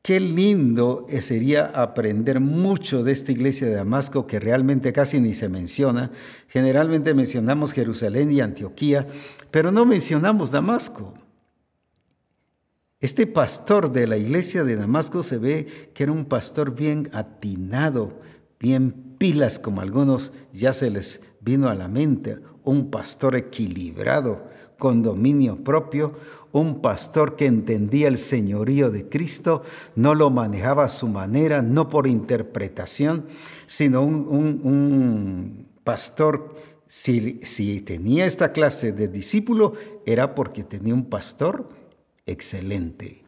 Qué 0.00 0.18
lindo 0.18 1.06
sería 1.20 1.66
aprender 1.66 2.40
mucho 2.40 3.04
de 3.04 3.12
esta 3.12 3.30
iglesia 3.30 3.66
de 3.66 3.74
Damasco 3.74 4.26
que 4.26 4.40
realmente 4.40 4.94
casi 4.94 5.20
ni 5.20 5.34
se 5.34 5.50
menciona. 5.50 6.10
Generalmente 6.48 7.12
mencionamos 7.12 7.74
Jerusalén 7.74 8.32
y 8.32 8.40
Antioquía, 8.40 9.06
pero 9.50 9.70
no 9.70 9.84
mencionamos 9.84 10.50
Damasco. 10.50 11.12
Este 12.98 13.26
pastor 13.26 13.92
de 13.92 14.06
la 14.06 14.16
iglesia 14.16 14.64
de 14.64 14.76
Damasco 14.76 15.22
se 15.22 15.36
ve 15.36 15.90
que 15.92 16.04
era 16.04 16.12
un 16.12 16.24
pastor 16.24 16.74
bien 16.74 17.10
atinado, 17.12 18.18
bien 18.58 19.07
pilas, 19.18 19.58
como 19.58 19.80
algunos 19.80 20.32
ya 20.52 20.72
se 20.72 20.90
les 20.90 21.20
vino 21.40 21.68
a 21.68 21.74
la 21.74 21.88
mente, 21.88 22.38
un 22.64 22.90
pastor 22.90 23.36
equilibrado, 23.36 24.46
con 24.78 25.02
dominio 25.02 25.62
propio, 25.64 26.14
un 26.52 26.80
pastor 26.80 27.36
que 27.36 27.46
entendía 27.46 28.08
el 28.08 28.16
señorío 28.16 28.90
de 28.90 29.08
Cristo, 29.08 29.62
no 29.96 30.14
lo 30.14 30.30
manejaba 30.30 30.84
a 30.84 30.90
su 30.90 31.08
manera, 31.08 31.62
no 31.62 31.88
por 31.88 32.06
interpretación, 32.06 33.26
sino 33.66 34.02
un, 34.02 35.66
pastor, 35.84 36.54
si, 36.86 37.40
si 37.42 37.80
tenía 37.80 38.24
esta 38.26 38.52
clase 38.52 38.92
de 38.92 39.08
discípulo, 39.08 39.74
era 40.06 40.34
porque 40.34 40.64
tenía 40.64 40.94
un 40.94 41.06
pastor 41.06 41.68
excelente. 42.24 43.24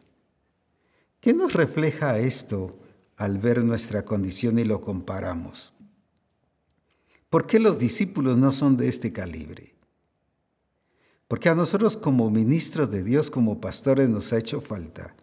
¿Qué 1.19 1.33
nos 1.33 1.53
refleja 1.53 2.17
esto 2.17 2.71
al 3.17 3.37
ver 3.37 3.63
nuestra 3.63 4.03
condición 4.03 4.57
y 4.57 4.63
lo 4.63 4.81
comparamos? 4.81 5.73
¿Por 7.31 7.47
qué 7.47 7.59
los 7.61 7.79
discípulos 7.79 8.35
no 8.35 8.51
son 8.51 8.75
de 8.75 8.89
este 8.89 9.13
calibre? 9.13 9.73
Porque 11.29 11.47
a 11.47 11.55
nosotros 11.55 11.95
como 11.95 12.29
ministros 12.29 12.91
de 12.91 13.05
Dios, 13.05 13.31
como 13.31 13.61
pastores, 13.61 14.09
nos 14.09 14.33
ha 14.33 14.37
hecho 14.37 14.59
falta 14.59 15.15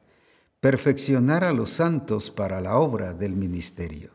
perfeccionar 0.58 1.44
a 1.44 1.52
los 1.52 1.68
santos 1.68 2.30
para 2.30 2.62
la 2.62 2.78
obra 2.78 3.12
del 3.12 3.36
ministerio. 3.36 4.10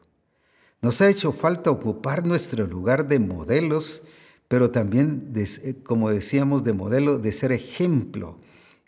Nos 0.81 1.01
ha 1.01 1.09
hecho 1.09 1.33
falta 1.33 1.69
ocupar 1.69 2.25
nuestro 2.25 2.65
lugar 2.65 3.07
de 3.07 3.19
modelos, 3.19 4.01
pero 4.47 4.71
también, 4.71 5.31
eh, 5.35 5.75
como 5.83 6.09
decíamos, 6.09 6.63
de 6.63 6.73
modelo 6.73 7.19
de 7.19 7.31
ser 7.31 7.51
ejemplo 7.51 8.39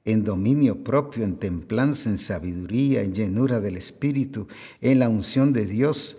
en 0.03 0.23
dominio 0.23 0.83
propio, 0.83 1.23
en 1.25 1.35
templanza, 1.35 2.09
en 2.09 2.17
sabiduría, 2.17 3.03
en 3.03 3.13
llenura 3.13 3.59
del 3.59 3.77
Espíritu, 3.77 4.47
en 4.81 4.97
la 4.97 5.09
unción 5.09 5.53
de 5.53 5.67
Dios, 5.67 6.17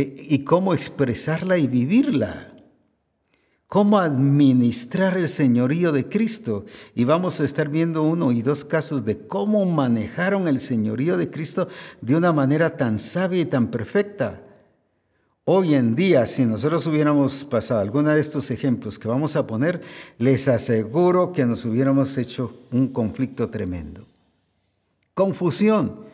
y 0.00 0.44
cómo 0.44 0.74
expresarla 0.74 1.58
y 1.58 1.66
vivirla. 1.66 2.52
Cómo 3.66 3.98
administrar 3.98 5.18
el 5.18 5.28
señorío 5.28 5.92
de 5.92 6.08
Cristo. 6.08 6.64
Y 6.94 7.04
vamos 7.04 7.38
a 7.40 7.44
estar 7.44 7.68
viendo 7.68 8.02
uno 8.02 8.32
y 8.32 8.40
dos 8.40 8.64
casos 8.64 9.04
de 9.04 9.18
cómo 9.26 9.64
manejaron 9.66 10.48
el 10.48 10.60
señorío 10.60 11.18
de 11.18 11.30
Cristo 11.30 11.68
de 12.00 12.16
una 12.16 12.32
manera 12.32 12.76
tan 12.76 12.98
sabia 12.98 13.42
y 13.42 13.44
tan 13.44 13.70
perfecta. 13.70 14.42
Hoy 15.44 15.74
en 15.74 15.94
día, 15.94 16.26
si 16.26 16.44
nosotros 16.44 16.86
hubiéramos 16.86 17.44
pasado 17.44 17.80
alguno 17.80 18.10
de 18.10 18.20
estos 18.20 18.50
ejemplos 18.50 18.98
que 18.98 19.08
vamos 19.08 19.34
a 19.34 19.46
poner, 19.46 19.80
les 20.18 20.46
aseguro 20.48 21.32
que 21.32 21.46
nos 21.46 21.64
hubiéramos 21.64 22.18
hecho 22.18 22.54
un 22.70 22.88
conflicto 22.88 23.48
tremendo. 23.48 24.04
Confusión, 25.14 26.07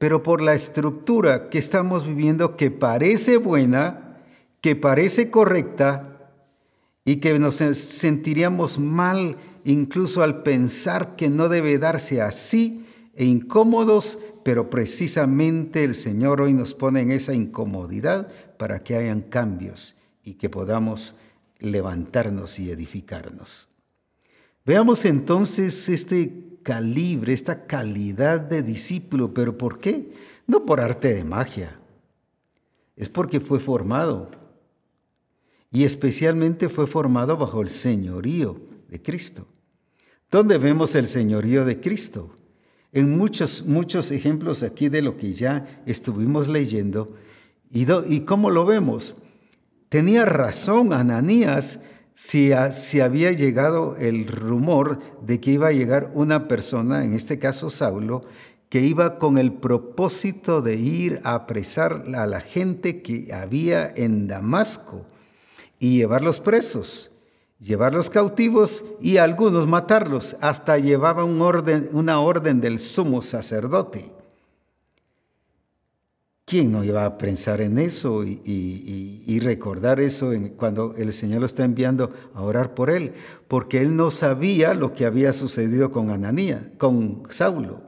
pero 0.00 0.22
por 0.22 0.40
la 0.40 0.54
estructura 0.54 1.50
que 1.50 1.58
estamos 1.58 2.06
viviendo 2.06 2.56
que 2.56 2.70
parece 2.70 3.36
buena, 3.36 4.16
que 4.62 4.74
parece 4.74 5.30
correcta 5.30 6.32
y 7.04 7.16
que 7.16 7.38
nos 7.38 7.56
sentiríamos 7.56 8.78
mal 8.78 9.36
incluso 9.62 10.22
al 10.22 10.42
pensar 10.42 11.16
que 11.16 11.28
no 11.28 11.50
debe 11.50 11.78
darse 11.78 12.22
así 12.22 12.86
e 13.14 13.26
incómodos, 13.26 14.18
pero 14.42 14.70
precisamente 14.70 15.84
el 15.84 15.94
Señor 15.94 16.40
hoy 16.40 16.54
nos 16.54 16.72
pone 16.72 17.02
en 17.02 17.10
esa 17.10 17.34
incomodidad 17.34 18.26
para 18.56 18.82
que 18.82 18.96
hayan 18.96 19.20
cambios 19.20 19.96
y 20.24 20.36
que 20.36 20.48
podamos 20.48 21.14
levantarnos 21.58 22.58
y 22.58 22.70
edificarnos. 22.70 23.68
Veamos 24.64 25.04
entonces 25.04 25.90
este 25.90 26.49
calibre, 26.62 27.32
esta 27.32 27.66
calidad 27.66 28.40
de 28.40 28.62
discípulo. 28.62 29.32
¿Pero 29.34 29.56
por 29.56 29.78
qué? 29.78 30.12
No 30.46 30.64
por 30.64 30.80
arte 30.80 31.14
de 31.14 31.24
magia. 31.24 31.78
Es 32.96 33.08
porque 33.08 33.40
fue 33.40 33.60
formado. 33.60 34.30
Y 35.72 35.84
especialmente 35.84 36.68
fue 36.68 36.86
formado 36.86 37.36
bajo 37.36 37.62
el 37.62 37.70
señorío 37.70 38.60
de 38.88 39.00
Cristo. 39.00 39.46
¿Dónde 40.30 40.58
vemos 40.58 40.94
el 40.94 41.06
señorío 41.06 41.64
de 41.64 41.80
Cristo? 41.80 42.34
En 42.92 43.16
muchos, 43.16 43.64
muchos 43.64 44.10
ejemplos 44.10 44.62
aquí 44.62 44.88
de 44.88 45.02
lo 45.02 45.16
que 45.16 45.32
ya 45.32 45.82
estuvimos 45.86 46.48
leyendo. 46.48 47.16
¿Y, 47.70 47.86
y 48.12 48.20
cómo 48.20 48.50
lo 48.50 48.64
vemos? 48.64 49.14
Tenía 49.88 50.24
razón 50.24 50.92
Ananías 50.92 51.80
si, 52.22 53.00
había 53.00 53.32
llegado 53.32 53.96
el 53.96 54.26
rumor 54.26 54.98
de 55.22 55.40
que 55.40 55.52
iba 55.52 55.68
a 55.68 55.72
llegar 55.72 56.10
una 56.12 56.48
persona, 56.48 57.02
en 57.02 57.14
este 57.14 57.38
caso 57.38 57.70
Saulo, 57.70 58.20
que 58.68 58.82
iba 58.82 59.18
con 59.18 59.38
el 59.38 59.54
propósito 59.54 60.60
de 60.60 60.76
ir 60.76 61.20
a 61.24 61.34
apresar 61.34 62.04
a 62.14 62.26
la 62.26 62.40
gente 62.40 63.00
que 63.00 63.32
había 63.32 63.90
en 63.90 64.28
Damasco 64.28 65.06
y 65.78 65.96
llevarlos 65.96 66.40
presos. 66.40 67.10
llevarlos 67.58 68.08
cautivos 68.08 68.84
y 69.02 69.18
algunos 69.18 69.66
matarlos, 69.66 70.36
hasta 70.40 70.78
llevaba 70.78 71.24
orden, 71.24 71.90
una 71.92 72.20
orden 72.20 72.60
del 72.60 72.78
sumo 72.78 73.20
sacerdote. 73.20 74.12
¿Quién 76.50 76.72
no 76.72 76.82
iba 76.82 77.04
a 77.04 77.16
pensar 77.16 77.60
en 77.60 77.78
eso 77.78 78.24
y, 78.24 79.38
recordar 79.40 80.00
eso 80.00 80.32
cuando 80.56 80.96
el 80.98 81.12
Señor 81.12 81.38
lo 81.38 81.46
está 81.46 81.62
enviando 81.64 82.12
a 82.34 82.42
orar 82.42 82.74
por 82.74 82.90
él? 82.90 83.12
Porque 83.46 83.80
él 83.80 83.94
no 83.94 84.10
sabía 84.10 84.74
lo 84.74 84.92
que 84.92 85.06
había 85.06 85.32
sucedido 85.32 85.92
con 85.92 86.10
Ananías, 86.10 86.62
con 86.76 87.22
Saulo. 87.30 87.82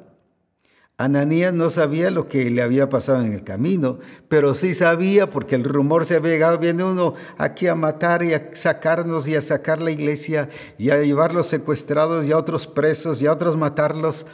Ananías 0.97 1.53
no 1.53 1.71
sabía 1.71 2.13
lo 2.13 2.29
que 2.29 2.51
le 2.51 2.63
había 2.63 2.89
pasado 2.89 3.25
en 3.25 3.33
el 3.33 3.43
camino, 3.43 3.99
pero 4.29 4.55
sí 4.55 4.77
sabía 4.77 5.29
porque 5.29 5.57
el 5.57 5.65
rumor 5.65 6.07
se 6.07 6.15
había 6.15 6.35
llegado, 6.35 6.59
viene 6.59 6.85
uno 6.85 7.15
aquí 7.39 7.67
a 7.67 7.75
matar 7.75 8.23
y 8.23 8.33
a 8.33 8.51
sacarnos 8.55 9.27
y 9.27 9.35
a 9.35 9.41
sacar 9.41 9.83
la 9.83 9.91
iglesia 9.91 10.49
y 10.79 10.91
a 10.91 11.03
llevarlos 11.03 11.49
secuestrados 11.49 12.27
y 12.27 12.31
a 12.31 12.39
otros 12.39 12.69
presos 12.69 13.21
y 13.21 13.27
a 13.27 13.33
otros 13.33 13.57
matarlos. 13.57 14.25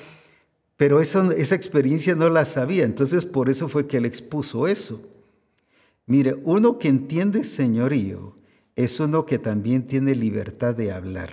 Pero 0.78 1.00
esa, 1.00 1.34
esa 1.34 1.56
experiencia 1.56 2.14
no 2.14 2.30
la 2.30 2.44
sabía, 2.44 2.84
entonces 2.84 3.26
por 3.26 3.50
eso 3.50 3.68
fue 3.68 3.88
que 3.88 3.96
él 3.96 4.06
expuso 4.06 4.68
eso. 4.68 5.02
Mire, 6.06 6.36
uno 6.44 6.78
que 6.78 6.86
entiende 6.86 7.42
señorío 7.42 8.36
es 8.76 9.00
uno 9.00 9.26
que 9.26 9.40
también 9.40 9.88
tiene 9.88 10.14
libertad 10.14 10.76
de 10.76 10.92
hablar. 10.92 11.32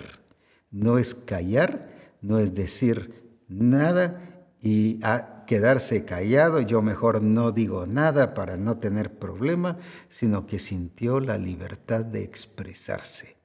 No 0.72 0.98
es 0.98 1.14
callar, 1.14 1.88
no 2.20 2.40
es 2.40 2.54
decir 2.54 3.14
nada 3.48 4.50
y 4.60 4.98
a 5.04 5.44
quedarse 5.46 6.04
callado, 6.04 6.60
yo 6.60 6.82
mejor 6.82 7.22
no 7.22 7.52
digo 7.52 7.86
nada 7.86 8.34
para 8.34 8.56
no 8.56 8.78
tener 8.78 9.16
problema, 9.16 9.78
sino 10.08 10.44
que 10.48 10.58
sintió 10.58 11.20
la 11.20 11.38
libertad 11.38 12.04
de 12.04 12.24
expresarse. 12.24 13.35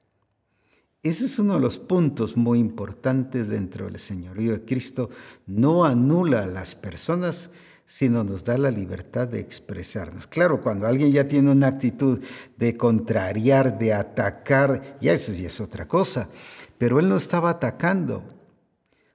Ese 1.02 1.26
es 1.26 1.40
uno 1.40 1.54
de 1.54 1.60
los 1.60 1.78
puntos 1.78 2.36
muy 2.36 2.60
importantes 2.60 3.48
dentro 3.48 3.86
del 3.86 3.98
señorío 3.98 4.52
de 4.52 4.64
Cristo. 4.64 5.10
No 5.48 5.84
anula 5.84 6.44
a 6.44 6.46
las 6.46 6.76
personas, 6.76 7.50
sino 7.86 8.22
nos 8.22 8.44
da 8.44 8.56
la 8.56 8.70
libertad 8.70 9.26
de 9.26 9.40
expresarnos. 9.40 10.28
Claro, 10.28 10.60
cuando 10.60 10.86
alguien 10.86 11.10
ya 11.10 11.26
tiene 11.26 11.50
una 11.50 11.66
actitud 11.66 12.20
de 12.56 12.76
contrariar, 12.76 13.80
de 13.80 13.92
atacar, 13.92 14.96
ya 15.00 15.12
eso 15.12 15.32
ya 15.32 15.48
es 15.48 15.60
otra 15.60 15.88
cosa. 15.88 16.28
Pero 16.78 17.00
él 17.00 17.08
no 17.08 17.16
estaba 17.16 17.50
atacando, 17.50 18.22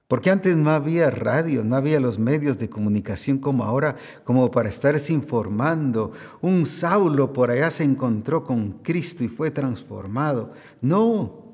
porque 0.08 0.30
antes 0.30 0.58
no 0.58 0.70
había 0.70 1.10
radio, 1.10 1.64
no 1.64 1.74
había 1.74 2.00
los 2.00 2.18
medios 2.18 2.58
de 2.58 2.68
comunicación 2.68 3.38
como 3.38 3.64
ahora, 3.64 3.96
como 4.24 4.50
para 4.50 4.68
estarse 4.68 5.14
informando. 5.14 6.12
Un 6.42 6.66
Saulo 6.66 7.32
por 7.32 7.50
allá 7.50 7.70
se 7.70 7.84
encontró 7.84 8.44
con 8.44 8.72
Cristo 8.82 9.24
y 9.24 9.28
fue 9.28 9.50
transformado. 9.50 10.52
No, 10.82 11.47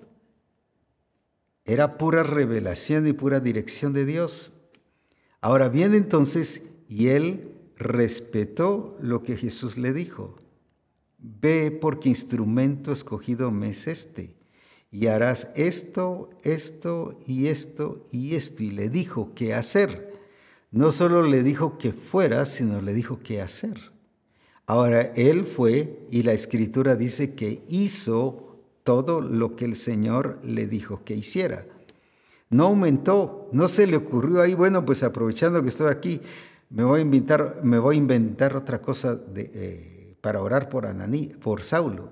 era 1.64 1.96
pura 1.96 2.22
revelación 2.22 3.06
y 3.06 3.12
pura 3.12 3.40
dirección 3.40 3.92
de 3.92 4.04
Dios. 4.04 4.52
Ahora 5.40 5.68
bien 5.68 5.94
entonces, 5.94 6.62
y 6.88 7.08
él 7.08 7.52
respetó 7.76 8.96
lo 9.00 9.22
que 9.22 9.36
Jesús 9.36 9.76
le 9.78 9.92
dijo. 9.92 10.36
Ve 11.18 11.70
porque 11.70 12.10
instrumento 12.10 12.92
escogido 12.92 13.50
me 13.50 13.70
es 13.70 13.86
este, 13.86 14.34
y 14.90 15.06
harás 15.06 15.48
esto, 15.56 16.30
esto 16.42 17.18
y 17.26 17.48
esto 17.48 18.02
y 18.10 18.34
esto. 18.34 18.62
Y 18.62 18.70
le 18.70 18.90
dijo 18.90 19.32
qué 19.34 19.54
hacer. 19.54 20.12
No 20.70 20.92
solo 20.92 21.26
le 21.26 21.42
dijo 21.42 21.78
que 21.78 21.92
fuera, 21.92 22.44
sino 22.44 22.82
le 22.82 22.94
dijo 22.94 23.20
qué 23.22 23.40
hacer. 23.40 23.92
Ahora, 24.66 25.02
él 25.14 25.46
fue 25.46 26.06
y 26.10 26.22
la 26.22 26.32
escritura 26.32 26.96
dice 26.96 27.34
que 27.34 27.62
hizo 27.68 28.43
todo 28.84 29.20
lo 29.20 29.56
que 29.56 29.64
el 29.64 29.76
Señor 29.76 30.38
le 30.44 30.66
dijo 30.68 31.02
que 31.04 31.16
hiciera. 31.16 31.66
No 32.50 32.66
aumentó, 32.66 33.48
no 33.52 33.66
se 33.68 33.86
le 33.86 33.96
ocurrió 33.96 34.40
ahí, 34.40 34.54
bueno, 34.54 34.84
pues 34.84 35.02
aprovechando 35.02 35.62
que 35.62 35.70
estoy 35.70 35.88
aquí, 35.90 36.20
me 36.70 36.84
voy 36.84 37.00
a 37.00 37.02
inventar, 37.02 37.60
me 37.62 37.78
voy 37.78 37.96
a 37.96 37.98
inventar 37.98 38.54
otra 38.56 38.80
cosa 38.80 39.18
eh, 39.34 40.16
para 40.20 40.40
orar 40.40 40.68
por, 40.68 40.86
Ananí, 40.86 41.26
por 41.26 41.62
Saulo. 41.62 42.10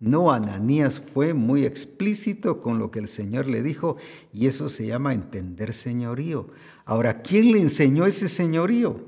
No, 0.00 0.32
Ananías 0.32 1.00
fue 1.12 1.32
muy 1.32 1.64
explícito 1.64 2.60
con 2.60 2.78
lo 2.78 2.90
que 2.90 2.98
el 2.98 3.08
Señor 3.08 3.46
le 3.46 3.62
dijo 3.62 3.96
y 4.32 4.46
eso 4.46 4.68
se 4.68 4.86
llama 4.86 5.14
entender 5.14 5.72
señorío. 5.72 6.48
Ahora, 6.84 7.22
¿quién 7.22 7.52
le 7.52 7.60
enseñó 7.60 8.04
ese 8.06 8.28
señorío? 8.28 9.00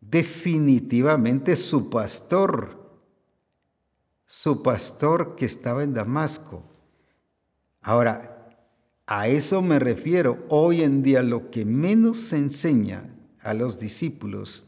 Definitivamente 0.00 1.56
su 1.56 1.88
pastor, 1.88 2.83
su 4.26 4.62
pastor 4.62 5.36
que 5.36 5.46
estaba 5.46 5.82
en 5.82 5.94
Damasco. 5.94 6.64
Ahora, 7.80 8.48
a 9.06 9.28
eso 9.28 9.60
me 9.60 9.78
refiero. 9.78 10.44
Hoy 10.48 10.82
en 10.82 11.02
día 11.02 11.22
lo 11.22 11.50
que 11.50 11.64
menos 11.64 12.18
se 12.18 12.36
enseña 12.36 13.14
a 13.40 13.52
los 13.52 13.78
discípulos 13.78 14.64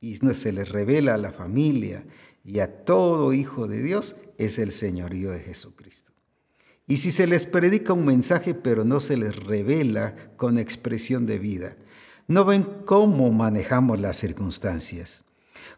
y 0.00 0.18
no 0.22 0.34
se 0.34 0.52
les 0.52 0.68
revela 0.68 1.14
a 1.14 1.18
la 1.18 1.32
familia 1.32 2.04
y 2.44 2.60
a 2.60 2.84
todo 2.84 3.32
hijo 3.32 3.66
de 3.66 3.82
Dios 3.82 4.16
es 4.38 4.58
el 4.58 4.70
señorío 4.70 5.30
de 5.30 5.40
Jesucristo. 5.40 6.12
Y 6.86 6.98
si 6.98 7.10
se 7.10 7.26
les 7.26 7.46
predica 7.46 7.94
un 7.94 8.04
mensaje 8.04 8.54
pero 8.54 8.84
no 8.84 9.00
se 9.00 9.16
les 9.16 9.34
revela 9.34 10.14
con 10.36 10.58
expresión 10.58 11.26
de 11.26 11.38
vida, 11.38 11.76
no 12.28 12.44
ven 12.44 12.64
cómo 12.84 13.32
manejamos 13.32 14.00
las 14.00 14.18
circunstancias. 14.18 15.23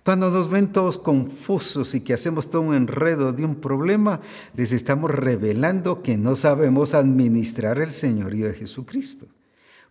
Cuando 0.07 0.31
nos 0.31 0.49
ven 0.49 0.73
todos 0.73 0.99
confusos 0.99 1.97
y 1.97 2.01
que 2.01 2.14
hacemos 2.14 2.49
todo 2.49 2.62
un 2.62 2.75
enredo 2.77 3.33
de 3.33 3.45
un 3.45 3.57
problema, 3.57 4.21
les 4.55 4.71
estamos 4.71 5.11
revelando 5.11 6.01
que 6.01 6.16
no 6.16 6.37
sabemos 6.37 6.95
administrar 6.95 7.81
el 7.81 7.90
señorío 7.90 8.47
de 8.47 8.55
Jesucristo. 8.55 9.27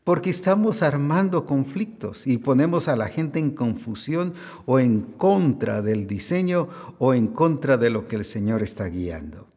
Porque 0.06 0.30
estamos 0.30 0.84
armando 0.84 1.46
conflictos 1.46 2.28
y 2.28 2.38
ponemos 2.38 2.88
a 2.88 2.96
la 2.96 3.10
gente 3.10 3.40
en 3.40 3.52
confusión 3.52 4.34
o 4.66 4.80
en 4.80 5.02
contra 5.02 5.82
del 5.82 6.08
diseño 6.08 6.70
o 6.98 7.14
en 7.14 7.28
contra 7.28 7.76
de 7.76 7.90
lo 7.90 8.08
que 8.08 8.16
el 8.16 8.24
Señor 8.24 8.64
está 8.64 8.86
guiando. 8.86 9.50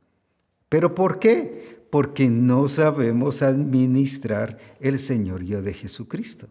¿Pero 0.69 0.93
por 0.93 1.21
qué? 1.21 1.87
Porque 1.89 2.29
no 2.29 2.69
sabemos 2.69 3.43
administrar 3.43 4.59
el 4.81 4.99
señorío 4.99 5.63
de 5.63 5.75
Jesucristo. 5.75 6.49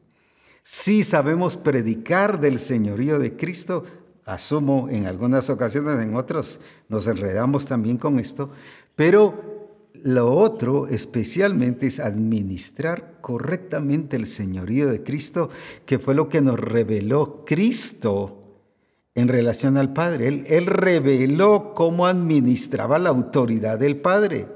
Sí 0.70 1.06
sabemos 1.06 1.56
predicar 1.56 2.42
del 2.42 2.60
señorío 2.60 3.20
de 3.20 3.38
Cristo, 3.38 3.86
asumo 4.28 4.90
en 4.92 5.08
algunas 5.08 5.50
ocasiones, 5.50 6.00
en 6.00 6.16
otras 6.16 6.60
nos 6.90 7.08
enredamos 7.08 7.66
también 7.66 7.98
con 7.98 8.20
esto, 8.20 8.52
pero 8.96 9.58
lo 10.04 10.36
otro 10.36 10.88
especialmente 10.88 11.88
es 11.88 12.00
administrar 12.00 13.18
correctamente 13.22 14.18
el 14.18 14.28
señorío 14.28 14.90
de 14.90 15.02
Cristo, 15.02 15.50
que 15.86 15.98
fue 15.98 16.14
lo 16.14 16.30
que 16.30 16.42
nos 16.42 16.60
reveló 16.60 17.46
Cristo 17.46 18.42
en 19.16 19.30
relación 19.30 19.78
al 19.78 19.94
Padre. 19.94 20.28
Él, 20.28 20.46
él 20.48 20.66
reveló 20.68 21.74
cómo 21.74 22.06
administraba 22.06 23.00
la 23.00 23.10
autoridad 23.10 23.80
del 23.80 23.96
Padre. 23.96 24.48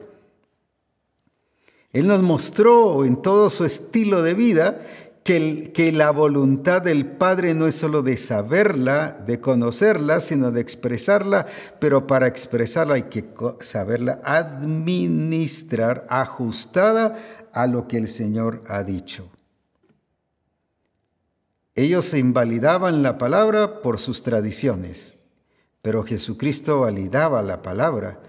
Él 1.94 2.08
nos 2.08 2.22
mostró 2.22 3.04
en 3.04 3.22
todo 3.22 3.50
su 3.50 3.66
estilo 3.66 4.22
de 4.22 4.34
vida 4.34 4.82
que, 5.24 5.92
la 5.94 6.12
voluntad 6.12 6.82
del 6.82 7.06
Padre 7.06 7.54
no 7.54 7.68
es 7.68 7.76
solo 7.76 8.02
de 8.02 8.18
saberla, 8.18 9.12
de 9.12 9.40
conocerla, 9.40 10.20
sino 10.20 10.52
de 10.52 10.62
expresarla, 10.62 11.46
pero 11.80 12.08
para 12.08 12.28
expresarla 12.28 12.96
hay 12.96 13.04
que 13.04 13.26
saberla 13.60 14.20
administrar, 14.24 16.06
ajustada 16.10 17.50
a 17.54 17.68
lo 17.68 17.88
que 17.88 17.98
el 17.98 18.08
Señor 18.08 18.64
ha 18.68 18.84
dicho. 18.84 19.30
Ellos 21.76 22.06
se 22.06 22.20
invalidaban 22.20 23.04
la 23.04 23.18
palabra 23.18 23.82
por 23.82 24.00
sus 24.00 24.24
tradiciones, 24.24 25.16
pero 25.82 26.04
Jesucristo 26.04 26.82
validaba 26.82 27.42
la 27.44 27.62
palabra 27.62 28.20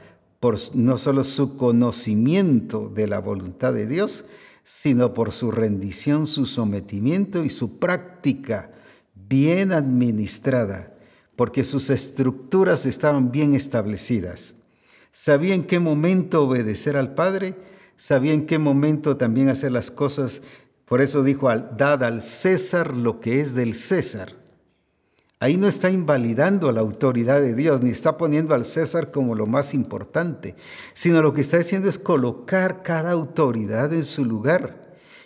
por 0.41 0.59
no 0.75 0.99
solo 0.99 1.25
su 1.25 1.57
conocimiento 1.57 2.89
de 2.89 3.07
la 3.07 3.21
voluntad 3.21 3.73
de 3.73 3.87
Dios, 3.87 4.25
sino 4.64 5.14
por 5.14 5.33
su 5.33 5.51
rendición, 5.51 6.27
su 6.27 6.46
sometimiento 6.46 7.44
y 7.44 7.51
su 7.51 7.79
práctica 7.79 8.70
bien 9.14 9.72
administrada, 9.72 10.94
porque 11.37 11.64
sus 11.64 11.90
estructuras 11.90 12.87
estaban 12.87 13.33
bien 13.33 13.55
establecidas. 13.55 14.57
Sabía 15.11 15.55
en 15.55 15.64
qué 15.64 15.79
momento 15.79 16.44
obedecer 16.44 16.96
al 16.96 17.14
Padre, 17.14 17.57
sabía 17.96 18.33
en 18.33 18.46
qué 18.46 18.59
momento 18.59 19.16
también 19.16 19.48
hacer 19.48 19.72
las 19.72 19.90
cosas. 19.90 20.42
Por 20.85 21.01
eso 21.01 21.22
dijo, 21.22 21.48
dad 21.51 22.05
al 22.05 22.22
César 22.22 22.96
lo 22.96 23.20
que 23.20 23.40
es 23.40 23.55
del 23.55 23.75
César 23.75 24.42
Ahí 25.43 25.57
no 25.57 25.67
está 25.67 25.90
invalidando 25.90 26.71
la 26.71 26.83
autoridad 26.83 27.40
de 27.40 27.53
Dios, 27.53 27.83
ni 27.83 27.90
está 27.90 28.17
poniendo 28.17 28.55
al 28.55 28.65
César 28.65 29.11
como 29.11 29.35
lo 29.35 29.45
más 29.49 29.75
importante, 29.75 30.55
sino 30.95 31.21
lo 31.21 31.33
que 31.33 31.40
está 31.40 31.57
haciendo 31.57 31.88
es 31.88 31.99
colocar 31.99 32.85
cada 32.85 33.11
autoridad 33.11 33.93
en 33.93 34.05
su 34.05 34.25
lugar. 34.25 34.81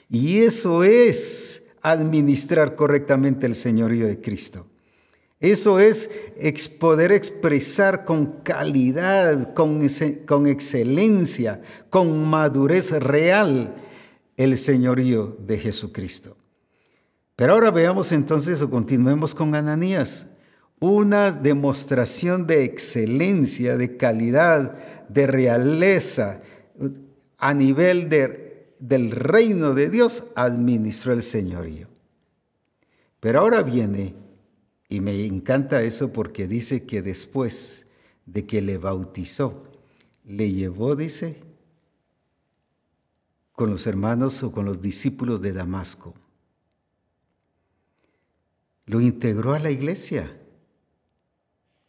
Y 0.08 0.38
eso 0.38 0.84
es 0.84 1.62
administrar 1.82 2.76
correctamente 2.76 3.44
el 3.44 3.54
señorío 3.54 4.06
de 4.06 4.18
Cristo. 4.18 4.66
Eso 5.38 5.80
es 5.80 6.08
poder 6.80 7.12
expresar 7.12 8.06
con 8.06 8.40
calidad, 8.42 9.52
con, 9.52 9.86
con 10.24 10.46
excelencia, 10.46 11.60
con 11.90 12.24
madurez 12.24 12.90
real 12.90 13.74
el 14.38 14.56
señorío 14.56 15.36
de 15.40 15.58
Jesucristo. 15.58 16.38
Pero 17.36 17.52
ahora 17.52 17.70
veamos 17.70 18.12
entonces 18.12 18.62
o 18.62 18.70
continuemos 18.70 19.34
con 19.34 19.54
Ananías. 19.54 20.26
Una 20.80 21.30
demostración 21.30 22.46
de 22.46 22.64
excelencia, 22.64 23.76
de 23.76 23.98
calidad, 23.98 25.06
de 25.08 25.26
realeza 25.26 26.40
a 27.36 27.54
nivel 27.54 28.08
del 28.08 29.10
reino 29.10 29.74
de 29.74 29.90
Dios 29.90 30.24
administró 30.34 31.12
el 31.12 31.22
señorío. 31.22 31.88
Pero 33.20 33.40
ahora 33.40 33.62
viene, 33.62 34.14
y 34.88 35.00
me 35.00 35.26
encanta 35.26 35.82
eso 35.82 36.12
porque 36.12 36.46
dice 36.46 36.84
que 36.84 37.02
después 37.02 37.86
de 38.24 38.46
que 38.46 38.62
le 38.62 38.78
bautizó, 38.78 39.64
le 40.24 40.50
llevó, 40.52 40.96
dice, 40.96 41.40
con 43.52 43.70
los 43.70 43.86
hermanos 43.86 44.42
o 44.42 44.52
con 44.52 44.64
los 44.64 44.80
discípulos 44.80 45.40
de 45.42 45.52
Damasco 45.52 46.14
lo 48.86 49.00
integró 49.00 49.52
a 49.52 49.58
la 49.58 49.70
iglesia. 49.70 50.40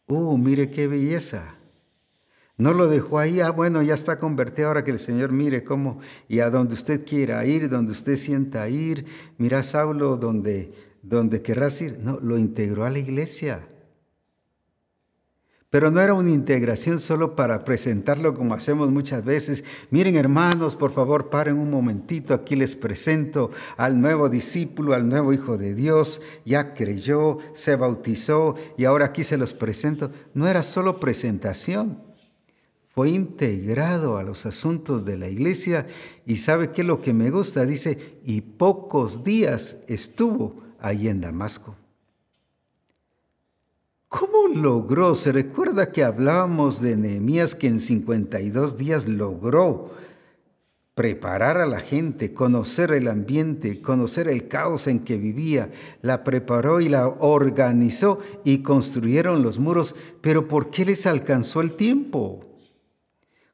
¡Uh, 0.06 0.36
mire 0.36 0.70
qué 0.70 0.86
belleza! 0.86 1.54
No 2.56 2.72
lo 2.72 2.88
dejó 2.88 3.20
ahí, 3.20 3.40
ah, 3.40 3.50
bueno, 3.52 3.82
ya 3.82 3.94
está 3.94 4.18
convertido, 4.18 4.68
ahora 4.68 4.82
que 4.82 4.90
el 4.90 4.98
Señor 4.98 5.30
mire 5.30 5.62
cómo, 5.62 6.00
y 6.26 6.40
a 6.40 6.50
donde 6.50 6.74
usted 6.74 7.06
quiera 7.06 7.46
ir, 7.46 7.68
donde 7.68 7.92
usted 7.92 8.16
sienta 8.16 8.68
ir, 8.68 9.06
mira 9.38 9.62
Saulo, 9.62 10.16
donde, 10.16 10.72
donde 11.02 11.40
querrás 11.40 11.80
ir. 11.80 11.98
No, 12.00 12.18
lo 12.20 12.36
integró 12.36 12.84
a 12.84 12.90
la 12.90 12.98
iglesia. 12.98 13.68
Pero 15.70 15.90
no 15.90 16.00
era 16.00 16.14
una 16.14 16.30
integración 16.30 16.98
solo 16.98 17.36
para 17.36 17.64
presentarlo 17.64 18.34
como 18.34 18.54
hacemos 18.54 18.90
muchas 18.90 19.22
veces. 19.22 19.64
Miren 19.90 20.16
hermanos, 20.16 20.76
por 20.76 20.92
favor, 20.92 21.28
paren 21.28 21.58
un 21.58 21.70
momentito, 21.70 22.32
aquí 22.32 22.56
les 22.56 22.74
presento 22.74 23.50
al 23.76 24.00
nuevo 24.00 24.30
discípulo, 24.30 24.94
al 24.94 25.08
nuevo 25.08 25.34
Hijo 25.34 25.58
de 25.58 25.74
Dios, 25.74 26.22
ya 26.46 26.72
creyó, 26.72 27.36
se 27.52 27.76
bautizó 27.76 28.54
y 28.78 28.86
ahora 28.86 29.06
aquí 29.06 29.24
se 29.24 29.36
los 29.36 29.52
presento. 29.52 30.10
No 30.32 30.48
era 30.48 30.62
solo 30.62 31.00
presentación, 31.00 32.02
fue 32.98 33.10
integrado 33.10 34.16
a 34.16 34.22
los 34.22 34.46
asuntos 34.46 35.04
de 35.04 35.18
la 35.18 35.28
iglesia 35.28 35.86
y 36.24 36.38
sabe 36.38 36.72
qué 36.72 36.80
es 36.80 36.86
lo 36.86 37.02
que 37.02 37.12
me 37.12 37.30
gusta, 37.30 37.66
dice, 37.66 38.18
y 38.24 38.40
pocos 38.40 39.22
días 39.22 39.76
estuvo 39.86 40.62
ahí 40.80 41.08
en 41.08 41.20
Damasco. 41.20 41.76
¿Cómo 44.08 44.48
logró? 44.54 45.14
Se 45.14 45.32
recuerda 45.32 45.92
que 45.92 46.02
hablábamos 46.02 46.80
de 46.80 46.96
Nehemías 46.96 47.54
que 47.54 47.66
en 47.66 47.78
52 47.78 48.78
días 48.78 49.06
logró 49.06 49.90
preparar 50.94 51.58
a 51.58 51.66
la 51.66 51.80
gente, 51.80 52.32
conocer 52.32 52.92
el 52.92 53.06
ambiente, 53.06 53.82
conocer 53.82 54.28
el 54.28 54.48
caos 54.48 54.86
en 54.86 55.00
que 55.00 55.18
vivía, 55.18 55.70
la 56.00 56.24
preparó 56.24 56.80
y 56.80 56.88
la 56.88 57.06
organizó 57.06 58.18
y 58.44 58.62
construyeron 58.62 59.42
los 59.42 59.58
muros, 59.58 59.94
pero 60.22 60.48
¿por 60.48 60.70
qué 60.70 60.86
les 60.86 61.04
alcanzó 61.06 61.60
el 61.60 61.74
tiempo? 61.74 62.40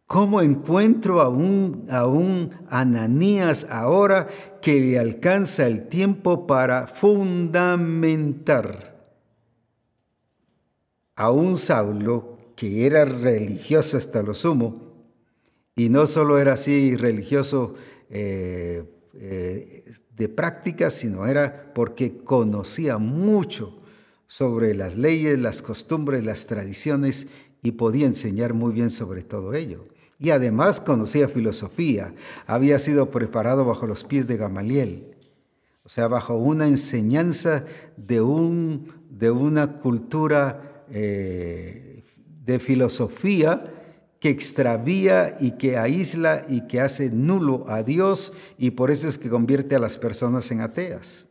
¿Cómo 0.07 0.41
encuentro 0.41 1.21
a 1.21 1.29
un, 1.29 1.85
a 1.91 2.07
un 2.07 2.53
Ananías 2.71 3.67
ahora 3.69 4.29
que 4.63 4.81
le 4.81 5.01
alcanza 5.01 5.67
el 5.67 5.89
tiempo 5.89 6.47
para 6.47 6.87
fundamentar? 6.87 8.94
A 11.17 11.31
un 11.31 11.59
Saulo 11.59 12.39
que 12.57 12.87
era 12.87 13.05
religioso 13.05 13.97
hasta 13.97 14.23
lo 14.23 14.35
sumo, 14.35 14.95
y 15.77 15.89
no 15.89 16.07
solo 16.07 16.39
era 16.39 16.53
así 16.55 16.97
religioso 16.97 17.75
eh, 18.09 18.85
eh, 19.15 19.85
de 20.17 20.29
práctica, 20.29 20.91
sino 20.91 21.27
era 21.27 21.73
porque 21.75 22.19
conocía 22.19 22.99
mucho 22.99 23.81
sobre 24.29 24.75
las 24.75 24.97
leyes, 24.97 25.39
las 25.39 25.63
costumbres, 25.63 26.25
las 26.25 26.47
tradiciones 26.47 27.27
y 27.63 27.73
podía 27.73 28.07
enseñar 28.07 28.55
muy 28.55 28.73
bien 28.73 28.91
sobre 28.91 29.23
todo 29.23 29.55
ello. 29.55 29.85
Y 30.19 30.31
además 30.31 30.81
conocía 30.81 31.29
filosofía, 31.29 32.15
había 32.47 32.79
sido 32.79 33.11
preparado 33.11 33.65
bajo 33.65 33.87
los 33.87 34.05
pies 34.05 34.29
de 34.29 34.37
Gamaliel, 34.37 35.15
o 35.83 35.89
sea, 35.89 36.09
bajo 36.09 36.37
una 36.37 36.67
enseñanza 36.67 37.65
de, 37.97 38.21
un, 38.21 38.93
de 39.11 39.31
una 39.31 39.75
cultura 39.75 40.74
eh, 40.91 42.05
de 42.45 42.59
filosofía 42.59 43.71
que 44.21 44.31
extravía 44.31 45.37
y 45.39 45.53
que 45.53 45.77
aísla 45.77 46.47
y 46.49 46.67
que 46.67 46.81
hace 46.81 47.11
nulo 47.11 47.67
a 47.69 47.83
Dios 47.83 48.33
y 48.57 48.71
por 48.71 48.91
eso 48.91 49.07
es 49.07 49.19
que 49.19 49.29
convierte 49.29 49.77
a 49.77 49.79
las 49.79 49.99
personas 49.99 50.51
en 50.51 50.63
ateas. 50.63 51.27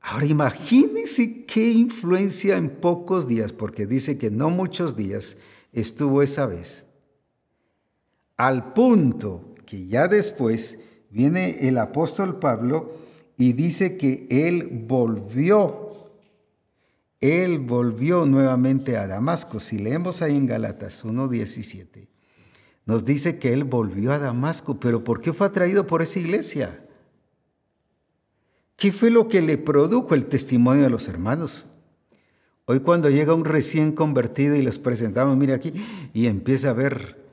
Ahora 0.00 0.26
imagínense 0.26 1.44
qué 1.46 1.72
influencia 1.72 2.56
en 2.56 2.68
pocos 2.68 3.26
días, 3.26 3.52
porque 3.52 3.86
dice 3.86 4.18
que 4.18 4.30
no 4.30 4.50
muchos 4.50 4.96
días 4.96 5.36
estuvo 5.72 6.22
esa 6.22 6.46
vez, 6.46 6.86
al 8.36 8.72
punto 8.72 9.54
que 9.64 9.86
ya 9.86 10.08
después 10.08 10.78
viene 11.10 11.68
el 11.68 11.78
apóstol 11.78 12.38
Pablo 12.38 12.92
y 13.38 13.52
dice 13.52 13.96
que 13.96 14.26
él 14.30 14.84
volvió 14.86 15.85
él 17.26 17.58
volvió 17.58 18.26
nuevamente 18.26 18.96
a 18.96 19.06
Damasco. 19.06 19.60
Si 19.60 19.78
leemos 19.78 20.22
ahí 20.22 20.36
en 20.36 20.46
Galatas 20.46 21.04
1.17, 21.04 22.08
nos 22.84 23.04
dice 23.04 23.38
que 23.38 23.52
él 23.52 23.64
volvió 23.64 24.12
a 24.12 24.18
Damasco, 24.18 24.78
pero 24.78 25.02
¿por 25.02 25.20
qué 25.20 25.32
fue 25.32 25.46
atraído 25.46 25.86
por 25.86 26.02
esa 26.02 26.18
iglesia? 26.18 26.82
¿Qué 28.76 28.92
fue 28.92 29.10
lo 29.10 29.28
que 29.28 29.40
le 29.40 29.58
produjo 29.58 30.14
el 30.14 30.26
testimonio 30.26 30.82
de 30.82 30.90
los 30.90 31.08
hermanos? 31.08 31.66
Hoy 32.66 32.80
cuando 32.80 33.08
llega 33.08 33.34
un 33.34 33.44
recién 33.44 33.92
convertido 33.92 34.54
y 34.56 34.62
les 34.62 34.78
presentamos, 34.78 35.36
mire 35.36 35.54
aquí, 35.54 35.72
y 36.12 36.26
empieza 36.26 36.70
a 36.70 36.74
ver 36.74 37.24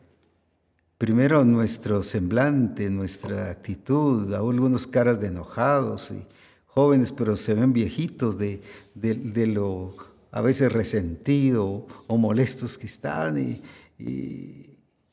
primero 0.98 1.44
nuestro 1.44 2.04
semblante, 2.04 2.90
nuestra 2.90 3.50
actitud, 3.50 4.34
algunos 4.34 4.88
caras 4.88 5.20
de 5.20 5.28
enojados 5.28 6.12
y 6.12 6.26
jóvenes, 6.74 7.12
pero 7.12 7.38
se 7.38 7.54
ven 7.54 7.72
viejitos 7.72 8.38
de, 8.40 8.62
de, 8.96 9.48
lo 9.48 9.96
a 10.32 10.42
veces 10.42 10.72
resentido 10.72 11.86
o 12.08 12.18
molestos 12.18 12.80
que 12.80 12.88
están 12.88 13.38
y, 13.38 13.62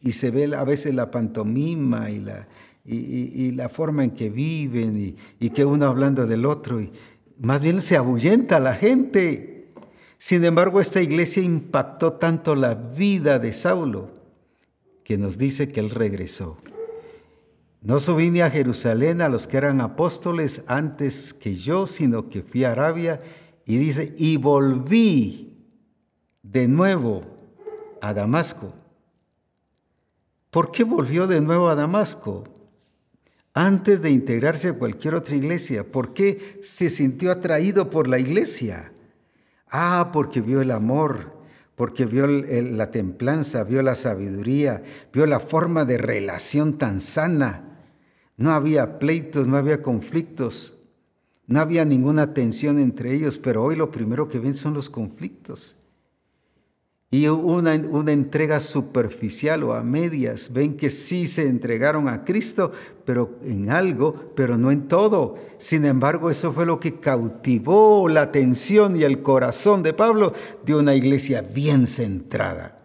y, 0.00 0.12
se 0.12 0.30
ve 0.30 0.54
a 0.56 0.64
veces 0.64 0.94
la 0.94 1.10
pantomima 1.10 2.10
y 2.10 2.20
la, 2.20 2.48
y, 2.86 3.52
la 3.52 3.68
forma 3.68 4.04
en 4.04 4.12
que 4.12 4.30
viven 4.30 5.16
y, 5.38 5.50
que 5.50 5.66
uno 5.66 5.86
hablando 5.86 6.26
del 6.26 6.46
otro 6.46 6.80
y 6.80 6.90
más 7.38 7.60
bien 7.60 7.82
se 7.82 7.96
ahuyenta 7.96 8.58
la 8.58 8.72
gente. 8.72 9.68
Sin 10.18 10.44
embargo, 10.44 10.80
esta 10.80 11.02
iglesia 11.02 11.42
impactó 11.42 12.14
tanto 12.14 12.54
la 12.54 12.74
vida 12.74 13.38
de 13.38 13.52
Saulo 13.52 14.10
que 15.04 15.18
nos 15.18 15.36
dice 15.36 15.68
que 15.68 15.80
él 15.80 15.90
regresó. 15.90 16.58
No 17.82 17.98
subí 17.98 18.40
a 18.40 18.50
Jerusalén 18.50 19.22
a 19.22 19.28
los 19.30 19.46
que 19.46 19.56
eran 19.56 19.80
apóstoles 19.80 20.62
antes 20.66 21.32
que 21.32 21.54
yo, 21.54 21.86
sino 21.86 22.28
que 22.28 22.42
fui 22.42 22.64
a 22.64 22.72
Arabia 22.72 23.20
y 23.64 23.78
dice, 23.78 24.14
y 24.18 24.36
volví 24.36 25.66
de 26.42 26.68
nuevo 26.68 27.22
a 28.02 28.12
Damasco. 28.12 28.74
¿Por 30.50 30.72
qué 30.72 30.84
volvió 30.84 31.26
de 31.26 31.40
nuevo 31.40 31.68
a 31.68 31.74
Damasco? 31.74 32.44
Antes 33.54 34.02
de 34.02 34.10
integrarse 34.10 34.68
a 34.68 34.74
cualquier 34.74 35.14
otra 35.14 35.36
iglesia, 35.36 35.90
¿por 35.90 36.12
qué 36.12 36.60
se 36.62 36.90
sintió 36.90 37.32
atraído 37.32 37.88
por 37.88 38.08
la 38.08 38.18
iglesia? 38.18 38.92
Ah, 39.68 40.10
porque 40.12 40.42
vio 40.42 40.60
el 40.60 40.70
amor, 40.70 41.32
porque 41.76 42.04
vio 42.04 42.26
la 42.26 42.90
templanza, 42.90 43.64
vio 43.64 43.82
la 43.82 43.94
sabiduría, 43.94 44.82
vio 45.12 45.24
la 45.24 45.40
forma 45.40 45.86
de 45.86 45.96
relación 45.96 46.76
tan 46.76 47.00
sana 47.00 47.69
no 48.40 48.52
había 48.52 48.98
pleitos, 48.98 49.46
no 49.46 49.58
había 49.58 49.82
conflictos, 49.82 50.74
no 51.46 51.60
había 51.60 51.84
ninguna 51.84 52.32
tensión 52.32 52.78
entre 52.78 53.12
ellos, 53.12 53.36
pero 53.36 53.62
hoy 53.62 53.76
lo 53.76 53.90
primero 53.90 54.28
que 54.28 54.38
ven 54.38 54.54
son 54.54 54.72
los 54.72 54.88
conflictos. 54.88 55.76
Y 57.10 57.26
una, 57.26 57.74
una 57.74 58.12
entrega 58.12 58.60
superficial 58.60 59.62
o 59.62 59.74
a 59.74 59.82
medias. 59.82 60.50
Ven 60.54 60.78
que 60.78 60.88
sí 60.88 61.26
se 61.26 61.48
entregaron 61.48 62.08
a 62.08 62.24
Cristo, 62.24 62.72
pero 63.04 63.36
en 63.42 63.68
algo, 63.68 64.32
pero 64.34 64.56
no 64.56 64.70
en 64.70 64.88
todo. 64.88 65.34
Sin 65.58 65.84
embargo, 65.84 66.30
eso 66.30 66.50
fue 66.54 66.64
lo 66.64 66.80
que 66.80 66.98
cautivó 66.98 68.08
la 68.08 68.22
atención 68.22 68.96
y 68.96 69.02
el 69.02 69.20
corazón 69.20 69.82
de 69.82 69.92
Pablo 69.92 70.32
de 70.64 70.76
una 70.76 70.94
iglesia 70.94 71.42
bien 71.42 71.86
centrada. 71.86 72.78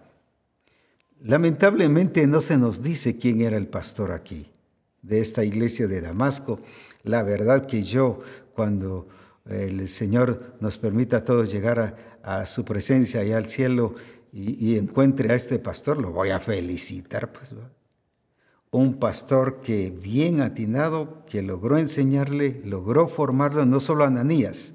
Lamentablemente 1.21 2.27
no 2.27 2.41
se 2.41 2.57
nos 2.57 2.83
dice 2.83 3.17
quién 3.17 3.39
era 3.39 3.55
el 3.55 3.67
pastor 3.67 4.11
aquí 4.11 4.49
de 5.05 5.21
esta 5.21 5.43
iglesia 5.43 5.87
de 5.87 6.01
Damasco. 6.01 6.59
La 7.03 7.23
verdad 7.23 7.65
que 7.65 7.83
yo 7.83 8.19
cuando 8.53 9.07
el 9.47 9.87
Señor 9.87 10.55
nos 10.59 10.77
permita 10.77 11.17
a 11.17 11.23
todos 11.23 11.51
llegar 11.51 12.17
a, 12.23 12.45
su 12.47 12.65
presencia 12.65 13.21
allá 13.21 13.37
al 13.37 13.47
cielo 13.47 13.95
y, 14.33 14.77
encuentre 14.77 15.31
a 15.31 15.35
este 15.35 15.59
pastor, 15.59 16.01
lo 16.01 16.11
voy 16.11 16.29
a 16.29 16.39
felicitar, 16.39 17.31
pues. 17.31 17.53
Un 18.71 18.95
pastor 18.95 19.61
que 19.61 19.91
bien 19.91 20.41
atinado, 20.41 21.23
que 21.25 21.41
logró 21.41 21.77
enseñarle, 21.77 22.61
logró 22.65 23.07
formarlo 23.07 23.65
no 23.65 23.79
solo 23.79 24.03
a 24.03 24.07
Ananías, 24.07 24.73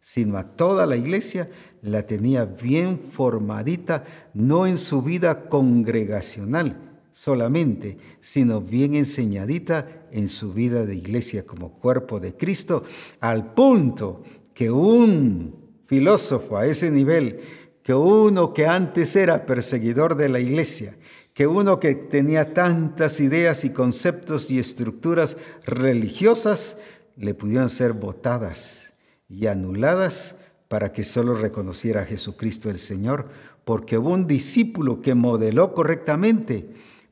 sino 0.00 0.36
a 0.36 0.56
toda 0.56 0.84
la 0.84 0.96
iglesia, 0.96 1.48
la 1.80 2.02
tenía 2.02 2.44
bien 2.44 2.98
formadita, 2.98 4.04
no 4.34 4.66
en 4.66 4.76
su 4.76 5.00
vida 5.00 5.48
congregacional 5.48 6.87
solamente, 7.18 7.98
sino 8.20 8.60
bien 8.60 8.94
enseñadita 8.94 10.06
en 10.12 10.28
su 10.28 10.52
vida 10.52 10.86
de 10.86 10.94
iglesia 10.94 11.44
como 11.44 11.72
cuerpo 11.72 12.20
de 12.20 12.36
Cristo, 12.36 12.84
al 13.18 13.54
punto 13.54 14.22
que 14.54 14.70
un 14.70 15.52
filósofo 15.86 16.56
a 16.56 16.66
ese 16.66 16.92
nivel, 16.92 17.40
que 17.82 17.92
uno 17.92 18.54
que 18.54 18.68
antes 18.68 19.16
era 19.16 19.46
perseguidor 19.46 20.14
de 20.14 20.28
la 20.28 20.38
iglesia, 20.38 20.96
que 21.34 21.48
uno 21.48 21.80
que 21.80 21.96
tenía 21.96 22.54
tantas 22.54 23.18
ideas 23.18 23.64
y 23.64 23.70
conceptos 23.70 24.48
y 24.48 24.60
estructuras 24.60 25.36
religiosas, 25.66 26.76
le 27.16 27.34
pudieron 27.34 27.68
ser 27.68 27.94
votadas 27.94 28.94
y 29.28 29.48
anuladas 29.48 30.36
para 30.68 30.92
que 30.92 31.02
solo 31.02 31.34
reconociera 31.34 32.02
a 32.02 32.06
Jesucristo 32.06 32.70
el 32.70 32.78
Señor, 32.78 33.28
porque 33.64 33.98
hubo 33.98 34.10
un 34.10 34.28
discípulo 34.28 35.02
que 35.02 35.16
modeló 35.16 35.74
correctamente, 35.74 36.68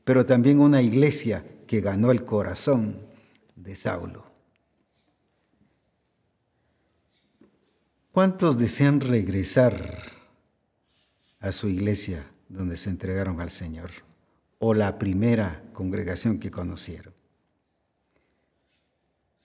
pero 0.07 0.25
también 0.25 0.61
una 0.61 0.81
iglesia 0.81 1.43
que 1.67 1.81
ganó 1.81 2.11
el 2.11 2.23
corazón 2.23 2.95
de 3.57 3.75
Saulo. 3.75 4.23
¿Cuántos 8.13 8.57
desean 8.57 9.01
regresar 9.01 10.03
a 11.41 11.51
su 11.51 11.67
iglesia 11.67 12.25
donde 12.47 12.77
se 12.77 12.89
entregaron 12.89 13.41
al 13.41 13.49
Señor? 13.49 13.91
O 14.59 14.73
la 14.73 14.97
primera 14.97 15.61
congregación 15.73 16.39
que 16.39 16.51
conocieron. 16.51 17.13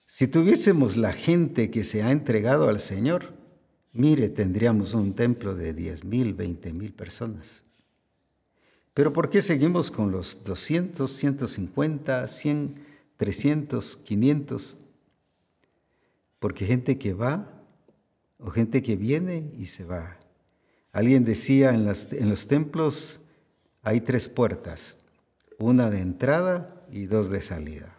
Si 0.05 0.27
tuviésemos 0.27 0.95
la 0.95 1.11
gente 1.11 1.71
que 1.71 1.83
se 1.83 2.03
ha 2.03 2.11
entregado 2.11 2.69
al 2.69 2.79
Señor, 2.79 3.33
mire, 3.91 4.29
tendríamos 4.29 4.93
un 4.93 5.13
templo 5.13 5.55
de 5.55 5.73
10 5.73 6.05
mil, 6.05 6.33
20 6.33 6.71
mil 6.71 6.93
personas. 6.93 7.62
Pero 8.93 9.11
¿por 9.11 9.29
qué 9.29 9.41
seguimos 9.41 9.89
con 9.89 10.11
los 10.11 10.43
200, 10.43 11.11
150, 11.11 12.27
100, 12.27 12.75
300, 13.17 13.97
500? 13.97 14.77
Porque 16.39 16.65
gente 16.65 16.97
que 16.99 17.13
va 17.13 17.49
o 18.37 18.51
gente 18.51 18.83
que 18.83 18.95
viene 18.95 19.51
y 19.57 19.65
se 19.65 19.83
va. 19.83 20.17
Alguien 20.91 21.23
decía 21.23 21.73
en, 21.73 21.87
en 21.87 22.29
los 22.29 22.47
templos 22.47 23.19
hay 23.81 24.01
tres 24.01 24.29
puertas, 24.29 24.97
una 25.57 25.89
de 25.89 25.99
entrada 25.99 26.85
y 26.91 27.05
dos 27.05 27.29
de 27.29 27.41
salida. 27.41 27.95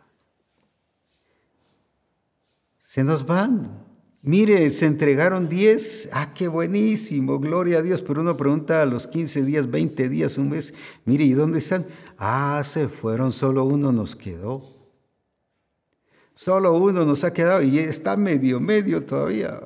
Se 2.81 3.03
nos 3.03 3.27
van. 3.27 3.84
Mire, 4.27 4.71
se 4.71 4.87
entregaron 4.87 5.51
10. 5.51 6.09
Ah, 6.11 6.33
qué 6.33 6.49
buenísimo, 6.49 7.39
gloria 7.39 7.81
a 7.81 7.83
Dios. 7.83 8.01
Pero 8.01 8.23
uno 8.23 8.39
pregunta 8.39 8.81
a 8.81 8.87
los 8.87 9.07
15 9.07 9.45
días, 9.45 9.71
20 9.71 10.09
días, 10.09 10.39
un 10.39 10.49
mes. 10.49 10.73
Mire, 11.05 11.25
¿y 11.25 11.35
dónde 11.35 11.59
están? 11.59 11.87
Ah, 12.17 12.63
se 12.65 12.89
fueron, 12.89 13.33
solo 13.33 13.65
uno 13.65 13.93
nos 13.93 14.17
quedó. 14.17 14.75
Solo 16.35 16.73
uno 16.73 17.05
nos 17.05 17.23
ha 17.23 17.35
quedado 17.35 17.61
y 17.61 17.79
está 17.79 18.17
medio, 18.17 18.61
medio 18.61 19.05
todavía. 19.05 19.61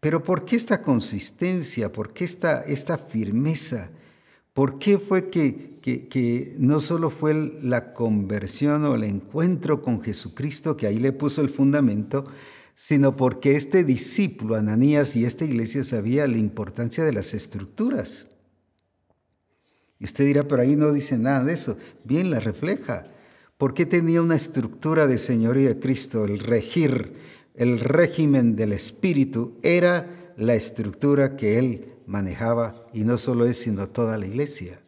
Pero 0.00 0.20
¿por 0.20 0.44
qué 0.44 0.56
esta 0.56 0.82
consistencia? 0.82 1.92
¿Por 1.92 2.12
qué 2.12 2.24
esta, 2.24 2.62
esta 2.62 2.98
firmeza? 2.98 3.90
¿Por 4.52 4.80
qué 4.80 4.98
fue 4.98 5.30
que, 5.30 5.78
que, 5.80 6.56
no 6.58 6.80
solo 6.80 7.08
fue 7.08 7.52
la 7.62 7.92
conversión 7.94 8.84
o 8.84 8.96
el 8.96 9.04
encuentro 9.04 9.80
con 9.80 10.02
Jesucristo, 10.02 10.76
que 10.76 10.88
ahí 10.88 10.98
le 10.98 11.12
puso 11.12 11.40
el 11.40 11.50
fundamento, 11.50 12.24
sino 12.80 13.16
porque 13.16 13.56
este 13.56 13.82
discípulo, 13.82 14.54
Ananías, 14.54 15.16
y 15.16 15.24
esta 15.24 15.44
iglesia 15.44 15.82
sabía 15.82 16.28
la 16.28 16.36
importancia 16.36 17.02
de 17.02 17.12
las 17.12 17.34
estructuras? 17.34 18.28
Y 19.98 20.04
usted 20.04 20.24
dirá, 20.24 20.46
pero 20.46 20.62
ahí 20.62 20.76
no 20.76 20.92
dice 20.92 21.18
nada 21.18 21.42
de 21.42 21.54
eso. 21.54 21.76
Bien 22.04 22.30
la 22.30 22.38
refleja. 22.38 23.04
¿Por 23.56 23.74
qué 23.74 23.84
tenía 23.84 24.22
una 24.22 24.36
estructura 24.36 25.08
de 25.08 25.18
señoría 25.18 25.70
de 25.70 25.80
Cristo? 25.80 26.24
El 26.24 26.38
regir, 26.38 27.14
el 27.56 27.80
régimen 27.80 28.54
del 28.54 28.70
Espíritu 28.70 29.58
era 29.64 30.32
la 30.36 30.54
estructura 30.54 31.34
que 31.34 31.58
él 31.58 31.94
manejaba 32.06 32.86
y 32.92 33.02
no 33.02 33.18
solo 33.18 33.44
él, 33.46 33.56
sino 33.56 33.88
toda 33.88 34.18
la 34.18 34.26
iglesia. 34.28 34.78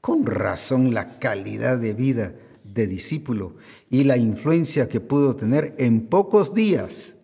Con 0.00 0.26
razón 0.26 0.92
la 0.92 1.20
calidad 1.20 1.78
de 1.78 1.92
vida 1.94 2.34
de 2.64 2.88
discípulo 2.88 3.54
y 3.88 4.02
la 4.02 4.16
influencia 4.16 4.88
que 4.88 4.98
pudo 4.98 5.36
tener 5.36 5.76
en 5.78 6.08
pocos 6.08 6.52
días. 6.52 7.14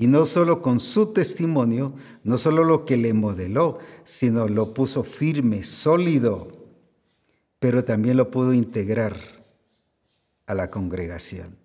Y 0.00 0.06
no 0.06 0.26
solo 0.26 0.62
con 0.62 0.78
su 0.78 1.12
testimonio, 1.12 1.92
no 2.22 2.38
solo 2.38 2.62
lo 2.62 2.84
que 2.84 2.96
le 2.96 3.14
modeló, 3.14 3.80
sino 4.04 4.46
lo 4.46 4.72
puso 4.72 5.02
firme, 5.02 5.64
sólido, 5.64 6.52
pero 7.58 7.82
también 7.82 8.16
lo 8.16 8.30
pudo 8.30 8.52
integrar 8.54 9.16
a 10.46 10.54
la 10.54 10.70
congregación. 10.70 11.56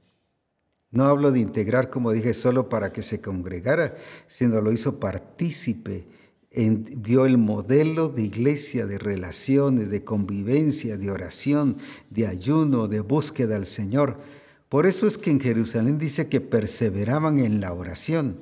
No 0.90 1.06
hablo 1.06 1.32
de 1.32 1.42
integrar, 1.42 1.92
como 1.92 2.12
dije, 2.12 2.34
solo 2.34 2.70
para 2.70 2.92
que 2.92 3.04
se 3.04 3.22
congregara, 3.22 3.98
sino 4.26 4.62
lo 4.62 4.72
hizo 4.72 5.00
partícipe, 5.00 6.08
vio 6.50 7.28
el 7.28 7.38
modelo 7.38 8.10
de 8.10 8.24
iglesia, 8.24 8.88
de 8.88 8.98
relaciones, 8.98 9.92
de 9.92 10.04
convivencia, 10.04 10.98
de 10.98 11.12
oración, 11.12 11.78
de 12.10 12.26
ayuno, 12.26 12.88
de 12.88 13.02
búsqueda 13.02 13.58
al 13.58 13.68
Señor. 13.68 14.18
Por 14.74 14.88
eso 14.88 15.06
es 15.06 15.20
que 15.20 15.30
en 15.30 15.40
Jerusalén 15.40 16.00
dice 16.00 16.30
que 16.30 16.42
perseveraban 16.42 17.38
en 17.38 17.62
la 17.62 17.74
oración, 17.74 18.38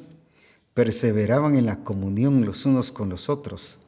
perseveraban 0.73 1.55
en 1.55 1.65
la 1.65 1.83
comunión 1.83 2.45
los 2.45 2.65
unos 2.65 2.93
con 2.93 3.09
los 3.09 3.27
otros. 3.27 3.79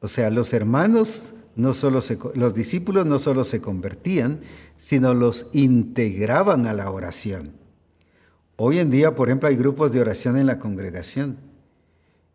O 0.00 0.08
sea, 0.08 0.30
los 0.30 0.54
hermanos 0.54 1.34
no 1.56 1.74
solo 1.74 2.00
los 2.36 2.54
discípulos 2.54 3.04
no 3.04 3.18
solo 3.18 3.44
se 3.44 3.60
convertían, 3.60 4.40
sino 4.78 5.12
los 5.12 5.48
integraban 5.52 6.66
a 6.66 6.72
la 6.72 6.90
oración. 6.90 7.52
Hoy 8.56 8.78
en 8.78 8.90
día, 8.90 9.14
por 9.14 9.28
ejemplo, 9.28 9.50
hay 9.50 9.56
grupos 9.56 9.92
de 9.92 10.00
oración 10.00 10.38
en 10.38 10.46
la 10.46 10.58
congregación. 10.58 11.36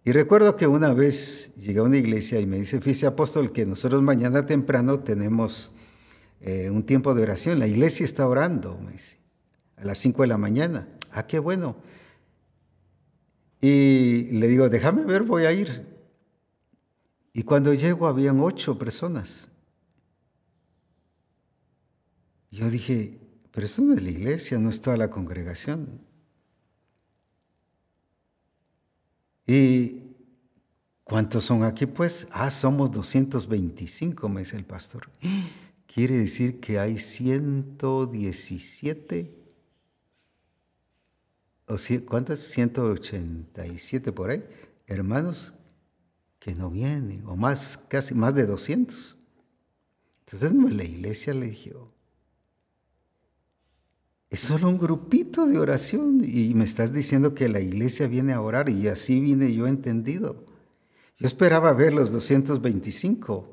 Y 0.06 0.12
recuerdo 0.12 0.58
que 0.58 0.68
una 0.68 0.94
vez 0.94 1.50
llegué 1.58 1.80
a 1.80 1.84
una 1.84 1.98
iglesia 1.98 2.40
y 2.40 2.46
me 2.46 2.60
dice, 2.60 2.80
fíjese 2.80 3.08
apóstol, 3.08 3.52
que 3.52 3.66
nosotros 3.66 4.04
mañana 4.04 4.46
temprano 4.46 5.00
tenemos 5.00 5.72
eh, 6.40 6.70
un 6.70 6.84
tiempo 6.84 7.16
de 7.16 7.24
oración. 7.24 7.58
La 7.58 7.66
iglesia 7.66 8.06
está 8.06 8.28
orando, 8.28 8.78
me 8.78 8.92
dice, 8.92 9.23
a 9.84 9.86
las 9.86 9.98
5 9.98 10.22
de 10.24 10.28
la 10.28 10.38
mañana. 10.38 10.88
Ah, 11.12 11.28
qué 11.28 11.40
bueno. 11.40 11.76
Y 13.62 14.30
le 14.32 14.48
digo, 14.48 14.70
déjame 14.70 15.06
ver, 15.06 15.24
voy 15.24 15.44
a 15.44 15.52
ir. 15.52 15.86
Y 17.34 17.44
cuando 17.44 17.74
llego 17.74 18.08
habían 18.08 18.40
ocho 18.40 18.80
personas. 18.80 19.50
Yo 22.52 22.70
dije, 22.70 23.20
pero 23.52 23.66
esto 23.66 23.82
no 23.82 23.94
es 23.94 24.02
la 24.02 24.10
iglesia, 24.10 24.58
no 24.58 24.70
es 24.70 24.80
toda 24.80 24.96
la 24.96 25.10
congregación. 25.10 26.00
¿Y 29.46 30.04
cuántos 31.04 31.44
son 31.44 31.64
aquí? 31.64 31.86
Pues, 31.86 32.26
ah, 32.32 32.52
somos 32.52 32.90
225, 32.92 34.30
me 34.30 34.40
dice 34.42 34.56
el 34.56 34.66
pastor. 34.66 35.10
Quiere 35.94 36.18
decir 36.18 36.62
que 36.62 36.80
hay 36.80 36.98
117, 36.98 39.43
o 41.74 42.06
¿cuántas? 42.06 42.40
187 42.40 44.12
por 44.12 44.30
ahí, 44.30 44.44
hermanos 44.88 45.54
que 46.40 46.54
no 46.54 46.70
vienen, 46.70 47.24
o 47.26 47.36
más, 47.36 47.80
casi 47.88 48.14
más 48.14 48.36
de 48.36 48.46
200. 48.46 49.18
Entonces 50.26 50.54
no 50.54 50.68
es 50.68 50.74
la 50.74 50.84
iglesia, 50.84 51.34
le 51.34 51.48
dije. 51.48 51.74
Es 54.30 54.42
solo 54.42 54.68
un 54.68 54.78
grupito 54.78 55.46
de 55.46 55.58
oración 55.58 56.22
y 56.26 56.54
me 56.54 56.66
estás 56.66 56.92
diciendo 56.92 57.34
que 57.34 57.48
la 57.48 57.62
iglesia 57.62 58.08
viene 58.08 58.34
a 58.34 58.42
orar 58.42 58.68
y 58.70 58.88
así 58.88 59.20
vine 59.20 59.54
yo 59.54 59.68
entendido. 59.68 60.44
Yo 61.18 61.28
esperaba 61.28 61.72
ver 61.74 61.94
los 61.94 62.12
225. 62.12 63.48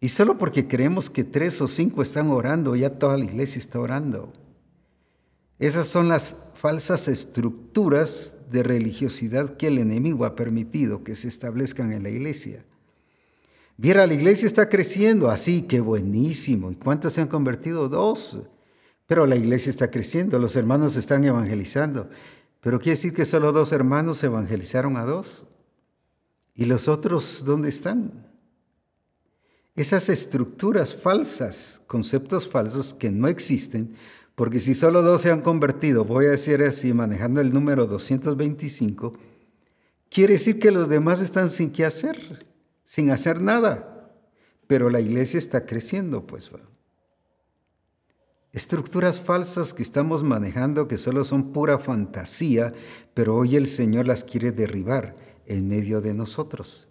Y 0.00 0.08
solo 0.08 0.36
porque 0.36 0.68
creemos 0.68 1.10
que 1.10 1.24
tres 1.24 1.60
o 1.60 1.68
cinco 1.68 2.02
están 2.02 2.30
orando, 2.30 2.76
ya 2.76 2.98
toda 2.98 3.16
la 3.16 3.24
iglesia 3.24 3.58
está 3.58 3.80
orando. 3.80 4.32
Esas 5.58 5.88
son 5.88 6.08
las 6.08 6.36
falsas 6.54 7.08
estructuras 7.08 8.34
de 8.50 8.62
religiosidad 8.62 9.56
que 9.56 9.66
el 9.66 9.78
enemigo 9.78 10.24
ha 10.24 10.34
permitido 10.34 11.04
que 11.04 11.16
se 11.16 11.28
establezcan 11.28 11.92
en 11.92 12.02
la 12.02 12.10
iglesia. 12.10 12.64
Viera, 13.76 14.06
la 14.06 14.14
iglesia 14.14 14.46
está 14.46 14.68
creciendo, 14.68 15.30
así, 15.30 15.62
qué 15.62 15.80
buenísimo. 15.80 16.70
¿Y 16.70 16.74
cuántos 16.74 17.12
se 17.12 17.20
han 17.20 17.28
convertido? 17.28 17.88
Dos. 17.88 18.42
Pero 19.06 19.26
la 19.26 19.36
iglesia 19.36 19.70
está 19.70 19.90
creciendo, 19.90 20.38
los 20.38 20.56
hermanos 20.56 20.96
están 20.96 21.24
evangelizando. 21.24 22.08
Pero 22.60 22.78
quiere 22.78 22.96
decir 22.96 23.14
que 23.14 23.24
solo 23.24 23.52
dos 23.52 23.72
hermanos 23.72 24.22
evangelizaron 24.24 24.96
a 24.96 25.04
dos. 25.04 25.44
¿Y 26.54 26.64
los 26.64 26.88
otros 26.88 27.44
dónde 27.44 27.68
están? 27.68 28.26
Esas 29.76 30.08
estructuras 30.08 30.94
falsas, 30.94 31.80
conceptos 31.86 32.48
falsos 32.48 32.94
que 32.94 33.12
no 33.12 33.28
existen, 33.28 33.94
porque 34.38 34.60
si 34.60 34.76
solo 34.76 35.02
dos 35.02 35.22
se 35.22 35.32
han 35.32 35.40
convertido, 35.40 36.04
voy 36.04 36.26
a 36.26 36.30
decir 36.30 36.62
así, 36.62 36.92
manejando 36.92 37.40
el 37.40 37.52
número 37.52 37.86
225, 37.86 39.10
quiere 40.08 40.34
decir 40.34 40.60
que 40.60 40.70
los 40.70 40.88
demás 40.88 41.20
están 41.20 41.50
sin 41.50 41.72
qué 41.72 41.84
hacer, 41.84 42.46
sin 42.84 43.10
hacer 43.10 43.42
nada. 43.42 44.12
Pero 44.68 44.90
la 44.90 45.00
iglesia 45.00 45.38
está 45.38 45.66
creciendo, 45.66 46.24
pues. 46.24 46.52
Estructuras 48.52 49.18
falsas 49.18 49.74
que 49.74 49.82
estamos 49.82 50.22
manejando 50.22 50.86
que 50.86 50.98
solo 50.98 51.24
son 51.24 51.50
pura 51.50 51.80
fantasía, 51.80 52.72
pero 53.14 53.34
hoy 53.34 53.56
el 53.56 53.66
Señor 53.66 54.06
las 54.06 54.22
quiere 54.22 54.52
derribar 54.52 55.16
en 55.46 55.66
medio 55.66 56.00
de 56.00 56.14
nosotros. 56.14 56.88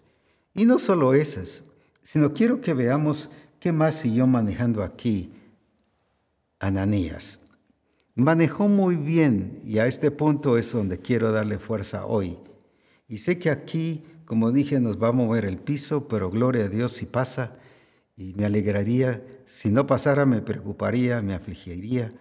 Y 0.54 0.66
no 0.66 0.78
solo 0.78 1.14
esas, 1.14 1.64
sino 2.02 2.34
quiero 2.34 2.60
que 2.60 2.74
veamos 2.74 3.30
qué 3.58 3.72
más 3.72 3.94
siguió 3.94 4.26
manejando 4.26 4.82
aquí 4.82 5.32
Ananías. 6.58 7.40
Manejó 8.14 8.68
muy 8.68 8.96
bien 8.96 9.60
y 9.64 9.78
a 9.78 9.86
este 9.86 10.10
punto 10.10 10.58
es 10.58 10.72
donde 10.72 10.98
quiero 10.98 11.30
darle 11.30 11.58
fuerza 11.58 12.06
hoy. 12.06 12.36
Y 13.06 13.18
sé 13.18 13.38
que 13.38 13.50
aquí, 13.50 14.02
como 14.24 14.50
dije, 14.50 14.80
nos 14.80 15.00
va 15.00 15.08
a 15.08 15.12
mover 15.12 15.44
el 15.44 15.58
piso, 15.58 16.08
pero 16.08 16.30
gloria 16.30 16.64
a 16.64 16.68
Dios 16.68 16.92
si 16.92 17.06
pasa 17.06 17.56
y 18.16 18.34
me 18.34 18.44
alegraría. 18.44 19.24
Si 19.46 19.70
no 19.70 19.86
pasara, 19.86 20.26
me 20.26 20.42
preocuparía, 20.42 21.22
me 21.22 21.34
afligiría, 21.34 22.12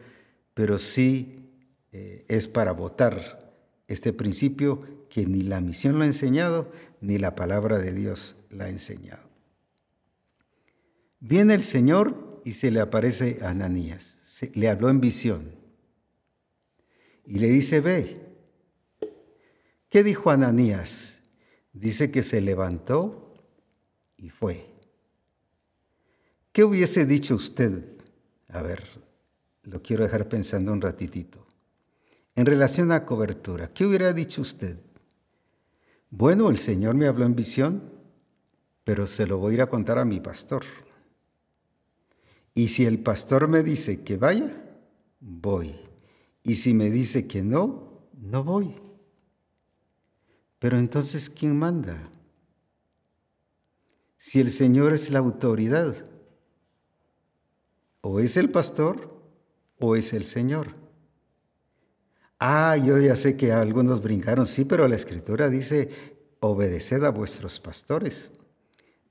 pero 0.53 0.77
sí 0.77 1.49
eh, 1.91 2.25
es 2.27 2.47
para 2.47 2.73
votar 2.73 3.51
este 3.87 4.13
principio 4.13 4.83
que 5.09 5.25
ni 5.25 5.41
la 5.41 5.61
misión 5.61 5.97
lo 5.97 6.03
ha 6.03 6.07
enseñado, 6.07 6.71
ni 7.01 7.17
la 7.17 7.35
palabra 7.35 7.79
de 7.79 7.93
Dios 7.93 8.35
la 8.49 8.65
ha 8.65 8.69
enseñado. 8.69 9.27
Viene 11.19 11.55
el 11.55 11.63
Señor 11.63 12.26
y 12.47 12.53
se 12.53 12.71
le 12.71 12.79
aparece 12.79 13.39
a 13.41 13.49
Ananías. 13.49 14.15
le 14.53 14.69
habló 14.69 14.87
en 14.87 15.01
visión. 15.01 15.51
Y 17.25 17.39
le 17.39 17.49
dice, 17.49 17.81
ve. 17.81 18.13
¿Qué 19.89 20.01
dijo 20.01 20.31
Ananías? 20.31 21.19
Dice 21.73 22.09
que 22.09 22.23
se 22.23 22.39
levantó 22.39 23.33
y 24.15 24.29
fue. 24.29 24.65
¿Qué 26.53 26.63
hubiese 26.63 27.05
dicho 27.05 27.35
usted? 27.35 27.83
A 28.47 28.61
ver, 28.61 28.81
lo 29.63 29.81
quiero 29.81 30.05
dejar 30.05 30.29
pensando 30.29 30.71
un 30.71 30.79
ratitito. 30.79 31.45
En 32.33 32.45
relación 32.45 32.93
a 32.93 33.03
cobertura, 33.03 33.73
¿qué 33.73 33.85
hubiera 33.85 34.13
dicho 34.13 34.41
usted? 34.41 34.77
Bueno, 36.09 36.49
el 36.49 36.57
Señor 36.57 36.95
me 36.95 37.07
habló 37.07 37.25
en 37.25 37.35
visión, 37.35 37.91
pero 38.85 39.05
se 39.05 39.27
lo 39.27 39.37
voy 39.37 39.51
a 39.51 39.53
ir 39.55 39.61
a 39.63 39.69
contar 39.69 39.97
a 39.97 40.05
mi 40.05 40.21
pastor. 40.21 40.63
Y 42.57 42.69
si 42.69 42.87
el 42.87 42.97
pastor 42.97 43.47
me 43.47 43.61
dice 43.61 44.01
que 44.01 44.17
vaya, 44.17 44.51
voy. 45.19 45.79
Y 46.41 46.55
si 46.55 46.73
me 46.73 46.89
dice 46.89 47.27
que 47.27 47.43
no, 47.43 48.09
no 48.19 48.43
voy. 48.43 48.73
Pero 50.57 50.79
entonces, 50.79 51.29
¿quién 51.29 51.55
manda? 51.55 52.09
Si 54.17 54.39
el 54.39 54.49
Señor 54.49 54.93
es 54.93 55.11
la 55.11 55.19
autoridad, 55.19 55.95
o 58.01 58.19
es 58.19 58.37
el 58.37 58.49
pastor 58.49 59.21
o 59.77 59.95
es 59.95 60.11
el 60.13 60.23
Señor. 60.23 60.73
Ah, 62.39 62.75
yo 62.75 62.97
ya 62.97 63.15
sé 63.15 63.37
que 63.37 63.51
algunos 63.51 64.01
brincaron, 64.01 64.47
sí, 64.47 64.65
pero 64.65 64.87
la 64.87 64.95
escritura 64.95 65.47
dice, 65.47 65.91
obedeced 66.39 67.03
a 67.03 67.11
vuestros 67.11 67.59
pastores, 67.59 68.31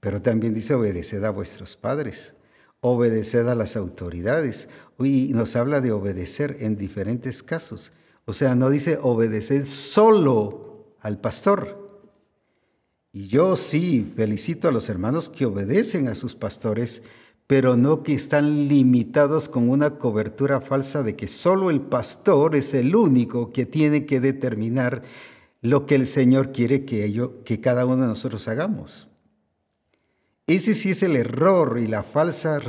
pero 0.01 0.21
también 0.21 0.53
dice, 0.53 0.75
obedeced 0.75 1.23
a 1.23 1.31
vuestros 1.31 1.77
padres 1.77 2.35
obedeced 2.81 3.49
a 3.49 3.55
las 3.55 3.77
autoridades. 3.77 4.69
Y 4.99 5.33
nos 5.35 5.57
habla 5.57 5.81
de 5.81 5.93
obedecer 5.93 6.57
en 6.61 6.77
diferentes 6.77 7.43
casos. 7.43 7.93
O 8.25 8.33
sea, 8.33 8.55
no 8.55 8.71
dice 8.71 8.99
obedeced 9.01 9.65
solo 9.65 10.97
al 11.01 11.21
pastor. 11.21 11.87
Y 13.13 13.29
yo 13.29 13.57
sí 13.57 14.13
felicito 14.17 14.69
a 14.69 14.73
los 14.73 14.89
hermanos 14.89 15.29
que 15.29 15.47
obedecen 15.47 16.09
a 16.09 16.15
sus 16.15 16.35
pastores, 16.35 17.03
pero 17.47 17.77
no 17.77 18.03
que 18.03 18.13
están 18.13 18.69
limitados 18.69 19.49
con 19.49 19.71
una 19.71 19.97
cobertura 19.97 20.61
falsa 20.61 21.03
de 21.03 21.17
que 21.17 21.29
solo 21.29 21.71
el 21.71 21.81
pastor 21.81 22.57
es 22.57 22.75
el 22.75 22.95
único 22.95 23.53
que 23.53 23.65
tiene 23.65 24.05
que 24.05 24.21
determinar 24.21 25.03
lo 25.63 25.87
que 25.87 25.95
el 25.95 26.07
Señor 26.07 26.53
quiere 26.53 26.85
que, 26.85 27.31
que 27.45 27.61
cada 27.61 27.87
uno 27.87 28.03
de 28.03 28.09
nosotros 28.09 28.49
hagamos. 28.49 29.09
Ese 30.47 30.75
sí 30.75 30.91
es 30.91 31.03
el 31.03 31.17
error 31.17 31.79
y 31.79 31.89
la 31.89 32.05
falsa 32.05 32.61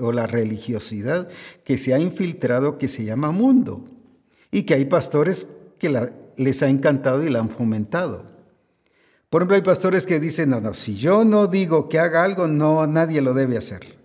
o 0.00 0.12
la 0.12 0.26
religiosidad 0.26 1.28
que 1.64 1.78
se 1.78 1.92
ha 1.92 1.98
infiltrado 1.98 2.78
que 2.78 2.88
se 2.88 3.04
llama 3.04 3.32
mundo 3.32 3.84
y 4.52 4.62
que 4.62 4.74
hay 4.74 4.84
pastores 4.84 5.48
que 5.78 6.12
les 6.36 6.62
ha 6.62 6.68
encantado 6.68 7.24
y 7.24 7.30
la 7.30 7.40
han 7.40 7.50
fomentado. 7.50 8.24
Por 9.30 9.42
ejemplo, 9.42 9.56
hay 9.56 9.62
pastores 9.62 10.06
que 10.06 10.20
dicen, 10.20 10.50
no, 10.50 10.60
no, 10.60 10.74
si 10.74 10.94
yo 10.94 11.24
no 11.24 11.48
digo 11.48 11.88
que 11.88 11.98
haga 11.98 12.22
algo, 12.22 12.46
no, 12.46 12.86
nadie 12.86 13.20
lo 13.20 13.34
debe 13.34 13.58
hacer. 13.58 13.98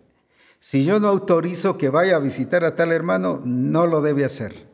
Si 0.60 0.84
yo 0.84 1.00
no 1.00 1.08
autorizo 1.08 1.78
que 1.78 1.90
vaya 1.90 2.16
a 2.16 2.20
visitar 2.20 2.66
a 2.66 2.76
tal 2.76 2.92
hermano, 2.92 3.42
no 3.46 3.86
lo 3.86 4.02
debe 4.02 4.26
hacer. 4.26 4.68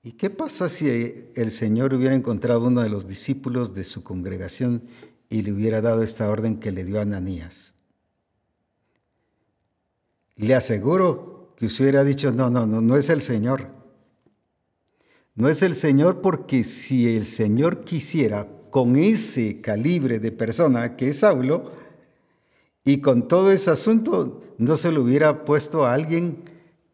¿Y 0.00 0.12
qué 0.12 0.30
pasa 0.30 0.68
si 0.68 0.88
el 1.34 1.50
Señor 1.50 1.92
hubiera 1.92 2.14
encontrado 2.14 2.68
uno 2.68 2.82
de 2.82 2.88
los 2.88 3.08
discípulos 3.08 3.74
de 3.74 3.82
su 3.82 4.04
congregación 4.04 4.84
y 5.30 5.42
le 5.42 5.52
hubiera 5.52 5.80
dado 5.80 6.02
esta 6.02 6.28
orden 6.30 6.58
que 6.58 6.72
le 6.72 6.84
dio 6.84 6.98
a 6.98 7.02
Ananías. 7.02 7.74
Le 10.36 10.54
aseguro 10.54 11.52
que 11.56 11.66
usted 11.66 11.84
hubiera 11.84 12.04
dicho, 12.04 12.32
no, 12.32 12.50
no, 12.50 12.66
no, 12.66 12.80
no 12.80 12.96
es 12.96 13.08
el 13.08 13.22
Señor. 13.22 13.68
No 15.34 15.48
es 15.48 15.62
el 15.62 15.74
Señor 15.74 16.20
porque 16.20 16.64
si 16.64 17.16
el 17.16 17.26
Señor 17.26 17.84
quisiera 17.84 18.46
con 18.70 18.96
ese 18.96 19.60
calibre 19.60 20.18
de 20.18 20.32
persona 20.32 20.96
que 20.96 21.08
es 21.10 21.20
Saulo, 21.20 21.72
y 22.88 23.02
con 23.02 23.28
todo 23.28 23.52
ese 23.52 23.70
asunto, 23.70 24.42
no 24.56 24.78
se 24.78 24.90
lo 24.90 25.02
hubiera 25.02 25.44
puesto 25.44 25.84
a 25.84 25.92
alguien 25.92 26.38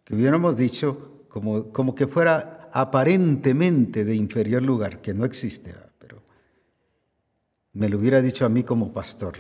que 0.03 0.17
hubiéramos 0.17 0.57
dicho 0.57 1.23
como, 1.29 1.73
como 1.73 1.95
que 1.95 2.09
fuera 2.09 2.69
aparentemente 2.73 4.05
de 4.05 4.17
inferior 4.17 4.61
lugar, 4.61 5.01
que 5.01 5.15
no 5.15 5.25
existe 5.25 5.73
me 7.75 7.89
lo 7.89 7.99
hubiera 7.99 8.23
dicho 8.23 8.47
a 8.47 8.49
mí 8.49 8.63
como 8.63 8.93
pastor. 8.93 9.35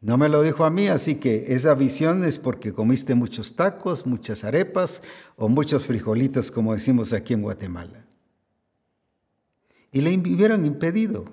No 0.00 0.18
me 0.18 0.28
lo 0.28 0.42
dijo 0.42 0.64
a 0.64 0.70
mí, 0.70 0.88
así 0.88 1.16
que 1.16 1.54
esa 1.54 1.74
visión 1.74 2.24
es 2.24 2.38
porque 2.38 2.72
comiste 2.72 3.14
muchos 3.14 3.54
tacos, 3.54 4.06
muchas 4.06 4.44
arepas 4.44 5.02
o 5.36 5.48
muchos 5.48 5.84
frijolitos, 5.84 6.50
como 6.50 6.74
decimos 6.74 7.12
aquí 7.12 7.34
en 7.34 7.42
Guatemala. 7.42 8.04
Y 9.92 10.00
le 10.00 10.16
hubieran 10.16 10.66
impedido. 10.66 11.26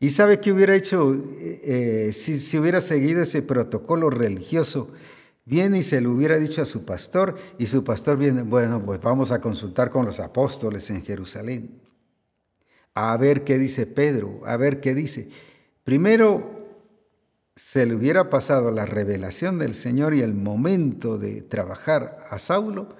¿Y 0.00 0.10
sabe 0.10 0.40
qué 0.40 0.52
hubiera 0.52 0.74
hecho 0.74 1.14
eh, 1.14 1.60
eh, 2.08 2.12
si, 2.12 2.38
si 2.38 2.58
hubiera 2.58 2.80
seguido 2.80 3.22
ese 3.22 3.42
protocolo 3.42 4.10
religioso? 4.10 4.90
Viene 5.44 5.78
y 5.78 5.82
se 5.82 6.00
lo 6.00 6.12
hubiera 6.12 6.38
dicho 6.38 6.60
a 6.60 6.66
su 6.66 6.84
pastor 6.84 7.36
y 7.58 7.66
su 7.66 7.82
pastor 7.82 8.18
viene, 8.18 8.42
bueno, 8.42 8.84
pues 8.84 9.00
vamos 9.00 9.32
a 9.32 9.40
consultar 9.40 9.90
con 9.90 10.04
los 10.04 10.20
apóstoles 10.20 10.90
en 10.90 11.02
Jerusalén 11.02 11.87
a 13.00 13.16
ver 13.16 13.44
qué 13.44 13.58
dice 13.58 13.86
Pedro, 13.86 14.40
a 14.44 14.56
ver 14.56 14.80
qué 14.80 14.92
dice. 14.92 15.28
Primero, 15.84 16.66
se 17.54 17.86
le 17.86 17.94
hubiera 17.94 18.28
pasado 18.28 18.72
la 18.72 18.86
revelación 18.86 19.60
del 19.60 19.74
Señor 19.74 20.14
y 20.14 20.20
el 20.20 20.34
momento 20.34 21.16
de 21.16 21.42
trabajar 21.42 22.16
a 22.28 22.40
Saulo. 22.40 22.96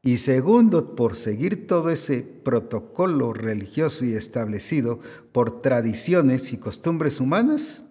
Y 0.00 0.16
segundo, 0.16 0.96
por 0.96 1.16
seguir 1.16 1.66
todo 1.66 1.90
ese 1.90 2.22
protocolo 2.22 3.34
religioso 3.34 4.06
y 4.06 4.14
establecido 4.14 5.00
por 5.32 5.60
tradiciones 5.60 6.54
y 6.54 6.56
costumbres 6.56 7.20
humanas, 7.20 7.84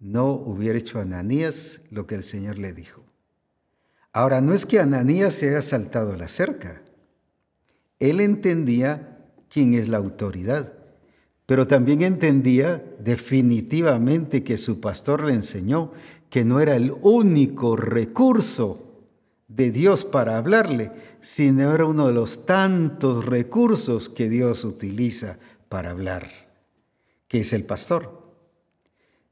no 0.00 0.32
hubiera 0.32 0.76
hecho 0.76 0.98
Ananías 0.98 1.82
lo 1.90 2.08
que 2.08 2.16
el 2.16 2.24
Señor 2.24 2.58
le 2.58 2.72
dijo. 2.72 3.04
Ahora, 4.12 4.40
no 4.40 4.54
es 4.54 4.66
que 4.66 4.80
Ananías 4.80 5.34
se 5.34 5.50
haya 5.50 5.62
saltado 5.62 6.16
la 6.16 6.26
cerca. 6.26 6.82
Él 8.00 8.20
entendía 8.20 9.14
quién 9.48 9.74
es 9.74 9.88
la 9.88 9.98
autoridad. 9.98 10.72
Pero 11.46 11.66
también 11.66 12.02
entendía 12.02 12.84
definitivamente 12.98 14.44
que 14.44 14.58
su 14.58 14.80
pastor 14.80 15.24
le 15.24 15.32
enseñó 15.32 15.92
que 16.28 16.44
no 16.44 16.60
era 16.60 16.76
el 16.76 16.92
único 17.00 17.74
recurso 17.76 18.88
de 19.48 19.70
Dios 19.70 20.04
para 20.04 20.36
hablarle, 20.36 20.92
sino 21.20 21.72
era 21.72 21.86
uno 21.86 22.06
de 22.06 22.12
los 22.12 22.44
tantos 22.44 23.24
recursos 23.24 24.08
que 24.08 24.28
Dios 24.28 24.64
utiliza 24.64 25.38
para 25.68 25.90
hablar, 25.90 26.28
que 27.26 27.40
es 27.40 27.52
el 27.52 27.64
pastor. 27.64 28.18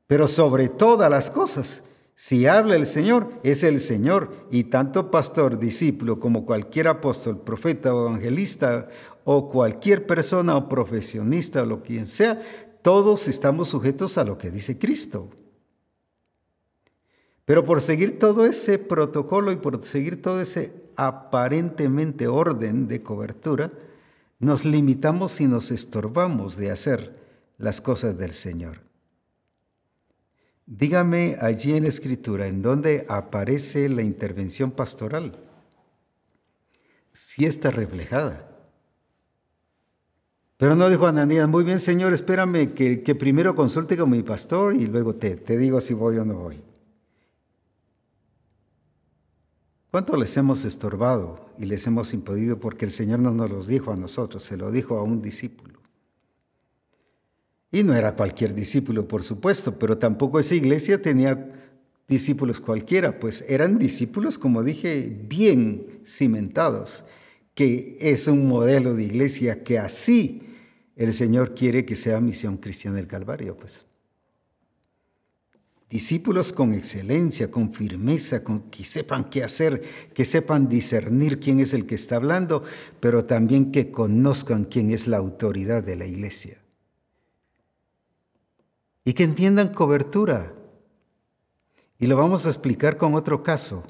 Pero 0.06 0.26
sobre 0.28 0.68
todas 0.68 1.10
las 1.10 1.30
cosas, 1.30 1.82
Si 2.18 2.46
habla 2.46 2.76
el 2.76 2.86
Señor, 2.86 3.38
es 3.42 3.62
el 3.62 3.80
Señor. 3.80 4.48
Y 4.50 4.64
tanto 4.64 5.10
pastor, 5.10 5.58
discípulo, 5.58 6.18
como 6.18 6.46
cualquier 6.46 6.88
apóstol, 6.88 7.42
profeta 7.42 7.94
o 7.94 8.08
evangelista, 8.08 8.88
o 9.24 9.50
cualquier 9.50 10.06
persona 10.06 10.56
o 10.56 10.68
profesionista 10.68 11.62
o 11.62 11.66
lo 11.66 11.82
quien 11.82 12.06
sea, 12.06 12.42
todos 12.80 13.28
estamos 13.28 13.68
sujetos 13.68 14.16
a 14.16 14.24
lo 14.24 14.38
que 14.38 14.50
dice 14.50 14.78
Cristo. 14.78 15.28
Pero 17.44 17.64
por 17.64 17.82
seguir 17.82 18.18
todo 18.18 18.46
ese 18.46 18.78
protocolo 18.78 19.52
y 19.52 19.56
por 19.56 19.84
seguir 19.84 20.22
todo 20.22 20.40
ese 20.40 20.72
aparentemente 20.96 22.28
orden 22.28 22.88
de 22.88 23.02
cobertura, 23.02 23.72
nos 24.38 24.64
limitamos 24.64 25.40
y 25.40 25.46
nos 25.46 25.70
estorbamos 25.70 26.56
de 26.56 26.70
hacer 26.70 27.20
las 27.58 27.80
cosas 27.80 28.16
del 28.16 28.32
Señor. 28.32 28.85
Dígame 30.66 31.36
allí 31.40 31.74
en 31.74 31.84
la 31.84 31.88
escritura, 31.88 32.48
¿en 32.48 32.60
dónde 32.60 33.06
aparece 33.08 33.88
la 33.88 34.02
intervención 34.02 34.72
pastoral? 34.72 35.32
Sí 37.12 37.46
está 37.46 37.70
reflejada. 37.70 38.52
Pero 40.56 40.74
no 40.74 40.88
dijo 40.88 41.06
Ananías, 41.06 41.48
muy 41.48 41.62
bien 41.62 41.78
Señor, 41.78 42.12
espérame 42.14 42.74
que, 42.74 43.14
primero 43.14 43.54
consulte 43.54 43.96
con 43.96 44.10
mi 44.10 44.22
pastor 44.24 44.74
y 44.74 44.86
luego 44.86 45.14
te, 45.14 45.36
te 45.36 45.56
digo 45.56 45.80
si 45.80 45.94
voy 45.94 46.16
o 46.16 46.24
no 46.24 46.34
voy. 46.34 46.60
¿Cuánto 49.92 50.16
les 50.16 50.36
hemos 50.36 50.64
estorbado 50.64 51.46
y 51.58 51.66
les 51.66 51.86
hemos 51.86 52.12
impedido 52.12 52.58
porque 52.58 52.84
el 52.84 52.90
Señor 52.90 53.20
no 53.20 53.30
nos 53.30 53.50
los 53.50 53.66
dijo 53.68 53.92
a 53.92 53.96
nosotros, 53.96 54.42
se 54.42 54.56
lo 54.56 54.72
dijo 54.72 54.98
a 54.98 55.02
un 55.04 55.22
discípulo? 55.22 55.75
Y 57.70 57.82
no 57.82 57.94
era 57.94 58.14
cualquier 58.14 58.54
discípulo, 58.54 59.08
por 59.08 59.22
supuesto, 59.22 59.78
pero 59.78 59.98
tampoco 59.98 60.38
esa 60.38 60.54
iglesia 60.54 61.02
tenía 61.02 61.52
discípulos 62.08 62.60
cualquiera, 62.60 63.18
pues 63.18 63.44
eran 63.48 63.78
discípulos, 63.78 64.38
como 64.38 64.62
dije, 64.62 65.12
bien 65.28 65.86
cimentados, 66.06 67.04
que 67.54 67.96
es 68.00 68.28
un 68.28 68.46
modelo 68.46 68.94
de 68.94 69.04
iglesia 69.04 69.64
que 69.64 69.78
así 69.78 70.42
el 70.94 71.12
Señor 71.12 71.54
quiere 71.54 71.84
que 71.84 71.96
sea 71.96 72.20
misión 72.20 72.58
cristiana 72.58 72.98
del 72.98 73.08
Calvario, 73.08 73.56
pues. 73.56 73.86
Discípulos 75.88 76.52
con 76.52 76.74
excelencia, 76.74 77.48
con 77.48 77.72
firmeza, 77.72 78.42
con 78.42 78.70
que 78.70 78.84
sepan 78.84 79.30
qué 79.30 79.44
hacer, 79.44 79.82
que 80.14 80.24
sepan 80.24 80.68
discernir 80.68 81.38
quién 81.38 81.60
es 81.60 81.72
el 81.74 81.86
que 81.86 81.94
está 81.94 82.16
hablando, 82.16 82.64
pero 82.98 83.24
también 83.24 83.70
que 83.70 83.92
conozcan 83.92 84.64
quién 84.64 84.90
es 84.90 85.06
la 85.06 85.18
autoridad 85.18 85.84
de 85.84 85.96
la 85.96 86.06
iglesia 86.06 86.58
y 89.06 89.14
que 89.14 89.22
entiendan 89.22 89.72
cobertura. 89.72 90.52
Y 91.98 92.08
lo 92.08 92.16
vamos 92.16 92.44
a 92.44 92.48
explicar 92.48 92.98
con 92.98 93.14
otro 93.14 93.44
caso, 93.44 93.84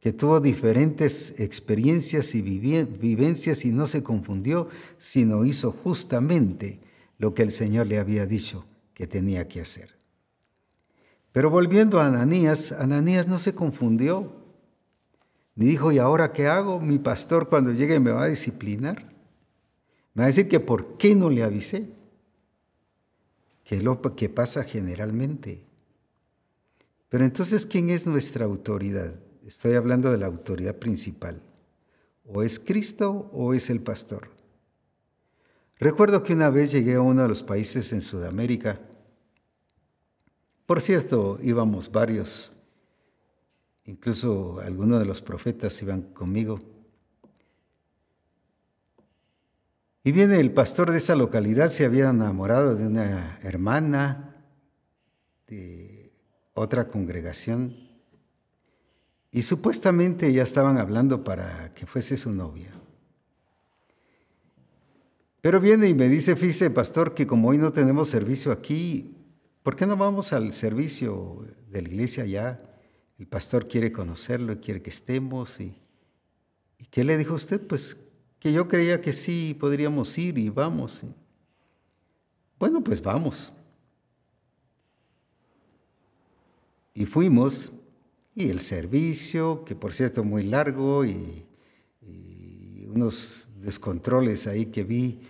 que 0.00 0.14
tuvo 0.14 0.40
diferentes 0.40 1.38
experiencias 1.38 2.34
y 2.34 2.40
vivencias 2.40 3.66
y 3.66 3.70
no 3.70 3.86
se 3.86 4.02
confundió, 4.02 4.68
sino 4.96 5.44
hizo 5.44 5.72
justamente 5.72 6.80
lo 7.18 7.34
que 7.34 7.42
el 7.42 7.50
Señor 7.50 7.86
le 7.86 7.98
había 7.98 8.24
dicho 8.24 8.64
que 8.94 9.06
tenía 9.06 9.46
que 9.46 9.60
hacer. 9.60 9.94
Pero 11.32 11.50
volviendo 11.50 12.00
a 12.00 12.06
Ananías, 12.06 12.72
Ananías 12.72 13.28
no 13.28 13.38
se 13.38 13.54
confundió, 13.54 14.32
ni 15.54 15.66
dijo, 15.66 15.92
¿y 15.92 15.98
ahora 15.98 16.32
qué 16.32 16.46
hago? 16.46 16.80
Mi 16.80 16.98
pastor 16.98 17.50
cuando 17.50 17.72
llegue 17.72 18.00
me 18.00 18.10
va 18.10 18.22
a 18.22 18.28
disciplinar. 18.28 19.12
Me 20.14 20.22
va 20.22 20.24
a 20.24 20.28
decir 20.28 20.48
que 20.48 20.60
por 20.60 20.96
qué 20.96 21.14
no 21.14 21.28
le 21.28 21.42
avisé 21.42 21.95
que 23.66 23.76
es 23.76 23.82
lo 23.82 24.00
que 24.00 24.28
pasa 24.28 24.62
generalmente. 24.62 25.60
Pero 27.08 27.24
entonces, 27.24 27.66
¿quién 27.66 27.90
es 27.90 28.06
nuestra 28.06 28.44
autoridad? 28.44 29.16
Estoy 29.44 29.74
hablando 29.74 30.12
de 30.12 30.18
la 30.18 30.26
autoridad 30.26 30.76
principal. 30.76 31.42
¿O 32.24 32.44
es 32.44 32.60
Cristo 32.60 33.28
o 33.32 33.54
es 33.54 33.68
el 33.68 33.80
pastor? 33.80 34.30
Recuerdo 35.78 36.22
que 36.22 36.32
una 36.32 36.48
vez 36.48 36.70
llegué 36.70 36.94
a 36.94 37.00
uno 37.00 37.22
de 37.22 37.28
los 37.28 37.42
países 37.42 37.92
en 37.92 38.02
Sudamérica. 38.02 38.80
Por 40.64 40.80
cierto, 40.80 41.38
íbamos 41.42 41.90
varios, 41.90 42.52
incluso 43.84 44.60
algunos 44.60 45.00
de 45.00 45.06
los 45.06 45.20
profetas 45.20 45.82
iban 45.82 46.02
conmigo. 46.02 46.60
Y 50.06 50.12
viene 50.12 50.38
el 50.38 50.52
pastor 50.52 50.92
de 50.92 50.98
esa 50.98 51.16
localidad, 51.16 51.68
se 51.68 51.84
había 51.84 52.10
enamorado 52.10 52.76
de 52.76 52.86
una 52.86 53.40
hermana 53.42 54.36
de 55.48 56.12
otra 56.54 56.86
congregación 56.86 57.74
y 59.32 59.42
supuestamente 59.42 60.32
ya 60.32 60.44
estaban 60.44 60.78
hablando 60.78 61.24
para 61.24 61.74
que 61.74 61.86
fuese 61.86 62.16
su 62.16 62.30
novia. 62.30 62.70
Pero 65.40 65.60
viene 65.60 65.88
y 65.88 65.94
me 65.94 66.08
dice, 66.08 66.36
fíjese, 66.36 66.70
pastor, 66.70 67.12
que 67.12 67.26
como 67.26 67.48
hoy 67.48 67.58
no 67.58 67.72
tenemos 67.72 68.08
servicio 68.08 68.52
aquí, 68.52 69.16
¿por 69.64 69.74
qué 69.74 69.88
no 69.88 69.96
vamos 69.96 70.32
al 70.32 70.52
servicio 70.52 71.44
de 71.68 71.82
la 71.82 71.88
iglesia 71.88 72.22
allá? 72.22 72.58
El 73.18 73.26
pastor 73.26 73.66
quiere 73.66 73.90
conocerlo 73.90 74.52
y 74.52 74.58
quiere 74.58 74.82
que 74.82 74.90
estemos. 74.90 75.58
¿Y, 75.58 75.74
¿y 76.78 76.84
qué 76.84 77.02
le 77.02 77.18
dijo 77.18 77.34
usted? 77.34 77.60
Pues 77.60 77.96
que 78.38 78.52
yo 78.52 78.68
creía 78.68 79.00
que 79.00 79.12
sí 79.12 79.56
podríamos 79.58 80.16
ir 80.18 80.38
y 80.38 80.50
vamos. 80.50 81.02
Bueno, 82.58 82.82
pues 82.82 83.02
vamos. 83.02 83.52
Y 86.94 87.04
fuimos, 87.04 87.72
y 88.34 88.48
el 88.48 88.60
servicio, 88.60 89.64
que 89.64 89.74
por 89.74 89.92
cierto 89.92 90.24
muy 90.24 90.42
largo, 90.42 91.04
y, 91.04 91.44
unos 92.88 93.50
descontroles 93.60 94.46
ahí 94.46 94.66
que 94.66 94.82
vi, 94.82 95.20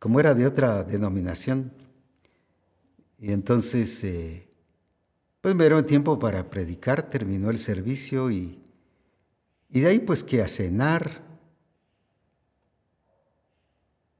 como 0.00 0.18
era 0.18 0.34
de 0.34 0.46
otra 0.46 0.82
denominación. 0.82 1.70
Y 3.20 3.30
entonces, 3.30 4.02
eh, 4.02 4.48
pues 5.40 5.54
me 5.54 5.62
dieron 5.64 5.86
tiempo 5.86 6.18
para 6.18 6.50
predicar, 6.50 7.08
terminó 7.08 7.50
el 7.50 7.58
servicio 7.58 8.32
y, 8.32 8.58
y 9.70 9.80
de 9.80 9.86
ahí 9.86 10.00
pues 10.00 10.24
que 10.24 10.42
a 10.42 10.48
cenar, 10.48 11.27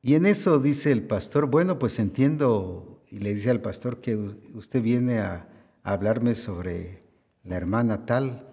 y 0.08 0.14
en 0.14 0.24
eso 0.24 0.58
dice 0.58 0.90
el 0.90 1.02
pastor, 1.02 1.48
bueno, 1.48 1.78
pues 1.78 1.98
entiendo, 1.98 3.02
y 3.10 3.18
le 3.18 3.34
dice 3.34 3.50
al 3.50 3.60
pastor 3.60 4.00
que 4.00 4.16
usted 4.16 4.80
viene 4.80 5.18
a, 5.18 5.46
hablarme 5.82 6.34
sobre 6.34 7.00
la 7.44 7.56
hermana 7.56 8.06
tal, 8.06 8.48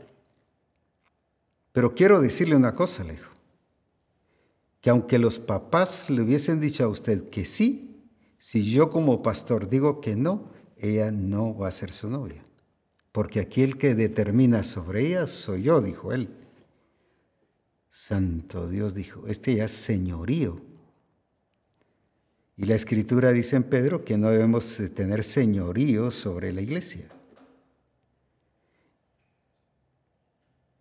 pero 1.72 1.95
quiero 1.95 2.20
decirle 2.20 2.58
una 2.58 2.76
cosa, 2.76 3.06
le 3.06 3.14
dijo, 3.14 3.32
que 4.82 4.89
aunque 4.89 5.18
los 5.18 5.39
papás 5.39 6.10
le 6.10 6.24
hubiesen 6.24 6.60
dicho 6.60 6.84
a 6.84 6.89
usted 6.89 7.30
que 7.30 7.45
sí, 7.45 8.03
si 8.38 8.70
yo 8.70 8.89
como 8.89 9.24
pastor 9.24 9.70
digo 9.70 10.01
que 10.01 10.18
no, 10.18 10.51
ella 10.76 11.10
no 11.10 11.56
va 11.56 11.70
a 11.70 11.72
ser 11.72 11.93
su 11.93 12.10
novia, 12.10 12.45
porque 13.14 13.39
aquí 13.39 13.62
el 13.62 13.78
que 13.78 13.95
determina 13.95 14.62
sobre 14.64 15.08
ella 15.08 15.26
soy 15.26 15.64
yo, 15.64 15.80
dijo 15.80 16.12
él. 16.12 16.36
Santo 17.89 18.68
Dios 18.68 18.93
dijo, 18.93 19.26
este 19.28 19.56
ya 19.56 19.64
es 19.64 19.72
señorío 19.72 20.74
y 22.58 22.66
la 22.66 22.76
escritura 22.76 23.32
dice 23.32 23.58
en 23.58 23.64
Pedro 23.64 24.06
que 24.06 24.18
no 24.18 24.30
debemos 24.30 24.80
tener 24.93 25.24
señorío 25.24 26.12
sobre 26.12 26.53
la 26.53 26.62
iglesia. 26.62 27.10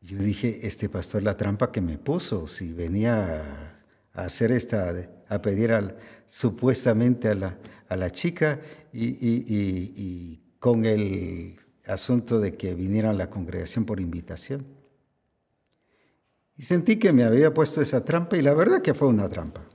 Yo 0.00 0.18
dije, 0.18 0.66
este 0.66 0.88
pastor 0.88 1.22
la 1.22 1.36
trampa 1.36 1.72
que 1.72 1.80
me 1.80 1.98
puso, 1.98 2.46
si 2.46 2.72
venía 2.72 3.80
a, 4.12 4.24
hacer 4.24 4.52
esta, 4.52 4.94
a 5.28 5.42
pedir 5.42 5.72
al, 5.72 5.96
supuestamente 6.26 7.28
a 7.28 7.34
la, 7.34 7.58
a 7.88 7.96
la 7.96 8.10
chica 8.10 8.60
y, 8.92 9.16
y 9.18 10.42
con 10.58 10.84
el 10.84 11.56
asunto 11.86 12.38
de 12.38 12.54
que 12.54 12.74
viniera 12.74 13.10
a 13.10 13.14
la 13.14 13.30
congregación 13.30 13.84
por 13.84 13.98
invitación. 13.98 14.66
Y 16.56 16.62
sentí 16.62 16.96
que 16.98 17.12
me 17.12 17.24
había 17.24 17.52
puesto 17.52 17.80
esa 17.80 18.04
trampa 18.04 18.36
y 18.36 18.42
la 18.42 18.54
verdad 18.54 18.80
que 18.80 18.94
fue 18.94 19.08
una 19.08 19.28
trampa. 19.28 19.66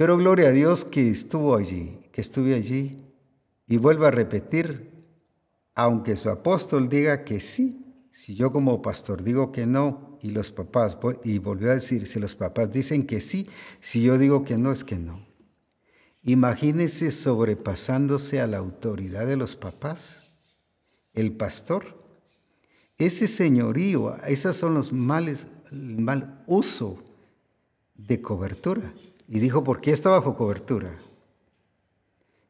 Pero 0.00 0.16
gloria 0.16 0.48
a 0.48 0.52
Dios 0.52 0.86
que 0.86 1.10
estuvo 1.10 1.54
allí, 1.54 2.00
que 2.10 2.22
estuve 2.22 2.54
allí. 2.54 3.04
Y 3.68 3.76
vuelvo 3.76 4.06
a 4.06 4.10
repetir, 4.10 4.92
aunque 5.74 6.16
su 6.16 6.30
apóstol 6.30 6.88
diga 6.88 7.22
que 7.22 7.38
sí, 7.38 7.84
si 8.10 8.34
yo 8.34 8.50
como 8.50 8.80
pastor 8.80 9.22
digo 9.22 9.52
que 9.52 9.66
no, 9.66 10.16
y 10.22 10.30
los 10.30 10.50
papás, 10.50 10.96
y 11.22 11.36
volvió 11.36 11.70
a 11.70 11.74
decir, 11.74 12.06
si 12.06 12.18
los 12.18 12.34
papás 12.34 12.72
dicen 12.72 13.06
que 13.06 13.20
sí, 13.20 13.46
si 13.80 14.00
yo 14.00 14.16
digo 14.16 14.42
que 14.42 14.56
no, 14.56 14.72
es 14.72 14.84
que 14.84 14.96
no. 14.96 15.26
Imagínese 16.22 17.10
sobrepasándose 17.10 18.40
a 18.40 18.46
la 18.46 18.56
autoridad 18.56 19.26
de 19.26 19.36
los 19.36 19.54
papás, 19.54 20.22
el 21.12 21.32
pastor. 21.32 21.98
Ese 22.96 23.28
señorío, 23.28 24.16
esos 24.26 24.56
son 24.56 24.72
los 24.72 24.94
males, 24.94 25.46
el 25.70 25.98
mal 25.98 26.42
uso 26.46 27.04
de 27.96 28.22
cobertura. 28.22 28.94
Y 29.32 29.38
dijo, 29.38 29.62
¿por 29.62 29.80
qué 29.80 29.92
está 29.92 30.10
bajo 30.10 30.34
cobertura? 30.34 30.98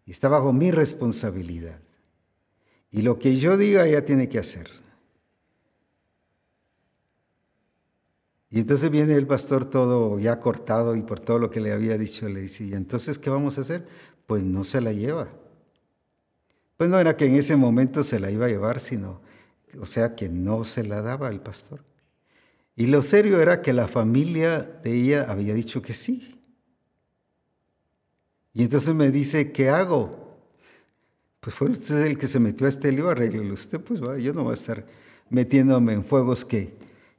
Está 0.07 0.31
bajo 0.31 0.51
mi 0.55 0.71
responsabilidad. 0.71 1.79
Y 2.91 3.03
lo 3.03 3.19
que 3.19 3.37
yo 3.37 3.59
diga 3.59 3.87
ella 3.87 4.07
tiene 4.07 4.31
que 4.31 4.39
hacer. 4.39 4.71
Y 8.49 8.61
entonces 8.61 8.91
viene 8.91 9.15
el 9.15 9.27
pastor 9.27 9.67
todo 9.67 10.19
ya 10.19 10.41
cortado 10.41 10.97
y 10.97 11.03
por 11.03 11.21
todo 11.21 11.39
lo 11.39 11.51
que 11.51 11.61
le 11.61 11.71
había 11.71 11.99
dicho, 11.99 12.27
le 12.31 12.41
dice, 12.41 12.65
¿y 12.65 12.73
entonces 12.73 13.19
qué 13.19 13.29
vamos 13.29 13.59
a 13.59 13.61
hacer? 13.61 13.87
Pues 14.27 14.43
no 14.43 14.65
se 14.65 14.81
la 14.81 14.93
lleva. 14.95 15.29
Pues 16.79 16.89
no 16.89 16.99
era 16.99 17.15
que 17.15 17.27
en 17.27 17.37
ese 17.37 17.57
momento 17.57 18.03
se 18.05 18.19
la 18.19 18.31
iba 18.31 18.47
a 18.47 18.49
llevar, 18.49 18.81
sino, 18.81 19.21
o 19.79 19.85
sea, 19.85 20.17
que 20.17 20.31
no 20.31 20.65
se 20.65 20.83
la 20.83 21.03
daba 21.03 21.29
al 21.29 21.43
pastor. 21.43 21.85
Y 22.75 22.87
lo 22.87 23.03
serio 23.03 23.39
era 23.39 23.61
que 23.61 23.75
la 23.75 23.87
familia 23.87 24.63
de 24.63 24.95
ella 24.95 25.27
había 25.29 25.53
dicho 25.53 25.83
que 25.83 25.93
sí. 25.93 26.40
Y 28.53 28.65
entonces 28.65 28.95
me 28.95 29.11
dice, 29.11 29.53
¿qué 29.53 29.69
hago? 29.69 30.39
Pues 31.41 31.55
fue 31.55 31.71
usted 31.71 32.05
el 32.05 32.19
que 32.19 32.29
se 32.29 32.41
metió 32.41 32.67
a 32.67 32.69
este 32.69 32.93
lío, 32.93 33.09
arreglelo 33.09 33.55
usted, 33.55 33.81
pues 33.81 34.03
va, 34.03 34.19
yo 34.19 34.33
no 34.33 34.45
voy 34.45 34.53
a 34.53 34.55
estar 34.55 34.87
metiéndome 35.31 35.93
en 35.95 36.05
fuegos 36.05 36.45
que, 36.45 36.75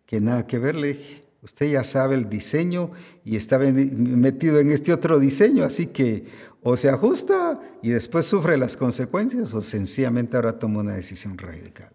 que 0.06 0.22
nada 0.22 0.46
que 0.46 0.60
ver, 0.60 0.76
le 0.76 0.90
dije. 0.90 1.22
Usted 1.44 1.72
ya 1.72 1.84
sabe 1.84 2.14
el 2.14 2.30
diseño 2.30 2.92
y 3.26 3.36
está 3.36 3.58
metido 3.58 4.60
en 4.60 4.70
este 4.70 4.94
otro 4.94 5.18
diseño, 5.18 5.64
así 5.64 5.88
que 5.88 6.26
o 6.62 6.78
se 6.78 6.88
ajusta 6.90 7.60
y 7.82 7.90
después 7.90 8.28
sufre 8.28 8.58
las 8.58 8.78
consecuencias 8.78 9.52
o 9.56 9.62
sencillamente 9.62 10.36
ahora 10.36 10.60
toma 10.60 10.82
una 10.82 10.94
decisión 10.94 11.40
radical. 11.40 11.92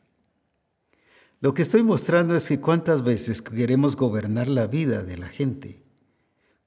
Lo 1.41 1.55
que 1.55 1.63
estoy 1.63 1.85
mostrando 1.85 2.35
es 2.35 2.49
que 2.49 2.59
cuántas 2.59 3.05
veces 3.05 3.41
queremos 3.41 3.95
gobernar 3.95 4.49
la 4.49 4.67
vida 4.67 5.05
de 5.05 5.17
la 5.17 5.29
gente, 5.29 5.86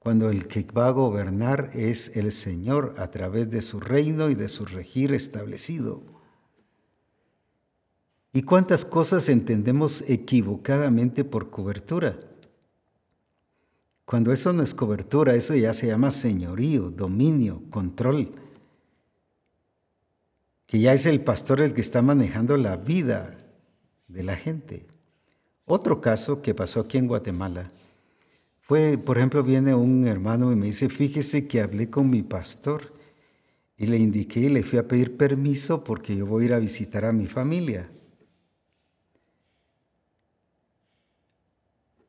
cuando 0.00 0.30
el 0.30 0.48
que 0.48 0.62
va 0.62 0.88
a 0.88 0.92
gobernar 0.92 1.70
es 1.74 2.16
el 2.16 2.32
Señor 2.32 2.94
a 2.96 3.10
través 3.10 3.50
de 3.50 3.60
su 3.60 3.80
reino 3.80 4.30
y 4.30 4.34
de 4.34 4.48
su 4.48 4.64
regir 4.64 5.12
establecido. 5.12 6.02
¿Y 8.32 8.42
cuántas 8.42 8.86
cosas 8.86 9.28
entendemos 9.28 10.02
equivocadamente 10.08 11.22
por 11.22 11.50
cobertura? 11.50 12.18
Cuando 14.06 14.32
eso 14.32 14.54
no 14.54 14.62
es 14.62 14.72
cobertura, 14.72 15.34
eso 15.34 15.54
ya 15.54 15.74
se 15.74 15.88
llama 15.88 16.10
señorío, 16.10 16.90
dominio, 16.90 17.62
control. 17.68 18.32
Que 20.64 20.80
ya 20.80 20.94
es 20.94 21.04
el 21.04 21.20
pastor 21.20 21.60
el 21.60 21.74
que 21.74 21.82
está 21.82 22.00
manejando 22.00 22.56
la 22.56 22.78
vida 22.78 23.36
de 24.08 24.24
la 24.24 24.36
gente. 24.36 24.86
Otro 25.66 26.00
caso 26.00 26.40
que 26.40 26.54
pasó 26.54 26.80
aquí 26.80 26.96
en 26.96 27.06
Guatemala 27.06 27.68
por 29.04 29.18
ejemplo, 29.18 29.42
viene 29.42 29.74
un 29.74 30.06
hermano 30.06 30.52
y 30.52 30.56
me 30.56 30.66
dice, 30.66 30.88
fíjese 30.88 31.48
que 31.48 31.60
hablé 31.60 31.90
con 31.90 32.08
mi 32.08 32.22
pastor 32.22 32.92
y 33.76 33.86
le 33.86 33.98
indiqué 33.98 34.40
y 34.40 34.48
le 34.48 34.62
fui 34.62 34.78
a 34.78 34.86
pedir 34.86 35.16
permiso 35.16 35.84
porque 35.84 36.16
yo 36.16 36.26
voy 36.26 36.44
a 36.44 36.46
ir 36.46 36.54
a 36.54 36.58
visitar 36.58 37.04
a 37.04 37.12
mi 37.12 37.26
familia. 37.26 37.90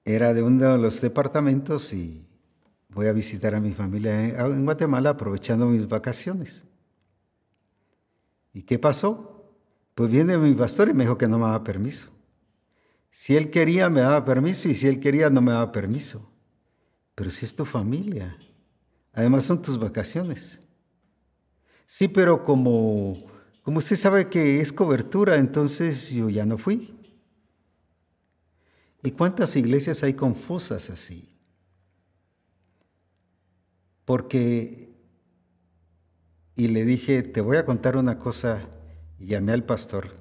era 0.05 0.33
de 0.33 0.43
uno 0.43 0.73
de 0.73 0.77
los 0.77 1.01
departamentos 1.01 1.93
y 1.93 2.25
voy 2.89 3.07
a 3.07 3.13
visitar 3.13 3.55
a 3.55 3.59
mi 3.59 3.71
familia 3.71 4.45
en 4.45 4.65
Guatemala 4.65 5.11
aprovechando 5.11 5.67
mis 5.67 5.87
vacaciones. 5.87 6.65
¿Y 8.53 8.63
qué 8.63 8.79
pasó? 8.79 9.53
Pues 9.95 10.11
viene 10.11 10.37
mi 10.37 10.53
pastor 10.53 10.89
y 10.89 10.93
me 10.93 11.03
dijo 11.03 11.17
que 11.17 11.27
no 11.27 11.37
me 11.37 11.45
daba 11.45 11.63
permiso. 11.63 12.09
Si 13.09 13.35
él 13.35 13.49
quería, 13.49 13.89
me 13.89 14.01
daba 14.01 14.25
permiso 14.25 14.69
y 14.69 14.75
si 14.75 14.87
él 14.87 14.99
quería, 14.99 15.29
no 15.29 15.41
me 15.41 15.51
daba 15.51 15.71
permiso. 15.71 16.30
Pero 17.15 17.29
si 17.29 17.45
es 17.45 17.55
tu 17.55 17.65
familia, 17.65 18.37
además 19.13 19.45
son 19.45 19.61
tus 19.61 19.79
vacaciones. 19.79 20.59
Sí, 21.85 22.07
pero 22.07 22.43
como, 22.43 23.17
como 23.63 23.79
usted 23.79 23.97
sabe 23.97 24.29
que 24.29 24.61
es 24.61 24.71
cobertura, 24.71 25.35
entonces 25.35 26.09
yo 26.09 26.29
ya 26.29 26.45
no 26.45 26.57
fui. 26.57 26.97
¿Y 29.03 29.11
cuántas 29.11 29.55
iglesias 29.55 30.03
hay 30.03 30.13
confusas 30.13 30.89
así? 30.89 31.27
Porque, 34.05 34.93
y 36.55 36.67
le 36.67 36.85
dije, 36.85 37.23
te 37.23 37.41
voy 37.41 37.57
a 37.57 37.65
contar 37.65 37.97
una 37.97 38.19
cosa, 38.19 38.67
y 39.19 39.27
llamé 39.27 39.53
al 39.53 39.63
pastor, 39.63 40.15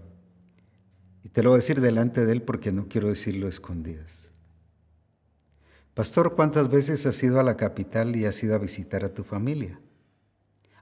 y 1.23 1.29
te 1.29 1.43
lo 1.43 1.51
voy 1.51 1.57
a 1.57 1.61
decir 1.61 1.81
delante 1.81 2.25
de 2.25 2.33
él 2.33 2.43
porque 2.43 2.73
no 2.73 2.89
quiero 2.89 3.09
decirlo 3.09 3.49
escondidas. 3.49 4.20
Pastor, 5.95 6.35
¿cuántas 6.35 6.71
veces 6.71 7.05
has 7.07 7.23
ido 7.23 7.41
a 7.41 7.43
la 7.43 7.57
capital 7.57 8.15
y 8.15 8.25
has 8.25 8.43
ido 8.43 8.55
a 8.55 8.59
visitar 8.59 9.05
a 9.05 9.13
tu 9.13 9.25
familia? 9.25 9.81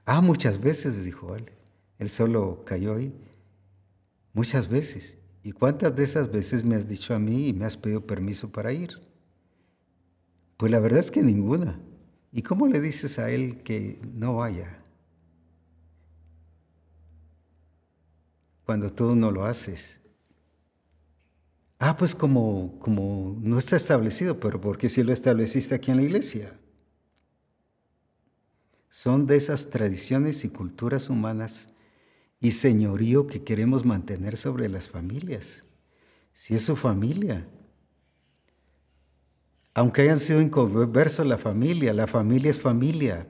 Ah, 0.05 0.21
muchas 0.21 0.61
veces, 0.61 1.03
dijo 1.03 1.35
él. 1.35 1.51
Él 1.97 2.09
solo 2.09 2.63
cayó 2.65 2.95
ahí. 2.95 3.13
Muchas 4.33 4.69
veces. 4.69 5.17
¿Y 5.43 5.51
cuántas 5.51 5.95
de 5.95 6.03
esas 6.03 6.31
veces 6.31 6.63
me 6.63 6.75
has 6.75 6.87
dicho 6.87 7.13
a 7.13 7.19
mí 7.19 7.47
y 7.47 7.53
me 7.53 7.65
has 7.65 7.77
pedido 7.77 8.05
permiso 8.05 8.51
para 8.51 8.71
ir? 8.71 8.99
Pues 10.57 10.71
la 10.71 10.79
verdad 10.79 10.99
es 10.99 11.11
que 11.11 11.23
ninguna. 11.23 11.79
¿Y 12.31 12.43
cómo 12.43 12.67
le 12.67 12.79
dices 12.79 13.17
a 13.17 13.31
él 13.31 13.63
que 13.63 13.99
no 14.13 14.35
vaya? 14.35 14.83
Cuando 18.65 18.91
tú 18.91 19.15
no 19.15 19.31
lo 19.31 19.45
haces. 19.45 19.99
Ah, 21.79 21.95
pues 21.95 22.13
como, 22.13 22.77
como 22.79 23.37
no 23.41 23.57
está 23.57 23.77
establecido, 23.77 24.37
pero 24.41 24.59
¿por 24.59 24.77
qué 24.77 24.89
si 24.89 25.01
lo 25.01 25.13
estableciste 25.13 25.75
aquí 25.75 25.91
en 25.91 25.97
la 25.97 26.03
iglesia? 26.03 26.59
Son 28.89 29.25
de 29.25 29.37
esas 29.37 29.69
tradiciones 29.69 30.43
y 30.43 30.49
culturas 30.49 31.09
humanas 31.09 31.67
y 32.41 32.51
señorío 32.51 33.27
que 33.27 33.45
queremos 33.45 33.85
mantener 33.85 34.35
sobre 34.35 34.67
las 34.67 34.89
familias. 34.89 35.61
Si 36.33 36.53
es 36.53 36.63
su 36.63 36.75
familia. 36.75 37.47
Aunque 39.73 40.01
hayan 40.01 40.19
sido 40.19 40.41
inconversos 40.41 41.25
la 41.25 41.37
familia, 41.37 41.93
la 41.93 42.07
familia 42.07 42.51
es 42.51 42.59
familia, 42.59 43.25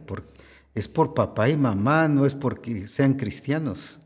es 0.74 0.88
por 0.88 1.14
papá 1.14 1.50
y 1.50 1.58
mamá, 1.58 2.08
no 2.08 2.26
es 2.26 2.34
porque 2.34 2.88
sean 2.88 3.14
cristianos. 3.14 4.00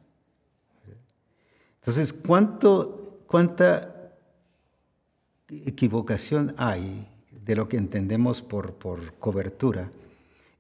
Entonces, 1.76 2.12
¿cuánto, 2.12 3.24
¿cuánta 3.28 3.93
equivocación 5.66 6.56
hay 6.58 7.08
de 7.46 7.56
lo 7.56 7.68
que 7.68 7.78
entendemos 7.78 8.42
por, 8.42 8.74
por 8.74 9.14
cobertura? 9.20 9.92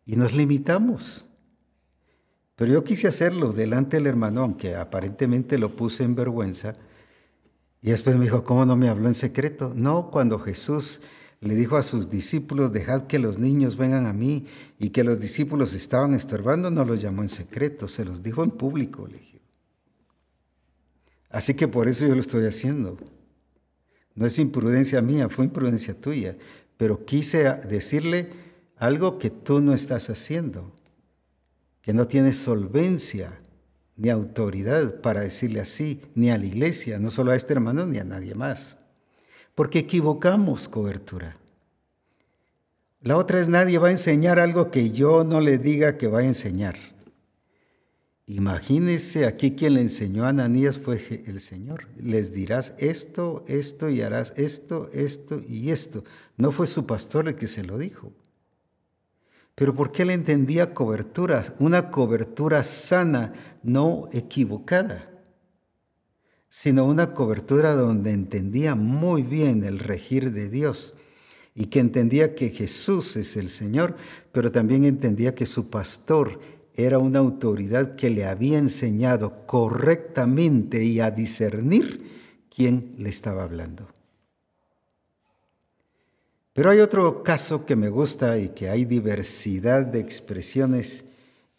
Y 0.05 0.15
nos 0.15 0.33
limitamos. 0.33 1.25
Pero 2.55 2.71
yo 2.73 2.83
quise 2.83 3.07
hacerlo 3.07 3.51
delante 3.51 3.97
del 3.97 4.07
hermano, 4.07 4.41
aunque 4.41 4.75
aparentemente 4.75 5.57
lo 5.57 5.75
puse 5.75 6.03
en 6.03 6.15
vergüenza. 6.15 6.73
Y 7.81 7.91
después 7.91 8.15
me 8.15 8.25
dijo, 8.25 8.43
¿cómo 8.43 8.65
no 8.65 8.75
me 8.75 8.89
habló 8.89 9.07
en 9.07 9.15
secreto? 9.15 9.73
No, 9.75 10.11
cuando 10.11 10.39
Jesús 10.39 11.01
le 11.41 11.55
dijo 11.55 11.75
a 11.75 11.83
sus 11.83 12.09
discípulos, 12.09 12.71
dejad 12.71 13.07
que 13.07 13.19
los 13.19 13.37
niños 13.37 13.75
vengan 13.75 14.05
a 14.05 14.13
mí, 14.13 14.45
y 14.79 14.91
que 14.91 15.03
los 15.03 15.19
discípulos 15.19 15.73
estaban 15.73 16.13
estorbando, 16.13 16.71
no 16.71 16.85
los 16.85 17.01
llamó 17.01 17.21
en 17.21 17.29
secreto, 17.29 17.87
se 17.87 18.05
los 18.05 18.23
dijo 18.23 18.43
en 18.43 18.51
público, 18.51 19.07
le 19.07 19.17
dije. 19.17 19.41
Así 21.29 21.55
que 21.55 21.67
por 21.67 21.87
eso 21.87 22.05
yo 22.05 22.15
lo 22.15 22.21
estoy 22.21 22.45
haciendo. 22.45 22.97
No 24.15 24.25
es 24.25 24.37
imprudencia 24.39 25.01
mía, 25.01 25.29
fue 25.29 25.45
imprudencia 25.45 25.93
tuya, 25.93 26.35
pero 26.77 27.05
quise 27.05 27.43
decirle 27.67 28.29
algo 28.77 29.17
que 29.17 29.29
tú 29.29 29.61
no 29.61 29.73
estás 29.73 30.09
haciendo 30.09 30.71
que 31.83 31.93
no 31.93 32.07
tiene 32.07 32.33
solvencia 32.33 33.39
ni 33.95 34.09
autoridad 34.09 35.01
para 35.01 35.21
decirle 35.21 35.59
así, 35.59 36.01
ni 36.15 36.31
a 36.31 36.37
la 36.37 36.45
iglesia, 36.45 36.97
no 36.97 37.11
solo 37.11 37.31
a 37.31 37.35
este 37.35 37.53
hermano, 37.53 37.85
ni 37.85 37.99
a 37.99 38.05
nadie 38.05 38.33
más. 38.33 38.77
Porque 39.53 39.79
equivocamos 39.79 40.67
cobertura. 40.67 41.37
La 43.01 43.17
otra 43.17 43.39
es 43.39 43.49
nadie 43.49 43.77
va 43.77 43.89
a 43.89 43.91
enseñar 43.91 44.39
algo 44.39 44.71
que 44.71 44.91
yo 44.91 45.25
no 45.25 45.41
le 45.41 45.57
diga 45.57 45.97
que 45.97 46.07
va 46.07 46.19
a 46.19 46.25
enseñar. 46.25 46.77
Imagínense 48.25 49.25
aquí 49.25 49.51
quien 49.51 49.73
le 49.73 49.81
enseñó 49.81 50.23
a 50.23 50.29
Ananías 50.29 50.79
fue 50.79 51.23
el 51.27 51.41
Señor. 51.41 51.87
Les 51.97 52.31
dirás 52.31 52.73
esto, 52.77 53.43
esto 53.47 53.89
y 53.89 54.01
harás 54.01 54.33
esto, 54.37 54.89
esto 54.93 55.41
y 55.47 55.71
esto. 55.71 56.03
No 56.37 56.51
fue 56.53 56.67
su 56.67 56.85
pastor 56.85 57.27
el 57.27 57.35
que 57.35 57.47
se 57.47 57.63
lo 57.63 57.77
dijo. 57.77 58.13
Pero 59.55 59.75
porque 59.75 60.03
él 60.03 60.09
entendía 60.09 60.73
cobertura, 60.73 61.53
una 61.59 61.91
cobertura 61.91 62.63
sana, 62.63 63.33
no 63.61 64.09
equivocada, 64.11 65.09
sino 66.49 66.85
una 66.85 67.13
cobertura 67.13 67.75
donde 67.75 68.11
entendía 68.11 68.73
muy 68.73 69.21
bien 69.21 69.63
el 69.63 69.79
regir 69.79 70.31
de 70.31 70.49
Dios 70.49 70.93
y 71.55 71.67
que 71.67 71.79
entendía 71.79 72.33
que 72.33 72.49
Jesús 72.49 73.15
es 73.15 73.37
el 73.37 73.49
Señor, 73.49 73.95
pero 74.31 74.51
también 74.51 74.85
entendía 74.85 75.35
que 75.35 75.45
su 75.45 75.69
pastor 75.69 76.39
era 76.75 76.99
una 76.99 77.19
autoridad 77.19 77.95
que 77.95 78.09
le 78.09 78.25
había 78.25 78.57
enseñado 78.57 79.45
correctamente 79.45 80.83
y 80.83 80.99
a 80.99 81.11
discernir 81.11 82.45
quién 82.53 82.95
le 82.97 83.09
estaba 83.09 83.43
hablando. 83.43 83.87
Pero 86.53 86.69
hay 86.69 86.79
otro 86.79 87.23
caso 87.23 87.65
que 87.65 87.75
me 87.75 87.89
gusta 87.89 88.37
y 88.37 88.49
que 88.49 88.69
hay 88.69 88.85
diversidad 88.85 89.85
de 89.85 89.99
expresiones 89.99 91.05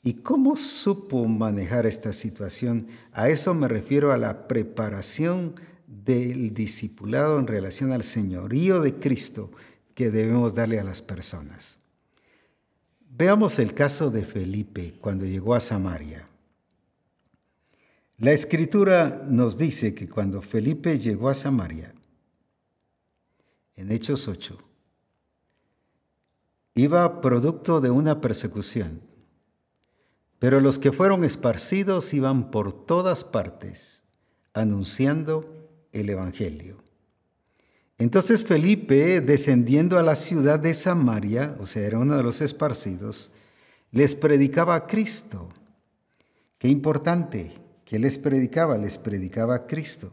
¿Y 0.07 0.13
cómo 0.17 0.55
supo 0.59 1.25
manejar 1.25 1.87
esta 1.87 2.13
situación? 2.13 2.89
A 3.11 3.31
eso 3.31 3.55
me 3.55 3.69
refiero 3.69 4.13
a 4.13 4.19
la 4.19 4.47
preparación 4.47 5.55
del 5.87 6.53
discipulado 6.53 7.39
en 7.39 7.47
relación 7.47 7.91
al 7.91 8.03
señorío 8.03 8.83
de 8.83 8.97
Cristo 8.97 9.51
que 9.95 10.11
debemos 10.11 10.55
darle 10.55 10.79
a 10.79 10.85
las 10.85 11.01
personas. 11.01 11.79
Veamos 13.17 13.61
el 13.61 13.75
caso 13.75 14.11
de 14.11 14.25
Felipe 14.25 14.97
cuando 15.01 15.25
llegó 15.25 15.55
a 15.55 15.61
Samaria. 15.61 16.27
La 18.19 18.33
escritura 18.33 19.25
nos 19.29 19.57
dice 19.57 19.95
que 19.95 20.09
cuando 20.09 20.43
Felipe 20.43 20.99
llegó 20.99 21.29
a 21.29 21.35
Samaria, 21.35 21.95
en 23.77 23.93
Hechos 23.93 24.27
8, 24.27 24.59
iba 26.75 27.21
producto 27.21 27.81
de 27.81 27.91
una 27.91 28.21
persecución, 28.21 29.01
pero 30.41 30.61
los 30.61 30.81
que 30.81 30.91
fueron 30.91 31.23
esparcidos 31.23 32.13
iban 32.15 32.51
por 32.51 32.85
todas 32.85 33.23
partes 33.23 34.03
anunciando 34.55 35.69
el 35.93 36.11
Evangelio. 36.11 36.84
Entonces 37.99 38.43
Felipe, 38.43 39.21
descendiendo 39.21 39.99
a 39.99 40.03
la 40.03 40.17
ciudad 40.17 40.59
de 40.59 40.75
Samaria, 40.75 41.57
o 41.61 41.67
sea, 41.67 41.87
era 41.87 41.99
uno 41.99 42.17
de 42.17 42.23
los 42.23 42.41
esparcidos, 42.41 43.31
les 43.93 44.15
predicaba 44.15 44.75
a 44.75 44.87
Cristo. 44.87 45.49
Qué 46.59 46.69
importante 46.69 47.53
que 47.85 47.99
les 47.99 48.19
predicaba, 48.19 48.77
les 48.77 48.99
predicaba 48.99 49.55
a 49.55 49.67
Cristo. 49.67 50.13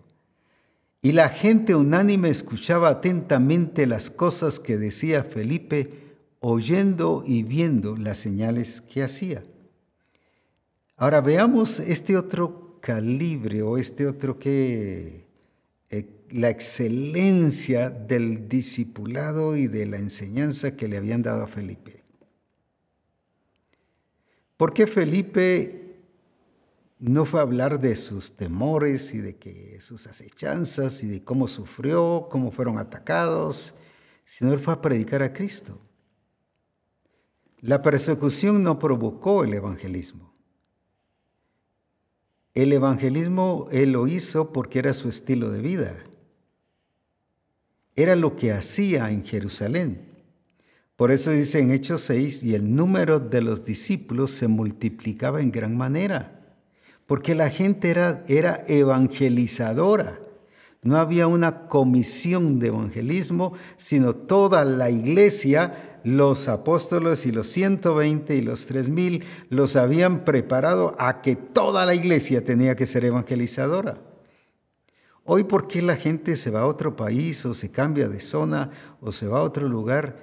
Y 1.02 1.14
la 1.14 1.30
gente 1.30 1.74
unánime 1.74 2.30
escuchaba 2.30 2.90
atentamente 2.90 3.88
las 3.88 4.12
cosas 4.12 4.60
que 4.60 4.78
decía 4.78 5.24
Felipe, 5.24 5.90
oyendo 6.40 7.24
y 7.26 7.42
viendo 7.42 7.98
las 7.98 8.20
señales 8.20 8.82
que 8.82 9.02
hacía. 9.02 9.42
Ahora 10.98 11.22
veamos 11.22 11.80
este 11.80 12.16
otro 12.16 12.78
calibre 12.82 13.64
o 13.64 13.80
este 13.80 14.06
otro 14.06 14.38
que 14.38 15.26
la 16.32 16.50
excelencia 16.50 17.90
del 17.90 18.48
discipulado 18.48 19.56
y 19.56 19.68
de 19.68 19.86
la 19.86 19.98
enseñanza 19.98 20.76
que 20.76 20.88
le 20.88 20.98
habían 20.98 21.22
dado 21.22 21.44
a 21.44 21.48
Felipe. 21.48 22.04
¿Por 24.58 24.74
qué 24.74 24.88
Felipe 24.88 25.96
no 27.00 27.26
fue 27.26 27.40
a 27.40 27.44
hablar 27.44 27.80
de 27.80 27.96
sus 27.96 28.38
temores 28.38 29.14
y 29.14 29.18
de 29.18 29.38
que 29.38 29.80
sus 29.82 30.06
acechanzas 30.08 31.04
y 31.04 31.08
de 31.08 31.24
cómo 31.24 31.48
sufrió, 31.48 32.28
cómo 32.30 32.52
fueron 32.52 32.78
atacados, 32.78 33.74
sino 34.24 34.54
él 34.54 34.60
fue 34.60 34.74
a 34.74 34.82
predicar 34.82 35.24
a 35.24 35.34
Cristo? 35.34 35.80
La 37.60 37.82
persecución 37.82 38.64
no 38.64 38.80
provocó 38.80 39.44
el 39.44 39.54
evangelismo. 39.54 40.32
El 42.54 42.74
evangelismo 42.74 43.68
él 43.72 43.94
lo 43.94 44.08
hizo 44.08 44.52
porque 44.52 44.80
era 44.80 44.94
su 44.94 45.10
estilo 45.10 45.50
de 45.50 45.62
vida. 45.62 46.04
Era 47.96 48.16
lo 48.16 48.36
que 48.36 48.52
hacía 48.52 49.12
en 49.12 49.24
Jerusalén. 49.24 50.12
Por 50.96 51.12
eso 51.12 51.32
dice 51.32 51.60
en 51.60 51.72
Hechos 51.72 52.02
6, 52.02 52.44
y 52.44 52.56
el 52.56 52.76
número 52.76 53.20
de 53.20 53.42
los 53.42 53.66
discípulos 53.66 54.32
se 54.32 54.48
multiplicaba 54.48 55.42
en 55.42 55.52
gran 55.52 55.76
manera, 55.76 56.56
porque 57.08 57.34
la 57.34 57.50
gente 57.50 57.90
era, 57.90 58.24
era 58.28 58.64
evangelizadora. 58.68 60.20
No 60.84 60.98
había 60.98 61.28
una 61.28 61.64
comisión 61.64 62.60
de 62.60 62.68
evangelismo, 62.68 63.54
sino 63.78 64.16
toda 64.16 64.64
la 64.64 64.90
iglesia 64.90 66.00
los 66.04 66.48
apóstoles 66.48 67.26
y 67.26 67.32
los 67.32 67.48
120 67.48 68.36
y 68.36 68.42
los 68.42 68.66
3000 68.66 69.24
los 69.50 69.76
habían 69.76 70.24
preparado 70.24 70.96
a 70.98 71.22
que 71.22 71.36
toda 71.36 71.86
la 71.86 71.94
iglesia 71.94 72.44
tenía 72.44 72.76
que 72.76 72.88
ser 72.88 73.06
evangelizadora. 73.06 73.98
Hoy, 75.24 75.44
¿por 75.44 75.68
qué 75.68 75.82
la 75.82 75.96
gente 75.96 76.36
se 76.36 76.50
va 76.50 76.62
a 76.62 76.68
otro 76.68 76.96
país 76.96 77.46
o 77.46 77.54
se 77.54 77.70
cambia 77.70 78.10
de 78.10 78.20
zona 78.20 78.72
o 79.02 79.12
se 79.12 79.28
va 79.28 79.40
a 79.40 79.44
otro 79.44 79.70
lugar? 79.70 80.18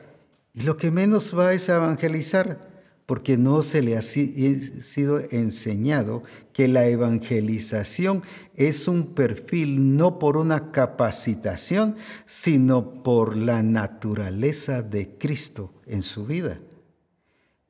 Y 0.52 0.62
lo 0.62 0.76
que 0.76 0.90
menos 0.90 1.38
va 1.38 1.52
es 1.52 1.68
a 1.68 1.76
evangelizar 1.76 2.60
porque 3.06 3.38
no 3.38 3.62
se 3.62 3.80
le 3.80 3.96
ha 3.96 4.02
sido 4.02 5.20
enseñado 5.30 6.22
que 6.52 6.68
la 6.68 6.86
evangelización 6.88 8.22
es 8.54 8.86
un 8.86 9.14
perfil 9.14 9.96
no 9.96 10.18
por 10.18 10.36
una 10.36 10.72
capacitación, 10.72 11.96
sino 12.26 13.02
por 13.02 13.34
la 13.34 13.62
naturaleza 13.62 14.82
de 14.82 15.16
Cristo 15.16 15.72
en 15.86 16.02
su 16.02 16.26
vida. 16.26 16.60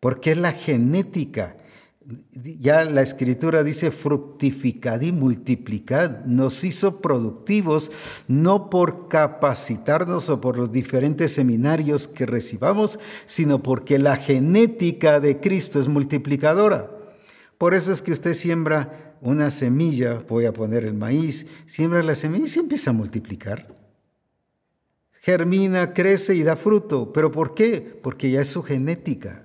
Porque 0.00 0.32
es 0.32 0.38
la 0.38 0.52
genética 0.52 1.56
ya 2.42 2.84
la 2.84 3.02
escritura 3.02 3.62
dice 3.62 3.90
fructificad 3.90 5.00
y 5.02 5.12
multiplicad, 5.12 6.24
nos 6.24 6.64
hizo 6.64 7.00
productivos 7.00 7.92
no 8.28 8.70
por 8.70 9.08
capacitarnos 9.08 10.30
o 10.30 10.40
por 10.40 10.56
los 10.56 10.72
diferentes 10.72 11.34
seminarios 11.34 12.08
que 12.08 12.24
recibamos, 12.24 12.98
sino 13.26 13.62
porque 13.62 13.98
la 13.98 14.16
genética 14.16 15.20
de 15.20 15.40
Cristo 15.40 15.80
es 15.80 15.88
multiplicadora. 15.88 16.90
Por 17.58 17.74
eso 17.74 17.92
es 17.92 18.00
que 18.00 18.12
usted 18.12 18.34
siembra 18.34 19.16
una 19.20 19.50
semilla, 19.50 20.22
voy 20.28 20.46
a 20.46 20.52
poner 20.52 20.84
el 20.84 20.94
maíz, 20.94 21.46
siembra 21.66 22.02
la 22.02 22.14
semilla 22.14 22.46
y 22.46 22.48
se 22.48 22.60
empieza 22.60 22.90
a 22.90 22.94
multiplicar. 22.94 23.68
Germina, 25.20 25.92
crece 25.92 26.34
y 26.34 26.42
da 26.42 26.56
fruto. 26.56 27.12
¿Pero 27.12 27.30
por 27.30 27.54
qué? 27.54 27.98
Porque 28.02 28.30
ya 28.30 28.40
es 28.40 28.48
su 28.48 28.62
genética. 28.62 29.44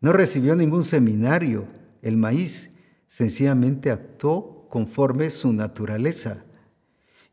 No 0.00 0.12
recibió 0.12 0.56
ningún 0.56 0.84
seminario. 0.84 1.66
El 2.02 2.16
maíz 2.16 2.70
sencillamente 3.06 3.90
actuó 3.90 4.66
conforme 4.68 5.30
su 5.30 5.52
naturaleza. 5.52 6.44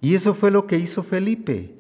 Y 0.02 0.16
eso 0.16 0.34
fue 0.34 0.52
lo 0.52 0.68
que 0.68 0.78
hizo 0.78 1.04
Felipe. 1.04 1.76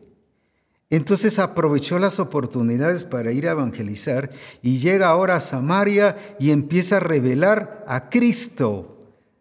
Entonces 0.89 1.37
aprovechó 1.39 1.99
las 1.99 2.19
oportunidades 2.19 3.03
para 3.03 3.33
ir 3.33 3.47
a 3.47 3.51
evangelizar 3.51 4.29
y 4.61 4.77
llega 4.77 5.09
ahora 5.09 5.35
a 5.35 5.41
Samaria 5.41 6.37
y 6.39 6.51
empieza 6.51 6.97
a 6.97 7.01
revelar 7.01 7.83
a 7.87 8.09
Cristo. 8.09 8.97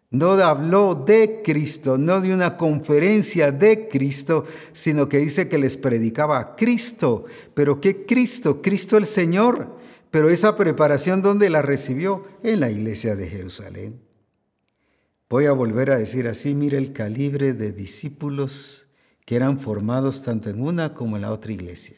No 0.09 0.31
habló 0.31 0.95
de 0.95 1.41
Cristo, 1.43 1.97
no 1.97 2.19
de 2.21 2.33
una 2.33 2.57
conferencia 2.57 3.51
de 3.51 3.87
Cristo, 3.87 4.45
sino 4.73 5.07
que 5.07 5.19
dice 5.19 5.47
que 5.47 5.57
les 5.57 5.77
predicaba 5.77 6.39
a 6.39 6.55
Cristo. 6.55 7.25
¿Pero 7.53 7.79
qué 7.79 8.05
Cristo? 8.05 8.61
Cristo 8.61 8.97
el 8.97 9.05
Señor. 9.05 9.77
Pero 10.11 10.29
esa 10.29 10.55
preparación, 10.55 11.21
¿dónde 11.21 11.49
la 11.49 11.61
recibió? 11.61 12.25
En 12.43 12.59
la 12.59 12.69
iglesia 12.69 13.15
de 13.15 13.27
Jerusalén. 13.27 14.01
Voy 15.29 15.45
a 15.45 15.51
volver 15.51 15.91
a 15.91 15.97
decir 15.97 16.27
así, 16.27 16.55
mire 16.55 16.77
el 16.77 16.93
calibre 16.93 17.53
de 17.53 17.73
discípulos 17.73 18.87
que 19.25 19.35
eran 19.35 19.59
formados 19.59 20.23
tanto 20.23 20.49
en 20.49 20.61
una 20.61 20.93
como 20.93 21.17
en 21.17 21.23
la 21.23 21.33
otra 21.33 21.51
iglesia. 21.51 21.97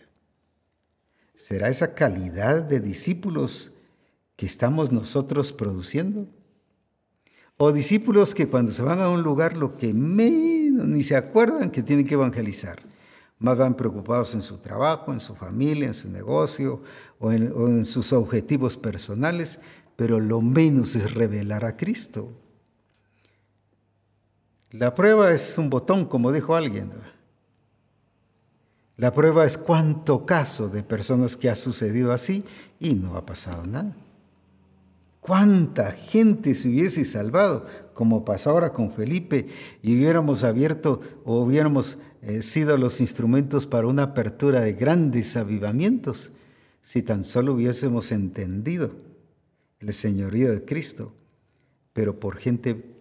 ¿Será 1.36 1.70
esa 1.70 1.94
calidad 1.94 2.64
de 2.64 2.80
discípulos 2.80 3.72
que 4.36 4.48
estamos 4.48 4.92
nosotros 4.92 5.54
produciendo? 5.54 6.26
O 7.58 7.72
discípulos 7.72 8.34
que 8.34 8.48
cuando 8.48 8.72
se 8.72 8.82
van 8.82 9.00
a 9.00 9.10
un 9.10 9.22
lugar 9.22 9.56
lo 9.58 9.78
que 9.78 9.94
menos 9.94 10.88
ni 10.88 11.04
se 11.04 11.16
acuerdan 11.16 11.70
que 11.70 11.84
tienen 11.84 12.08
que 12.08 12.16
evangelizar 12.16 12.82
más 13.40 13.58
van 13.58 13.74
preocupados 13.76 14.34
en 14.34 14.42
su 14.42 14.58
trabajo, 14.58 15.14
en 15.14 15.22
su 15.22 15.34
familia, 15.34 15.88
en 15.88 15.94
su 15.94 16.10
negocio 16.10 16.82
o 17.20 17.32
en, 17.32 17.86
sus 17.86 18.14
objetivos 18.14 18.78
personales, 18.78 19.60
pero 19.96 20.20
lo 20.20 20.42
menos 20.42 20.96
es 20.96 21.14
revelar 21.14 21.66
a 21.66 21.76
Cristo. 21.76 22.32
La 24.72 24.96
prueba 24.96 25.32
es 25.32 25.58
un 25.58 25.70
botón, 25.70 26.06
como 26.06 26.32
dijo 26.32 26.56
alguien. 26.56 26.92
La 28.96 29.14
prueba 29.14 29.46
es 29.46 29.58
cuánto 29.58 30.26
caso 30.26 30.70
de 30.70 30.84
personas 30.84 31.36
que 31.36 31.50
ha 31.50 31.56
sucedido 31.56 32.12
así 32.12 32.44
y 32.80 32.96
no 32.96 33.16
ha 33.16 33.26
pasado 33.26 33.66
nada. 33.66 33.96
¿Cuánta 35.20 35.92
gente 35.92 36.56
se 36.56 36.70
hubiese 36.70 37.04
salvado, 37.04 37.66
como 37.94 38.24
pasó 38.24 38.52
ahora 38.52 38.72
con 38.72 38.92
Felipe, 38.92 39.48
y 39.82 39.96
hubiéramos 39.96 40.44
abierto 40.44 41.02
o 41.26 41.42
hubiéramos 41.42 41.98
eh, 42.22 42.42
sido 42.42 42.78
los 42.78 43.02
instrumentos 43.02 43.68
para 43.68 43.88
una 43.88 44.04
apertura 44.04 44.62
de 44.62 44.74
grandes 44.74 45.36
avivamientos, 45.36 46.32
si 46.82 47.02
tan 47.04 47.24
solo 47.24 47.54
hubiésemos 47.54 48.12
entendido 48.12 48.96
el 49.80 49.94
señorío 49.94 50.52
de 50.52 50.66
Cristo, 50.66 51.14
pero 51.94 52.20
por 52.20 52.38
gente, 52.38 52.96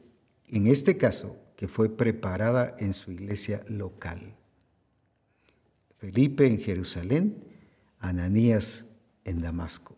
en 0.49 0.67
este 0.67 0.97
caso, 0.97 1.37
que 1.57 1.69
fue 1.69 1.89
preparada 1.89 2.77
en 2.79 2.95
su 2.95 3.11
iglesia 3.11 3.65
local. 3.69 4.37
Felipe 5.99 6.47
en 6.47 6.59
Jerusalén, 6.59 7.45
Ananías 7.99 8.85
en 9.25 9.41
Damasco. 9.43 9.97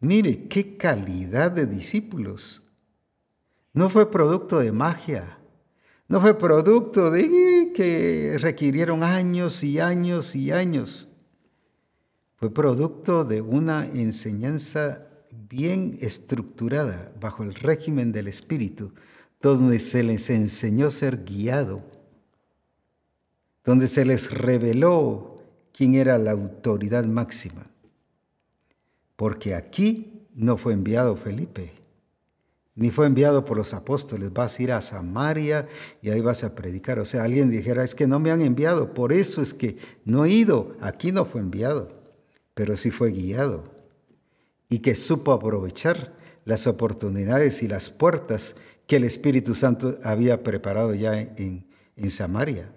Mire 0.00 0.48
qué 0.48 0.76
calidad 0.76 1.50
de 1.50 1.66
discípulos. 1.66 2.62
No 3.72 3.90
fue 3.90 4.10
producto 4.10 4.60
de 4.60 4.72
magia, 4.72 5.38
no 6.08 6.20
fue 6.20 6.38
producto 6.38 7.10
de 7.10 7.72
que 7.74 8.36
requirieron 8.40 9.02
años 9.02 9.62
y 9.62 9.78
años 9.78 10.34
y 10.34 10.52
años. 10.52 11.07
Fue 12.38 12.54
producto 12.54 13.24
de 13.24 13.40
una 13.40 13.84
enseñanza 13.84 15.08
bien 15.48 15.98
estructurada 16.00 17.12
bajo 17.20 17.42
el 17.42 17.52
régimen 17.52 18.12
del 18.12 18.28
Espíritu, 18.28 18.92
donde 19.42 19.80
se 19.80 20.04
les 20.04 20.30
enseñó 20.30 20.86
a 20.86 20.92
ser 20.92 21.24
guiado, 21.24 21.82
donde 23.64 23.88
se 23.88 24.04
les 24.04 24.30
reveló 24.30 25.34
quién 25.72 25.96
era 25.96 26.16
la 26.16 26.30
autoridad 26.30 27.04
máxima. 27.06 27.66
Porque 29.16 29.56
aquí 29.56 30.28
no 30.32 30.56
fue 30.56 30.74
enviado 30.74 31.16
Felipe, 31.16 31.72
ni 32.76 32.90
fue 32.90 33.06
enviado 33.06 33.44
por 33.44 33.56
los 33.56 33.74
apóstoles, 33.74 34.32
vas 34.32 34.56
a 34.56 34.62
ir 34.62 34.70
a 34.70 34.80
Samaria 34.80 35.66
y 36.00 36.10
ahí 36.10 36.20
vas 36.20 36.44
a 36.44 36.54
predicar. 36.54 37.00
O 37.00 37.04
sea, 37.04 37.24
alguien 37.24 37.50
dijera, 37.50 37.82
es 37.82 37.96
que 37.96 38.06
no 38.06 38.20
me 38.20 38.30
han 38.30 38.42
enviado, 38.42 38.94
por 38.94 39.12
eso 39.12 39.42
es 39.42 39.52
que 39.52 39.76
no 40.04 40.24
he 40.24 40.30
ido, 40.30 40.76
aquí 40.80 41.10
no 41.10 41.24
fue 41.24 41.40
enviado, 41.40 41.97
pero 42.58 42.76
sí 42.76 42.90
fue 42.90 43.12
guiado 43.12 43.72
y 44.68 44.80
que 44.80 44.96
supo 44.96 45.30
aprovechar 45.30 46.16
las 46.44 46.66
oportunidades 46.66 47.62
y 47.62 47.68
las 47.68 47.88
puertas 47.88 48.56
que 48.88 48.96
el 48.96 49.04
Espíritu 49.04 49.54
Santo 49.54 49.94
había 50.02 50.42
preparado 50.42 50.92
ya 50.92 51.20
en, 51.20 51.68
en 51.94 52.10
Samaria. 52.10 52.68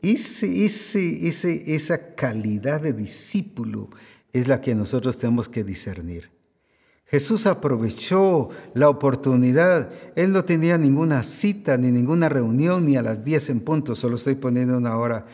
Ese, 0.00 0.64
ese, 0.64 1.72
esa 1.72 2.16
calidad 2.16 2.80
de 2.80 2.94
discípulo 2.94 3.90
es 4.32 4.48
la 4.48 4.60
que 4.60 4.74
nosotros 4.74 5.16
tenemos 5.18 5.48
que 5.48 5.62
discernir. 5.62 6.32
Jesús 7.06 7.46
aprovechó 7.46 8.48
la 8.74 8.88
oportunidad. 8.88 9.92
Él 10.16 10.32
no 10.32 10.44
tenía 10.44 10.78
ninguna 10.78 11.22
cita, 11.22 11.76
ni 11.76 11.92
ninguna 11.92 12.28
reunión, 12.28 12.86
ni 12.86 12.96
a 12.96 13.02
las 13.02 13.22
10 13.22 13.50
en 13.50 13.60
punto. 13.60 13.94
Solo 13.94 14.16
estoy 14.16 14.34
poniendo 14.34 14.76
una 14.76 14.96
hora, 14.96 15.26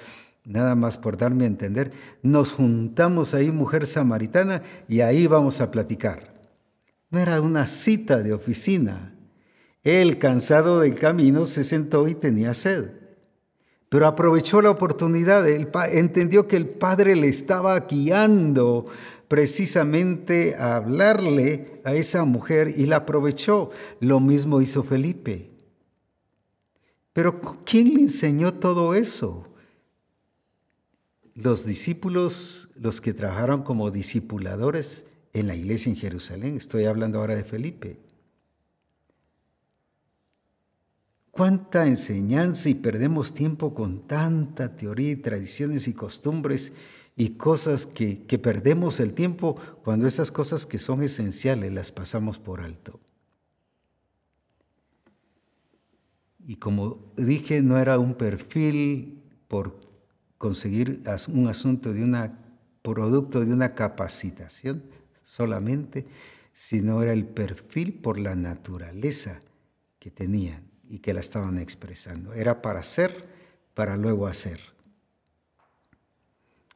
nada 0.49 0.75
más 0.75 0.97
por 0.97 1.17
darme 1.17 1.45
a 1.45 1.49
entender. 1.49 1.93
Nos 2.23 2.53
juntamos 2.53 3.35
ahí, 3.35 3.53
mujer 3.53 3.87
samaritana, 3.87 4.63
y 4.89 5.03
ahí 5.03 5.27
vamos 5.27 5.61
a 5.61 5.71
platicar. 5.71 6.35
No 7.11 7.19
era 7.19 7.41
una 7.41 7.67
cita 7.67 8.19
de 8.19 8.33
oficina. 8.33 9.15
Él, 9.83 10.19
cansado 10.19 10.81
del 10.81 10.95
camino, 10.95 11.47
se 11.47 11.65
sentó 11.65 12.09
y 12.09 12.15
tenía 12.15 12.55
sed. 12.55 12.91
Pero 13.89 14.07
aprovechó 14.07 14.61
la 14.61 14.71
oportunidad. 14.71 15.49
Él 15.49 15.69
entendió 15.93 16.49
que 16.49 16.57
el 16.57 16.69
Padre 16.69 17.17
le 17.17 17.29
estaba 17.29 17.79
guiando 17.81 18.87
precisamente 19.29 20.57
a 20.57 20.77
hablarle 20.77 21.81
a 21.85 21.95
esa 21.95 22.25
mujer 22.25 22.75
y 22.77 22.87
la 22.87 22.97
aprovechó. 22.97 23.71
Lo 24.01 24.21
mismo 24.21 24.61
hizo 24.61 24.83
Felipe. 24.83 25.51
Pero 27.13 27.41
¿quién 27.65 27.95
le 27.95 28.01
enseñó 28.03 28.55
todo 28.55 28.95
eso? 28.95 29.48
Los 31.41 31.65
discípulos, 31.65 32.69
los 32.75 33.01
que 33.01 33.15
trabajaron 33.15 33.63
como 33.63 33.93
discipuladores 33.93 35.05
en 35.33 35.47
la 35.47 35.55
iglesia 35.55 35.89
en 35.89 35.97
Jerusalén. 35.97 36.57
Estoy 36.57 36.87
hablando 36.87 37.21
ahora 37.21 37.37
de 37.37 37.45
Felipe. 37.45 37.97
Cuánta 41.31 41.87
enseñanza 41.87 42.69
y 42.69 42.75
perdemos 42.75 43.35
tiempo 43.35 43.73
con 43.73 44.09
tanta 44.09 44.75
teoría 44.75 45.13
y 45.13 45.17
tradiciones 45.17 45.87
y 45.87 45.93
costumbres 45.93 46.73
y 47.15 47.31
cosas 47.31 47.87
que, 47.87 48.17
perdemos 48.43 48.99
el 48.99 49.15
tiempo 49.15 49.55
cuando 49.85 50.09
esas 50.09 50.33
cosas 50.33 50.67
que 50.67 50.81
son 50.81 51.05
esenciales 51.05 51.73
las 51.73 51.93
pasamos 51.93 52.41
por 52.41 52.61
alto. 52.61 52.99
Y 56.45 56.57
como 56.57 56.99
dije, 57.17 57.63
no 57.63 57.79
era 57.79 58.01
un 58.01 58.15
perfil 58.15 59.23
por 59.47 59.88
conseguir 60.39 61.03
un 61.29 61.49
asunto 61.49 61.93
de 61.93 62.03
una 62.03 62.39
producto 62.83 63.45
de 63.45 63.53
una 63.53 63.75
capacitación 63.75 64.83
solamente, 65.23 66.07
sino 66.53 67.03
era 67.03 67.13
el 67.13 67.27
perfil 67.27 67.93
por 67.93 68.19
la 68.19 68.35
naturaleza 68.35 69.41
que 69.99 70.11
tenían 70.11 70.63
y 70.89 71.01
que 71.01 71.13
la 71.13 71.21
estaban 71.21 71.59
expresando. 71.59 72.33
Era 72.33 72.63
para 72.63 72.83
ser, 72.83 73.29
para 73.75 73.97
luego 73.97 74.27
hacer 74.27 74.61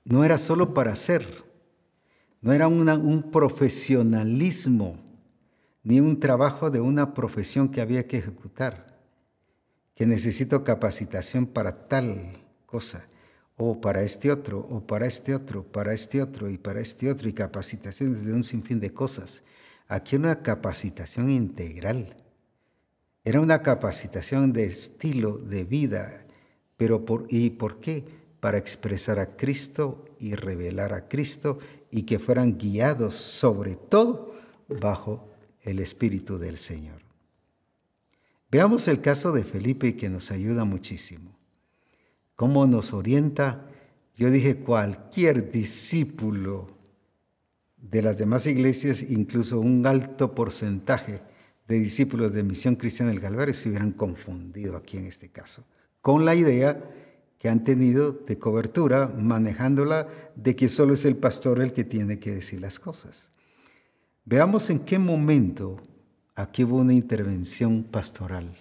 no 0.05 0.25
era 0.25 0.39
solo 0.39 0.75
para 0.75 0.93
hacer, 0.93 1.45
no 2.41 2.53
era 2.53 2.67
un 2.67 3.31
profesionalismo, 3.31 4.99
ni 5.85 6.01
un 6.01 6.19
trabajo 6.19 6.71
de 6.71 6.81
una 6.81 7.15
profesión 7.15 7.69
que 7.69 7.81
había 7.81 8.07
que 8.07 8.19
ejecutar, 8.19 8.87
que 9.95 10.07
necesito 10.07 10.65
capacitación 10.65 11.47
para 11.47 11.89
tal 11.89 12.33
cosa, 12.67 13.07
o 13.57 13.81
para 13.81 14.03
este 14.03 14.31
otro, 14.31 14.61
o 14.61 14.81
para 14.81 15.07
este 15.07 15.35
otro, 15.35 15.63
para 15.63 15.93
este 15.95 16.23
otro, 16.23 16.49
y 16.49 16.59
para 16.59 16.81
este 16.81 17.11
otro, 17.11 17.29
y 17.29 17.33
capacitaciones 17.33 18.25
de 18.25 18.33
un 18.33 18.45
sinfín 18.45 18.81
de 18.81 18.93
cosas. 18.93 19.43
Aquí 19.89 20.17
una 20.17 20.43
capacitación 20.43 21.31
integral. 21.31 22.17
Era 23.25 23.41
una 23.41 23.63
capacitación 23.63 24.53
de 24.53 24.65
estilo 24.65 25.39
de 25.39 25.65
vida, 25.65 26.25
pero 26.77 27.05
por, 27.05 27.27
¿y 27.29 27.51
por 27.51 27.79
qué? 27.79 28.05
para 28.43 28.59
expresar 28.59 29.21
a 29.21 29.37
Cristo 29.37 30.05
y 30.19 30.35
revelar 30.35 30.93
a 30.95 31.07
Cristo 31.07 31.61
y 31.93 32.03
que 32.03 32.19
fueran 32.19 32.59
guiados 32.59 33.15
sobre 33.15 33.77
todo 33.77 34.35
bajo 34.69 35.31
el 35.61 35.79
Espíritu 35.79 36.39
del 36.39 36.59
Señor. 36.59 37.03
Veamos 38.51 38.89
el 38.89 39.01
caso 39.01 39.31
de 39.31 39.45
Felipe 39.45 39.95
que 39.95 40.09
nos 40.09 40.33
ayuda 40.33 40.65
muchísimo. 40.65 41.32
Cómo 42.43 42.67
nos 42.67 42.93
orienta, 42.93 43.69
yo 44.17 44.29
dije, 44.29 44.57
cualquier 44.57 45.53
discípulo 45.53 46.77
de 47.77 48.03
las 48.03 48.19
demás 48.19 48.49
iglesias, 48.49 49.01
incluso 49.01 49.61
un 49.61 49.87
alto 49.87 50.35
porcentaje 50.35 51.21
de 51.69 51.79
discípulos 51.79 52.33
de 52.33 52.43
Misión 52.43 52.75
Cristiana 52.75 53.13
del 53.13 53.21
Calvario 53.21 53.55
se 53.55 53.69
hubieran 53.69 53.93
confundido 53.93 54.77
aquí 54.77 54.97
en 54.97 55.07
este 55.07 55.29
caso, 55.29 55.63
con 56.01 56.25
la 56.25 56.35
idea 56.35 56.83
que 57.39 57.49
han 57.49 57.63
tenido 57.63 58.11
de 58.11 58.37
cobertura 58.41 59.07
manejándola 59.07 60.09
de 60.35 60.57
que 60.57 60.69
solo 60.69 60.95
es 60.95 61.05
el 61.05 61.15
pastor 61.15 61.63
el 61.63 61.73
que 61.73 61.85
tiene 61.85 62.19
que 62.19 62.33
decir 62.33 62.61
las 62.61 62.81
cosas. 62.81 63.31
Veamos 64.25 64.69
en 64.69 64.81
qué 64.81 64.99
momento 64.99 65.81
aquí 66.35 66.65
hubo 66.65 66.79
una 66.79 66.93
intervención 66.93 67.85
pastoral. 67.85 68.53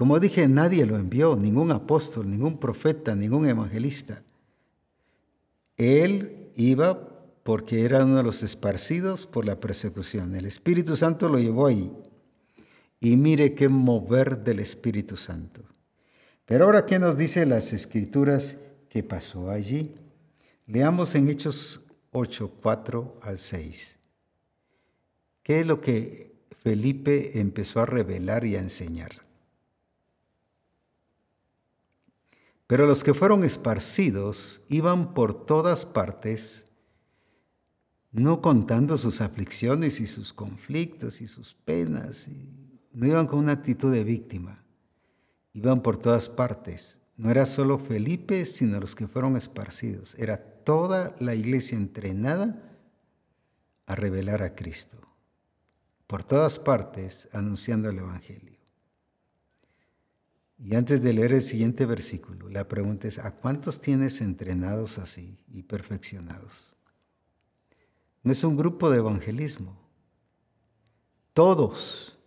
Como 0.00 0.18
dije, 0.18 0.48
nadie 0.48 0.86
lo 0.86 0.96
envió, 0.96 1.36
ningún 1.36 1.72
apóstol, 1.72 2.30
ningún 2.30 2.56
profeta, 2.56 3.14
ningún 3.14 3.46
evangelista. 3.46 4.22
Él 5.76 6.50
iba 6.56 7.22
porque 7.42 7.84
era 7.84 8.06
uno 8.06 8.16
de 8.16 8.22
los 8.22 8.42
esparcidos 8.42 9.26
por 9.26 9.44
la 9.44 9.60
persecución. 9.60 10.34
El 10.34 10.46
Espíritu 10.46 10.96
Santo 10.96 11.28
lo 11.28 11.38
llevó 11.38 11.66
ahí. 11.66 11.92
Y 12.98 13.18
mire 13.18 13.54
qué 13.54 13.68
mover 13.68 14.38
del 14.38 14.60
Espíritu 14.60 15.18
Santo. 15.18 15.60
Pero 16.46 16.64
ahora, 16.64 16.86
¿qué 16.86 16.98
nos 16.98 17.18
dice 17.18 17.44
las 17.44 17.74
escrituras 17.74 18.56
que 18.88 19.02
pasó 19.02 19.50
allí? 19.50 19.94
Leamos 20.66 21.14
en 21.14 21.28
Hechos 21.28 21.82
8, 22.12 22.54
4 22.62 23.18
al 23.20 23.36
6. 23.36 23.98
¿Qué 25.42 25.60
es 25.60 25.66
lo 25.66 25.82
que 25.82 26.32
Felipe 26.52 27.38
empezó 27.38 27.80
a 27.80 27.86
revelar 27.86 28.46
y 28.46 28.56
a 28.56 28.60
enseñar? 28.60 29.28
Pero 32.70 32.86
los 32.86 33.04
que 33.04 33.12
fueron 33.12 33.44
esparcidos 33.44 34.62
iban 34.68 35.12
por 35.12 35.44
todas 35.44 35.84
partes, 35.84 36.64
no 38.10 38.40
contando 38.40 38.96
sus 38.96 39.20
aflicciones 39.20 40.00
y 40.00 40.06
sus 40.06 40.32
conflictos 40.32 41.20
y 41.20 41.26
sus 41.26 41.52
penas, 41.52 42.28
no 42.92 43.06
iban 43.06 43.26
con 43.26 43.40
una 43.40 43.52
actitud 43.52 43.92
de 43.92 44.04
víctima 44.04 44.64
iban 45.52 45.82
por 45.82 45.96
todas 45.96 46.28
partes. 46.28 47.00
No 47.16 47.30
era 47.30 47.46
solo 47.46 47.78
Felipe, 47.78 48.44
sino 48.44 48.80
los 48.80 48.94
que 48.94 49.08
fueron 49.08 49.36
esparcidos. 49.36 50.14
Era 50.18 50.38
toda 50.38 51.14
la 51.18 51.34
iglesia 51.34 51.76
entrenada 51.76 52.62
a 53.86 53.94
revelar 53.94 54.42
a 54.42 54.54
Cristo. 54.54 54.98
Por 56.06 56.24
todas 56.24 56.58
partes 56.58 57.28
anunciando 57.32 57.90
el 57.90 57.98
Evangelio. 57.98 58.49
Y 60.62 60.74
antes 60.74 61.02
de 61.02 61.14
leer 61.14 61.32
el 61.32 61.42
siguiente 61.42 61.86
versículo, 61.86 62.50
la 62.50 62.68
pregunta 62.68 63.08
es, 63.08 63.18
¿a 63.18 63.30
cuántos 63.30 63.80
tienes 63.80 64.20
entrenados 64.20 64.98
así 64.98 65.38
y 65.48 65.62
perfeccionados? 65.62 66.76
No 68.22 68.32
es 68.32 68.44
un 68.44 68.58
grupo 68.58 68.90
de 68.90 68.98
evangelismo. 68.98 69.80
Todos 71.32 72.18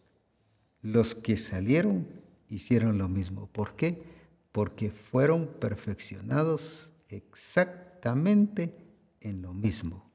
los 0.81 1.13
que 1.13 1.37
salieron 1.37 2.07
hicieron 2.49 2.97
lo 2.97 3.07
mismo. 3.07 3.47
¿Por 3.47 3.75
qué? 3.75 4.03
Porque 4.51 4.89
fueron 4.89 5.47
perfeccionados 5.59 6.91
exactamente 7.09 8.75
en 9.21 9.43
lo 9.43 9.53
mismo, 9.53 10.11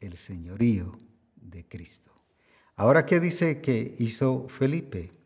el 0.00 0.18
señorío 0.18 0.98
de 1.36 1.66
Cristo. 1.66 2.12
Ahora, 2.76 3.06
¿qué 3.06 3.20
dice 3.20 3.62
que 3.62 3.96
hizo 3.98 4.48
Felipe? 4.48 5.17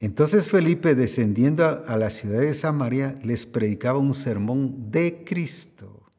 Entonces 0.00 0.48
Felipe, 0.48 0.94
descendiendo 0.94 1.84
a 1.86 1.96
la 1.96 2.10
ciudad 2.10 2.40
de 2.40 2.54
Samaria, 2.54 3.18
les 3.22 3.46
predicaba 3.46 3.98
un 3.98 4.14
sermón 4.14 4.90
de 4.90 5.24
Cristo. 5.24 6.10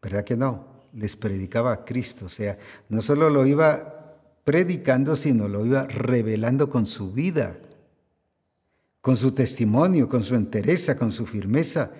¿Verdad 0.00 0.24
que 0.24 0.36
no? 0.36 0.74
les 0.94 1.16
predicaba 1.16 1.72
a 1.72 1.84
Cristo. 1.84 2.26
O 2.26 2.28
sea, 2.28 2.58
no 2.88 3.02
solo 3.02 3.30
lo 3.30 3.46
iba 3.46 4.16
predicando, 4.44 5.16
sino 5.16 5.48
lo 5.48 5.64
iba 5.66 5.86
revelando 5.86 6.70
con 6.70 6.86
su 6.86 7.12
vida, 7.12 7.58
con 9.00 9.16
su 9.16 9.32
testimonio, 9.32 10.08
con 10.08 10.22
su 10.22 10.34
entereza, 10.34 10.96
con 10.96 11.12
su 11.12 11.26
firmeza. 11.26 11.90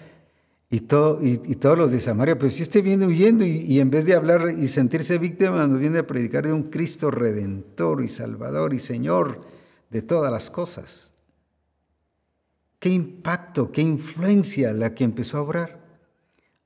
Y, 0.71 0.81
todo, 0.81 1.21
y, 1.23 1.37
todos 1.57 1.79
los 1.79 1.91
de 1.93 2.01
Samaria, 2.01 2.37
pues 2.37 2.55
si 2.55 2.63
este 2.63 2.83
viene 2.83 3.07
huyendo 3.07 3.45
y, 3.45 3.61
y, 3.61 3.79
en 3.79 3.91
vez 3.91 4.07
de 4.07 4.15
hablar 4.15 4.43
y 4.59 4.67
sentirse 4.67 5.19
víctima, 5.19 5.67
nos 5.69 5.79
viene 5.79 5.99
a 6.01 6.07
predicar 6.07 6.47
de 6.47 6.53
un 6.53 6.65
Cristo 6.65 7.11
redentor 7.13 8.03
y 8.03 8.09
salvador 8.09 8.75
y 8.75 8.81
Señor 8.81 9.41
de 9.95 10.03
todas 10.03 10.33
las 10.33 10.51
cosas. 10.51 11.13
Qué 12.81 12.89
impacto, 12.89 13.71
qué 13.71 13.81
influencia 13.81 14.73
la 14.73 14.93
que 14.93 15.05
empezó 15.05 15.39
a 15.39 15.43
obrar. 15.43 15.85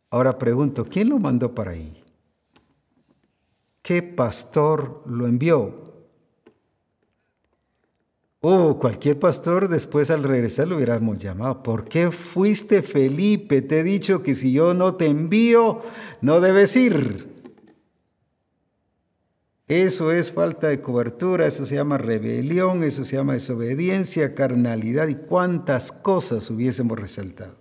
Ahora 0.08 0.38
pregunto, 0.38 0.86
¿quién 0.86 1.10
lo 1.10 1.18
mandó 1.18 1.54
para 1.54 1.72
ahí? 1.72 2.02
¿Qué 3.82 4.02
pastor 4.02 5.02
lo 5.04 5.26
envió? 5.26 6.06
Oh, 8.40 8.78
cualquier 8.78 9.18
pastor 9.18 9.68
después 9.68 10.10
al 10.10 10.24
regresar 10.24 10.66
lo 10.66 10.76
hubiéramos 10.76 11.18
llamado. 11.18 11.62
¿Por 11.62 11.86
qué 11.86 12.10
fuiste 12.10 12.80
Felipe? 12.80 13.60
Te 13.60 13.80
he 13.80 13.82
dicho 13.82 14.22
que 14.22 14.34
si 14.34 14.52
yo 14.52 14.72
no 14.72 14.94
te 14.94 15.04
envío, 15.04 15.82
no 16.22 16.40
debes 16.40 16.74
ir. 16.76 17.37
Eso 19.68 20.12
es 20.12 20.32
falta 20.32 20.68
de 20.68 20.80
cobertura, 20.80 21.46
eso 21.46 21.66
se 21.66 21.74
llama 21.74 21.98
rebelión, 21.98 22.82
eso 22.84 23.04
se 23.04 23.16
llama 23.16 23.34
desobediencia, 23.34 24.34
carnalidad 24.34 25.08
y 25.08 25.14
cuántas 25.14 25.92
cosas 25.92 26.48
hubiésemos 26.48 26.98
resaltado. 26.98 27.54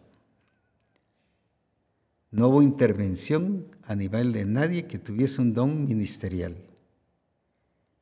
No 2.31 2.47
hubo 2.47 2.61
intervención 2.61 3.65
a 3.84 3.93
nivel 3.93 4.31
de 4.31 4.45
nadie 4.45 4.88
que 4.88 4.99
tuviese 4.99 5.41
un 5.41 5.53
don 5.53 5.85
ministerial. 5.85 6.55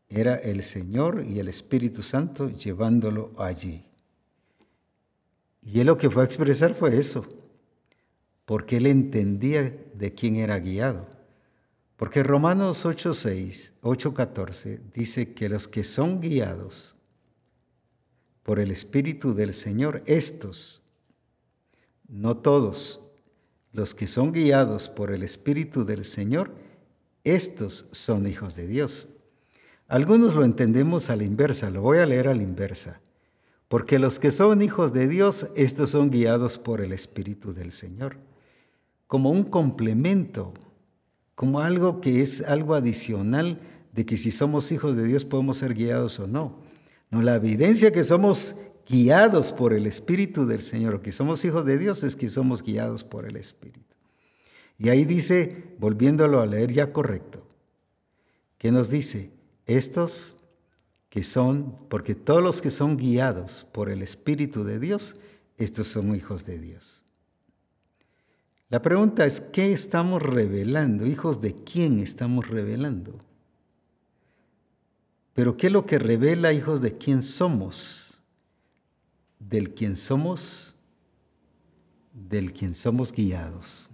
Era 0.07 0.35
el 0.35 0.61
Señor 0.61 1.25
y 1.27 1.39
el 1.39 1.47
Espíritu 1.47 2.03
Santo 2.03 2.49
llevándolo 2.49 3.31
allí. 3.39 3.85
Y 5.63 5.79
él 5.79 5.87
lo 5.87 5.97
que 5.97 6.11
fue 6.11 6.21
a 6.21 6.25
expresar 6.25 6.75
fue 6.75 6.97
eso, 6.97 7.25
porque 8.45 8.77
él 8.77 8.85
entendía 8.85 9.75
de 9.95 10.13
quién 10.13 10.35
era 10.35 10.59
guiado. 10.59 11.07
Porque 11.95 12.23
Romanos 12.23 12.85
8:6, 12.85 13.73
8:14 13.81 14.81
dice 14.93 15.33
que 15.33 15.47
los 15.47 15.67
que 15.67 15.83
son 15.83 16.19
guiados 16.19 16.95
por 18.43 18.59
el 18.59 18.71
Espíritu 18.71 19.33
del 19.33 19.53
Señor, 19.53 20.03
estos, 20.05 20.81
no 22.07 22.37
todos, 22.37 23.01
los 23.71 23.95
que 23.95 24.07
son 24.07 24.33
guiados 24.33 24.89
por 24.89 25.11
el 25.11 25.23
Espíritu 25.23 25.85
del 25.85 26.03
Señor, 26.03 26.51
estos 27.23 27.85
son 27.91 28.27
hijos 28.27 28.55
de 28.55 28.67
Dios. 28.67 29.07
Algunos 29.87 30.35
lo 30.35 30.43
entendemos 30.43 31.09
a 31.09 31.15
la 31.15 31.23
inversa, 31.23 31.69
lo 31.69 31.81
voy 31.81 31.99
a 31.99 32.05
leer 32.05 32.27
a 32.27 32.35
la 32.35 32.43
inversa. 32.43 32.99
Porque 33.67 33.99
los 33.99 34.19
que 34.19 34.31
son 34.31 34.61
hijos 34.61 34.93
de 34.93 35.07
Dios, 35.07 35.47
estos 35.55 35.91
son 35.91 36.11
guiados 36.11 36.59
por 36.59 36.81
el 36.81 36.91
Espíritu 36.91 37.53
del 37.53 37.71
Señor. 37.71 38.17
Como 39.07 39.31
un 39.31 39.43
complemento 39.43 40.53
como 41.35 41.59
algo 41.59 42.01
que 42.01 42.21
es 42.21 42.41
algo 42.41 42.73
adicional 42.73 43.59
de 43.93 44.05
que 44.05 44.17
si 44.17 44.31
somos 44.31 44.71
hijos 44.71 44.95
de 44.95 45.03
Dios 45.03 45.25
podemos 45.25 45.57
ser 45.57 45.73
guiados 45.73 46.19
o 46.19 46.27
no. 46.27 46.59
No, 47.11 47.21
la 47.21 47.35
evidencia 47.35 47.91
que 47.91 48.03
somos 48.03 48.55
guiados 48.87 49.51
por 49.51 49.73
el 49.73 49.87
Espíritu 49.87 50.45
del 50.45 50.61
Señor, 50.61 50.95
o 50.95 51.01
que 51.01 51.11
somos 51.11 51.43
hijos 51.45 51.65
de 51.65 51.77
Dios, 51.77 52.03
es 52.03 52.15
que 52.15 52.29
somos 52.29 52.63
guiados 52.63 53.03
por 53.03 53.25
el 53.25 53.35
Espíritu. 53.35 53.95
Y 54.77 54.89
ahí 54.89 55.05
dice, 55.05 55.75
volviéndolo 55.79 56.41
a 56.41 56.45
leer 56.45 56.71
ya 56.73 56.91
correcto, 56.91 57.47
que 58.57 58.71
nos 58.71 58.89
dice, 58.89 59.31
estos 59.65 60.35
que 61.09 61.23
son, 61.23 61.77
porque 61.89 62.15
todos 62.15 62.43
los 62.43 62.61
que 62.61 62.71
son 62.71 62.97
guiados 62.97 63.65
por 63.71 63.89
el 63.89 64.01
Espíritu 64.01 64.63
de 64.63 64.79
Dios, 64.79 65.15
estos 65.57 65.87
son 65.87 66.13
hijos 66.15 66.45
de 66.45 66.59
Dios. 66.59 67.04
La 68.69 68.81
pregunta 68.81 69.25
es, 69.25 69.41
¿qué 69.41 69.71
estamos 69.71 70.21
revelando? 70.21 71.05
¿Hijos 71.05 71.39
de 71.39 71.55
quién 71.63 71.99
estamos 71.99 72.47
revelando? 72.47 73.19
Pero 75.33 75.55
¿qué 75.55 75.67
es 75.67 75.73
lo 75.73 75.85
que 75.85 75.99
revela 75.99 76.53
hijos 76.53 76.81
de 76.81 76.97
quién 76.97 77.21
somos? 77.21 78.17
Del 79.37 79.73
quién 79.73 79.95
somos, 79.95 80.75
del 82.11 82.53
quien 82.53 82.73
somos 82.73 83.11
guiados. 83.11 83.89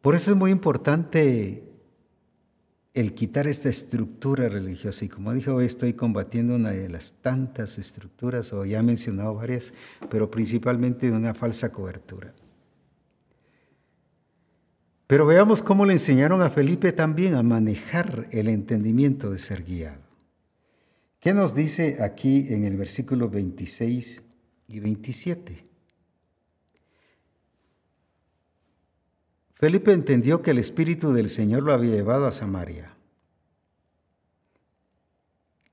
Por 0.00 0.14
eso 0.14 0.30
es 0.30 0.36
muy 0.36 0.50
importante 0.50 1.69
el 2.92 3.14
quitar 3.14 3.46
esta 3.46 3.68
estructura 3.68 4.48
religiosa. 4.48 5.04
Y 5.04 5.08
como 5.08 5.32
dijo 5.32 5.54
hoy, 5.54 5.66
estoy 5.66 5.94
combatiendo 5.94 6.56
una 6.56 6.70
de 6.70 6.88
las 6.88 7.12
tantas 7.20 7.78
estructuras, 7.78 8.52
o 8.52 8.64
ya 8.64 8.80
he 8.80 8.82
mencionado 8.82 9.34
varias, 9.34 9.72
pero 10.10 10.30
principalmente 10.30 11.10
de 11.10 11.16
una 11.16 11.34
falsa 11.34 11.70
cobertura. 11.70 12.34
Pero 15.06 15.26
veamos 15.26 15.62
cómo 15.62 15.86
le 15.86 15.92
enseñaron 15.92 16.40
a 16.40 16.50
Felipe 16.50 16.92
también 16.92 17.34
a 17.34 17.42
manejar 17.42 18.28
el 18.30 18.48
entendimiento 18.48 19.30
de 19.30 19.38
ser 19.38 19.64
guiado. 19.64 20.02
¿Qué 21.18 21.34
nos 21.34 21.54
dice 21.54 21.98
aquí 22.00 22.46
en 22.48 22.64
el 22.64 22.76
versículo 22.76 23.28
26 23.28 24.22
y 24.68 24.80
27? 24.80 25.69
Felipe 29.60 29.92
entendió 29.92 30.40
que 30.40 30.52
el 30.52 30.58
Espíritu 30.58 31.12
del 31.12 31.28
Señor 31.28 31.64
lo 31.64 31.74
había 31.74 31.94
llevado 31.94 32.26
a 32.26 32.32
Samaria. 32.32 32.96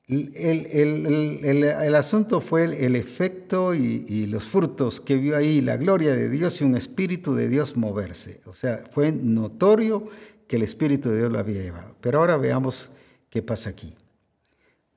El, 0.09 1.95
asunto 1.95 2.41
fue 2.41 2.65
el, 2.65 2.97
efecto 2.97 3.73
y, 3.73 4.05
y, 4.09 4.25
los 4.25 4.43
frutos 4.43 4.99
que 4.99 5.15
vio 5.15 5.37
ahí, 5.37 5.61
la 5.61 5.77
gloria 5.77 6.13
de 6.13 6.29
Dios 6.29 6.59
y 6.59 6.65
un 6.65 6.75
Espíritu 6.75 7.33
de 7.33 7.47
Dios 7.47 7.77
moverse. 7.77 8.41
O 8.45 8.53
sea, 8.53 8.83
fue 8.91 9.13
notorio 9.13 10.09
que 10.49 10.57
el 10.57 10.63
Espíritu 10.63 11.09
de 11.09 11.19
Dios 11.19 11.31
lo 11.31 11.39
había 11.39 11.61
llevado. 11.61 11.95
Pero 12.01 12.19
ahora 12.19 12.35
veamos 12.35 12.91
qué 13.29 13.41
pasa 13.41 13.69
aquí. 13.69 13.93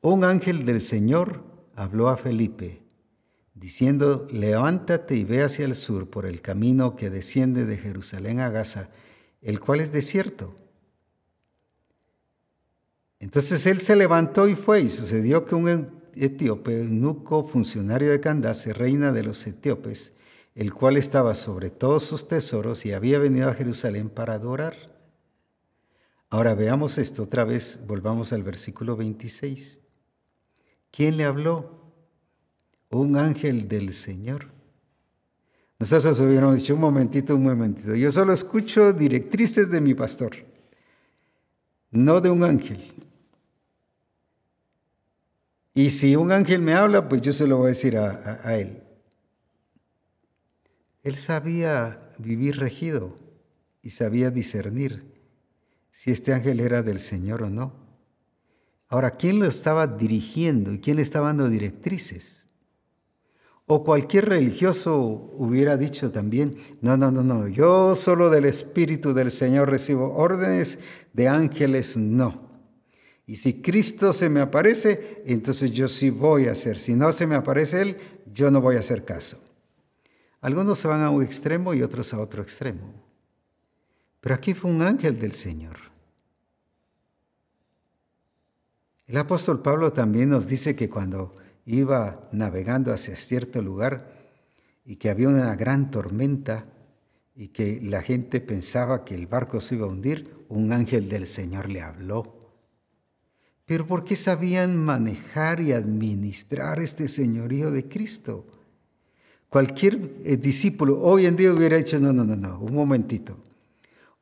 Un 0.00 0.24
ángel 0.24 0.64
del 0.64 0.80
Señor 0.80 1.44
habló 1.76 2.08
a 2.08 2.16
Felipe 2.16 2.82
diciendo, 3.54 4.26
levántate 4.30 5.14
y 5.16 5.24
ve 5.24 5.42
hacia 5.42 5.64
el 5.64 5.74
sur 5.74 6.08
por 6.08 6.26
el 6.26 6.40
camino 6.40 6.96
que 6.96 7.10
desciende 7.10 7.64
de 7.64 7.76
Jerusalén 7.76 8.40
a 8.40 8.48
Gaza, 8.50 8.88
el 9.42 9.60
cual 9.60 9.80
es 9.80 9.92
desierto. 9.92 10.54
Entonces 13.18 13.66
él 13.66 13.80
se 13.80 13.96
levantó 13.96 14.48
y 14.48 14.54
fue, 14.54 14.80
y 14.80 14.88
sucedió 14.88 15.44
que 15.44 15.54
un 15.54 16.00
etíope, 16.14 16.80
eunuco 16.80 17.46
funcionario 17.46 18.10
de 18.10 18.20
Candace, 18.20 18.72
reina 18.72 19.12
de 19.12 19.22
los 19.22 19.46
etíopes, 19.46 20.14
el 20.54 20.72
cual 20.72 20.96
estaba 20.96 21.34
sobre 21.34 21.70
todos 21.70 22.04
sus 22.04 22.26
tesoros 22.26 22.84
y 22.86 22.92
había 22.92 23.18
venido 23.18 23.48
a 23.48 23.54
Jerusalén 23.54 24.08
para 24.08 24.34
adorar. 24.34 24.74
Ahora 26.30 26.54
veamos 26.54 26.96
esto 26.98 27.24
otra 27.24 27.44
vez, 27.44 27.80
volvamos 27.86 28.32
al 28.32 28.42
versículo 28.42 28.96
26. 28.96 29.80
¿Quién 30.90 31.16
le 31.16 31.24
habló? 31.24 31.79
Un 32.90 33.16
ángel 33.16 33.68
del 33.68 33.94
Señor. 33.94 34.46
Nosotros 35.78 36.20
hubiéramos 36.20 36.56
dicho 36.56 36.74
un 36.74 36.80
momentito, 36.80 37.34
un 37.34 37.44
momentito. 37.44 37.94
Yo 37.94 38.12
solo 38.12 38.32
escucho 38.32 38.92
directrices 38.92 39.70
de 39.70 39.80
mi 39.80 39.94
pastor, 39.94 40.36
no 41.90 42.20
de 42.20 42.30
un 42.30 42.44
ángel. 42.44 42.82
Y 45.72 45.90
si 45.90 46.16
un 46.16 46.32
ángel 46.32 46.60
me 46.60 46.74
habla, 46.74 47.08
pues 47.08 47.22
yo 47.22 47.32
se 47.32 47.46
lo 47.46 47.58
voy 47.58 47.66
a 47.66 47.68
decir 47.68 47.96
a, 47.96 48.58
él. 48.58 48.82
Él 51.02 51.14
sabía 51.14 52.12
vivir 52.18 52.58
regido 52.58 53.16
y 53.80 53.90
sabía 53.90 54.30
discernir 54.30 55.04
si 55.92 56.10
este 56.10 56.34
ángel 56.34 56.60
era 56.60 56.82
del 56.82 57.00
Señor 57.00 57.42
o 57.42 57.48
no. 57.48 57.72
Ahora, 58.88 59.12
¿quién 59.12 59.38
lo 59.38 59.46
estaba 59.46 59.86
dirigiendo 59.86 60.74
y 60.74 60.80
quién 60.80 60.96
le 60.96 61.02
estaba 61.02 61.28
dando 61.28 61.48
directrices? 61.48 62.39
O 63.72 63.84
cualquier 63.84 64.28
religioso 64.28 64.98
hubiera 65.38 65.76
dicho 65.76 66.10
también, 66.10 66.56
no, 66.80 66.96
no, 66.96 67.12
no, 67.12 67.22
no, 67.22 67.46
yo 67.46 67.94
solo 67.94 68.28
del 68.28 68.46
Espíritu 68.46 69.14
del 69.14 69.30
Señor 69.30 69.70
recibo 69.70 70.12
órdenes, 70.16 70.80
de 71.12 71.28
ángeles 71.28 71.96
no. 71.96 72.50
Y 73.26 73.36
si 73.36 73.62
Cristo 73.62 74.12
se 74.12 74.28
me 74.28 74.40
aparece, 74.40 75.22
entonces 75.24 75.70
yo 75.70 75.86
sí 75.86 76.10
voy 76.10 76.48
a 76.48 76.52
hacer. 76.52 76.78
Si 76.78 76.94
no 76.94 77.12
se 77.12 77.28
me 77.28 77.36
aparece 77.36 77.80
Él, 77.80 77.96
yo 78.34 78.50
no 78.50 78.60
voy 78.60 78.74
a 78.74 78.80
hacer 78.80 79.04
caso. 79.04 79.40
Algunos 80.40 80.80
se 80.80 80.88
van 80.88 81.02
a 81.02 81.10
un 81.10 81.22
extremo 81.22 81.72
y 81.72 81.82
otros 81.82 82.12
a 82.12 82.20
otro 82.20 82.42
extremo. 82.42 82.92
Pero 84.20 84.34
aquí 84.34 84.52
fue 84.52 84.68
un 84.68 84.82
ángel 84.82 85.16
del 85.16 85.30
Señor. 85.30 85.76
El 89.06 89.16
apóstol 89.16 89.62
Pablo 89.62 89.92
también 89.92 90.28
nos 90.28 90.48
dice 90.48 90.74
que 90.74 90.90
cuando 90.90 91.36
iba 91.66 92.28
navegando 92.32 92.92
hacia 92.92 93.16
cierto 93.16 93.62
lugar, 93.62 94.20
y 94.84 94.96
que 94.96 95.10
había 95.10 95.28
una 95.28 95.54
gran 95.54 95.90
tormenta 95.90 96.66
y 97.36 97.48
que 97.48 97.80
la 97.82 98.02
gente 98.02 98.40
pensaba 98.40 99.04
que 99.04 99.14
el 99.14 99.26
barco 99.26 99.60
se 99.60 99.76
iba 99.76 99.86
a 99.86 99.90
hundir, 99.90 100.44
un 100.48 100.72
ángel 100.72 101.08
del 101.08 101.26
Señor 101.26 101.68
le 101.68 101.80
habló. 101.80 102.38
Pero 103.66 103.86
¿por 103.86 104.04
qué 104.04 104.16
sabían 104.16 104.76
manejar 104.76 105.60
y 105.60 105.72
administrar 105.72 106.80
este 106.80 107.08
señorío 107.08 107.70
de 107.70 107.88
Cristo? 107.88 108.44
Cualquier 109.48 110.10
eh, 110.24 110.36
discípulo 110.36 111.00
hoy 111.00 111.26
en 111.26 111.36
día 111.36 111.52
hubiera 111.52 111.76
dicho, 111.76 111.98
no, 112.00 112.12
no, 112.12 112.24
no, 112.24 112.36
no, 112.36 112.58
un 112.58 112.74
momentito. 112.74 113.36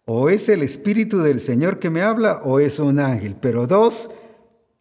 O 0.05 0.31
es 0.31 0.49
el 0.49 0.63
Espíritu 0.63 1.19
del 1.19 1.41
Señor 1.41 1.79
que 1.79 1.91
me 1.91 2.03
habla 2.03 2.43
o 2.45 2.61
es 2.61 2.79
un 2.79 2.99
ángel. 2.99 3.37
Pero 3.41 3.67
dos, 3.67 4.11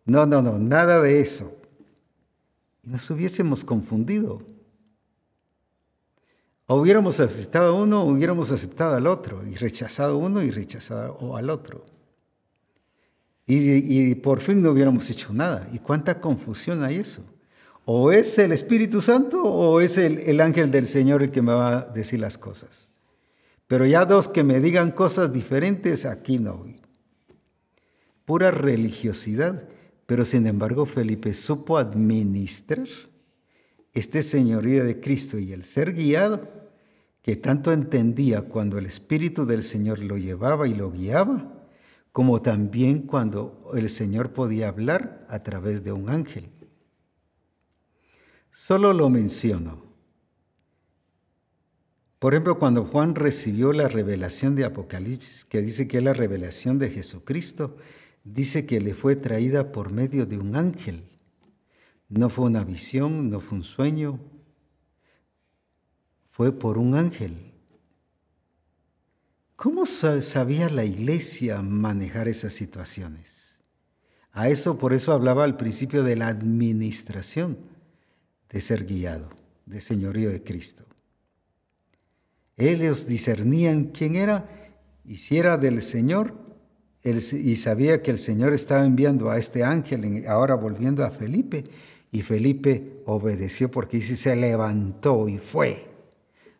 no, 0.05 0.25
no, 0.25 0.41
no, 0.41 0.59
nada 0.59 1.01
de 1.01 1.21
eso. 1.21 1.56
Y 2.87 2.89
nos 2.89 3.09
hubiésemos 3.09 3.65
confundido. 3.65 4.41
O 6.67 6.77
hubiéramos 6.77 7.19
aceptado 7.19 7.75
a 7.75 7.83
uno 7.83 8.03
o 8.03 8.05
hubiéramos 8.05 8.51
aceptado 8.51 8.95
al 8.95 9.07
otro, 9.07 9.45
y 9.45 9.55
rechazado 9.55 10.17
uno 10.17 10.41
y 10.41 10.51
rechazado 10.51 11.35
al 11.35 11.49
otro. 11.49 11.85
Y, 13.45 14.15
por 14.15 14.39
fin 14.39 14.61
no 14.61 14.71
hubiéramos 14.71 15.09
hecho 15.09 15.33
nada. 15.33 15.69
¿Y 15.73 15.79
cuánta 15.79 16.21
confusión 16.21 16.83
hay 16.83 16.97
eso? 16.97 17.23
O 17.83 18.11
es 18.11 18.37
el 18.39 18.53
Espíritu 18.53 19.01
Santo 19.01 19.43
o 19.43 19.79
es 19.79 19.97
el, 19.97 20.19
el 20.19 20.41
ángel 20.41 20.71
del 20.71 20.87
Señor 20.87 21.23
el 21.23 21.31
que 21.31 21.41
me 21.41 21.53
va 21.53 21.77
a 21.77 21.81
decir 21.81 22.19
las 22.19 22.37
cosas. 22.37 22.89
Pero 23.67 23.85
ya 23.85 24.05
dos 24.05 24.29
que 24.29 24.43
me 24.43 24.59
digan 24.59 24.91
cosas 24.91 25.31
diferentes, 25.31 26.05
aquí 26.05 26.39
no. 26.39 26.65
Pura 28.25 28.51
religiosidad. 28.51 29.67
Pero 30.07 30.25
sin 30.25 30.47
embargo 30.47 30.87
Felipe 30.87 31.35
supo 31.35 31.77
administrar 31.77 32.87
este 33.93 34.23
señorío 34.23 34.83
de 34.83 34.99
Cristo 34.99 35.37
y 35.37 35.53
el 35.53 35.63
ser 35.63 35.93
guiado, 35.93 36.49
que 37.21 37.35
tanto 37.35 37.71
entendía 37.71 38.41
cuando 38.41 38.79
el 38.79 38.87
Espíritu 38.87 39.45
del 39.45 39.61
Señor 39.61 39.99
lo 39.99 40.17
llevaba 40.17 40.67
y 40.67 40.73
lo 40.73 40.91
guiaba, 40.91 41.53
como 42.11 42.41
también 42.41 43.03
cuando 43.03 43.69
el 43.75 43.89
Señor 43.89 44.33
podía 44.33 44.69
hablar 44.69 45.27
a 45.29 45.43
través 45.43 45.83
de 45.83 45.91
un 45.91 46.09
ángel. 46.09 46.49
Solo 48.49 48.93
lo 48.93 49.09
menciono 49.11 49.87
por 52.19 52.33
ejemplo, 52.33 52.57
cuando 52.57 52.83
Juan 52.83 53.13
recibió 53.13 53.73
la 53.73 53.87
revelación 53.87 54.55
de 54.55 54.65
Apocalipsis, 54.65 55.45
que 55.45 55.61
dice 55.61 55.87
que 55.87 55.99
es 55.99 56.03
la 56.03 56.13
revelación 56.13 56.79
de 56.79 56.89
Jesucristo, 56.89 57.77
dice 58.33 58.65
que 58.65 58.81
le 58.81 58.93
fue 58.93 59.15
traída 59.15 59.71
por 59.71 59.91
medio 59.91 60.25
de 60.25 60.37
un 60.37 60.55
ángel. 60.55 61.03
No 62.09 62.29
fue 62.29 62.45
una 62.45 62.63
visión, 62.63 63.29
no 63.29 63.39
fue 63.39 63.57
un 63.57 63.63
sueño, 63.63 64.19
fue 66.31 66.51
por 66.51 66.77
un 66.77 66.95
ángel. 66.95 67.53
¿Cómo 69.55 69.85
sabía 69.85 70.69
la 70.69 70.85
iglesia 70.85 71.61
manejar 71.61 72.27
esas 72.27 72.53
situaciones? 72.53 73.61
A 74.31 74.49
eso, 74.49 74.77
por 74.77 74.93
eso 74.93 75.13
hablaba 75.13 75.43
al 75.43 75.57
principio 75.57 76.03
de 76.03 76.15
la 76.15 76.27
administración, 76.27 77.57
de 78.49 78.61
ser 78.61 78.85
guiado, 78.85 79.29
de 79.65 79.81
señorío 79.81 80.29
de 80.29 80.43
Cristo. 80.43 80.85
Ellos 82.55 83.07
discernían 83.07 83.85
quién 83.85 84.15
era 84.15 84.47
y 85.03 85.15
si 85.15 85.37
del 85.39 85.81
Señor, 85.81 86.46
y 87.09 87.55
sabía 87.55 88.01
que 88.01 88.11
el 88.11 88.17
Señor 88.17 88.53
estaba 88.53 88.85
enviando 88.85 89.29
a 89.29 89.37
este 89.37 89.63
ángel, 89.63 90.25
ahora 90.27 90.55
volviendo 90.55 91.03
a 91.05 91.11
Felipe, 91.11 91.65
y 92.11 92.21
Felipe 92.21 93.01
obedeció 93.05 93.69
porque 93.69 93.97
dice, 93.97 94.15
se 94.15 94.35
levantó 94.35 95.27
y 95.27 95.37
fue. 95.37 95.87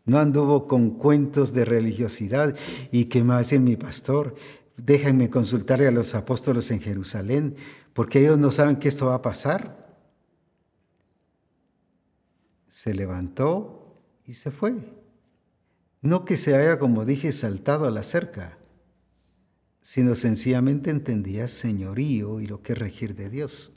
No 0.06 0.19
anduvo 0.19 0.68
con 0.68 0.91
cuentos 0.91 1.53
de 1.53 1.65
religiosidad 1.65 2.56
y 2.91 3.06
que 3.06 3.24
me 3.24 3.30
va 3.30 3.36
a 3.36 3.40
decir 3.40 3.60
mi 3.60 3.76
pastor, 3.76 4.36
déjenme 4.78 5.30
consultarle 5.30 5.88
a 5.88 5.91
los 5.91 6.15
apóstoles 6.15 6.72
en 6.72 6.80
Jerusalén, 6.80 7.56
porque 7.94 8.19
ellos 8.19 8.38
no 8.38 8.52
saben 8.52 8.78
que 8.78 8.88
esto 8.88 9.07
va 9.07 9.15
a 9.15 9.22
pasar. 9.22 9.98
Se 12.68 12.94
levantó 12.94 13.95
y 14.26 14.34
se 14.34 14.52
fue. 14.52 14.76
No 16.02 16.24
que 16.24 16.38
se 16.38 16.56
haya, 16.56 16.80
como 16.80 17.03
dije, 17.03 17.32
saltado 17.32 17.88
a 17.88 17.91
la 17.91 18.03
cerca, 18.03 18.57
sino 19.88 20.15
sencillamente 20.15 20.89
entendía 20.89 21.47
señorío 21.47 22.41
y 22.41 22.45
lo 22.45 22.61
que 22.61 22.73
es 22.73 22.77
regir 22.77 23.15
de 23.15 23.30
Dios. 23.30 23.72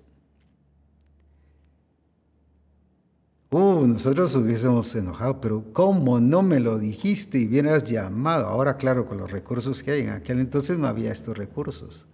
Uh, 3.50 3.86
nosotros 3.86 4.34
hubiésemos 4.34 4.92
enojado, 4.96 5.40
pero 5.40 5.64
¿cómo 5.72 6.18
no 6.18 6.42
me 6.42 6.58
lo 6.58 6.80
dijiste 6.80 7.38
y 7.38 7.46
hubieras 7.46 7.84
llamado? 7.84 8.48
Ahora, 8.48 8.76
claro, 8.76 9.06
con 9.06 9.18
los 9.18 9.30
recursos 9.30 9.84
que 9.84 9.92
hay, 9.92 10.00
en 10.00 10.10
aquel 10.10 10.40
entonces 10.40 10.78
no 10.78 10.88
había 10.88 11.12
estos 11.12 11.38
recursos. 11.38 12.08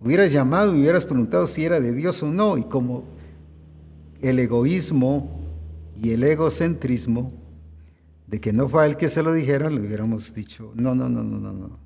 Hubieras 0.00 0.30
llamado 0.30 0.72
y 0.72 0.78
hubieras 0.78 1.04
preguntado 1.04 1.48
si 1.48 1.64
era 1.64 1.80
de 1.80 1.92
Dios 1.92 2.22
o 2.22 2.30
no, 2.30 2.56
y 2.58 2.62
como 2.62 3.02
el 4.20 4.38
egoísmo 4.38 5.42
y 6.00 6.12
el 6.12 6.22
egocentrismo 6.22 7.32
de 8.28 8.40
que 8.40 8.52
no 8.52 8.68
fue 8.68 8.86
él 8.86 8.96
que 8.96 9.08
se 9.08 9.24
lo 9.24 9.32
dijera, 9.32 9.68
le 9.68 9.80
hubiéramos 9.80 10.32
dicho, 10.32 10.70
no, 10.76 10.94
no, 10.94 11.08
no, 11.08 11.24
no, 11.24 11.40
no, 11.40 11.52
no. 11.52 11.83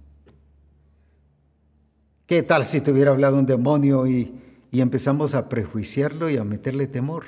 ¿Qué 2.28 2.42
tal 2.42 2.66
si 2.66 2.82
te 2.82 2.92
hubiera 2.92 3.12
hablado 3.12 3.38
un 3.38 3.46
demonio 3.46 4.06
y, 4.06 4.34
y 4.70 4.82
empezamos 4.82 5.34
a 5.34 5.48
prejuiciarlo 5.48 6.28
y 6.28 6.36
a 6.36 6.44
meterle 6.44 6.86
temor? 6.86 7.24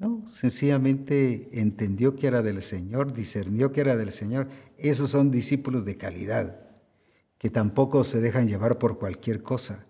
No, 0.00 0.26
sencillamente 0.26 1.60
entendió 1.60 2.16
que 2.16 2.26
era 2.26 2.42
del 2.42 2.60
Señor, 2.62 3.12
discernió 3.12 3.70
que 3.70 3.82
era 3.82 3.96
del 3.96 4.10
Señor. 4.10 4.48
Esos 4.78 5.12
son 5.12 5.30
discípulos 5.30 5.84
de 5.84 5.96
calidad, 5.96 6.58
que 7.38 7.50
tampoco 7.50 8.02
se 8.02 8.20
dejan 8.20 8.48
llevar 8.48 8.78
por 8.78 8.98
cualquier 8.98 9.44
cosa. 9.44 9.86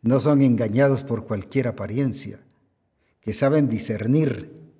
No 0.00 0.18
son 0.18 0.40
engañados 0.40 1.02
por 1.04 1.26
cualquier 1.26 1.68
apariencia, 1.68 2.40
que 3.20 3.34
saben 3.34 3.68
discernir 3.68 4.72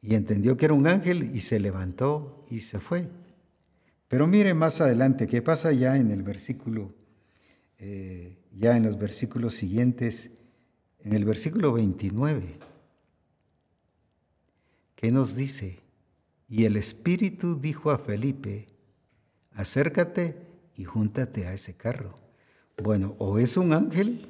y 0.00 0.16
entendió 0.16 0.56
que 0.56 0.64
era 0.64 0.74
un 0.74 0.88
ángel 0.88 1.30
y 1.32 1.38
se 1.38 1.60
levantó 1.60 2.44
y 2.50 2.58
se 2.58 2.80
fue. 2.80 3.21
Pero 4.12 4.26
mire 4.26 4.52
más 4.52 4.78
adelante 4.82 5.26
qué 5.26 5.40
pasa 5.40 5.72
ya 5.72 5.96
en 5.96 6.10
el 6.10 6.22
versículo, 6.22 6.92
eh, 7.78 8.36
ya 8.54 8.76
en 8.76 8.82
los 8.82 8.98
versículos 8.98 9.54
siguientes, 9.54 10.32
en 11.00 11.14
el 11.14 11.24
versículo 11.24 11.72
29. 11.72 12.58
¿Qué 14.96 15.10
nos 15.10 15.34
dice? 15.34 15.78
Y 16.46 16.66
el 16.66 16.76
Espíritu 16.76 17.58
dijo 17.58 17.90
a 17.90 17.96
Felipe, 17.96 18.66
acércate 19.52 20.36
y 20.76 20.84
júntate 20.84 21.46
a 21.46 21.54
ese 21.54 21.72
carro. 21.72 22.14
Bueno, 22.82 23.16
o 23.18 23.38
es 23.38 23.56
un 23.56 23.72
ángel 23.72 24.28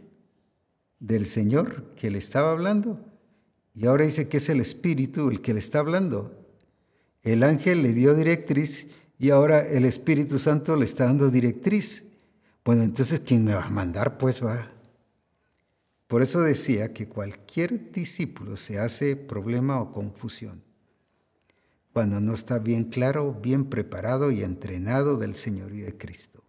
del 1.01 1.27
Señor 1.27 1.93
que 1.97 2.09
le 2.09 2.19
estaba 2.19 2.53
hablando, 2.53 3.05
y 3.75 3.87
ahora 3.87 4.07
dice 4.07 4.29
que 4.29 4.37
es 4.37 4.49
el 4.49 4.61
Espíritu 4.61 5.29
el 5.29 5.41
que 5.41 5.55
le 5.55 5.59
está 5.59 5.81
hablando. 5.81 6.39
El 7.25 7.43
ángel 7.43 7.83
le 7.83 7.93
dio 7.95 8.15
directriz 8.15 8.87
y 9.23 9.31
ahora 9.31 9.61
el 9.61 9.85
Espíritu 9.85 10.41
Santo 10.41 10.75
le 10.75 10.85
está 10.85 11.05
dando 11.05 11.31
directriz. 11.31 12.03
Bueno, 12.65 12.83
entonces, 12.83 13.21
¿quién 13.21 13.45
me 13.45 13.55
va 13.55 13.67
a 13.67 13.71
mandar? 13.71 14.19
Pues 14.19 14.45
va. 14.45 14.69
Por 16.09 16.23
eso 16.23 16.41
decía 16.41 16.93
que 16.93 17.07
cualquier 17.07 17.93
discípulo 17.93 18.57
se 18.57 18.81
hace 18.81 19.15
problema 19.15 19.81
o 19.81 19.93
confusión 19.93 20.65
cuando 21.93 22.21
no 22.21 22.35
está 22.35 22.59
bien 22.59 22.87
claro, 22.87 23.33
bien 23.41 23.67
preparado 23.67 24.33
y 24.33 24.43
entrenado 24.43 25.17
del 25.17 25.37
Señorío 25.37 25.85
de 25.85 25.97
Cristo. 25.97 26.43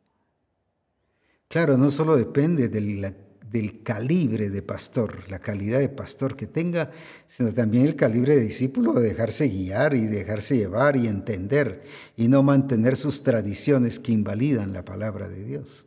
Claro, 1.50 1.78
no 1.78 1.92
solo 1.92 2.18
depende 2.18 2.70
de 2.70 2.82
la 2.82 3.14
del 3.54 3.84
calibre 3.84 4.50
de 4.50 4.64
pastor, 4.64 5.30
la 5.30 5.38
calidad 5.38 5.78
de 5.78 5.88
pastor 5.88 6.36
que 6.36 6.48
tenga, 6.48 6.90
sino 7.28 7.54
también 7.54 7.86
el 7.86 7.96
calibre 7.96 8.36
de 8.36 8.42
discípulo, 8.42 8.94
de 8.94 9.08
dejarse 9.08 9.48
guiar 9.48 9.94
y 9.94 10.08
dejarse 10.08 10.58
llevar 10.58 10.96
y 10.96 11.06
entender 11.06 11.84
y 12.18 12.28
no 12.28 12.42
mantener 12.42 12.98
sus 12.98 13.22
tradiciones 13.22 14.00
que 14.00 14.12
invalidan 14.12 14.74
la 14.74 14.84
palabra 14.84 15.30
de 15.30 15.44
Dios. 15.44 15.86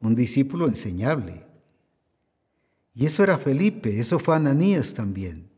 Un 0.00 0.14
discípulo 0.14 0.68
enseñable. 0.68 1.44
Y 2.94 3.06
eso 3.06 3.24
era 3.24 3.38
Felipe, 3.38 3.98
eso 3.98 4.20
fue 4.20 4.36
Ananías 4.36 4.94
también. 4.94 5.50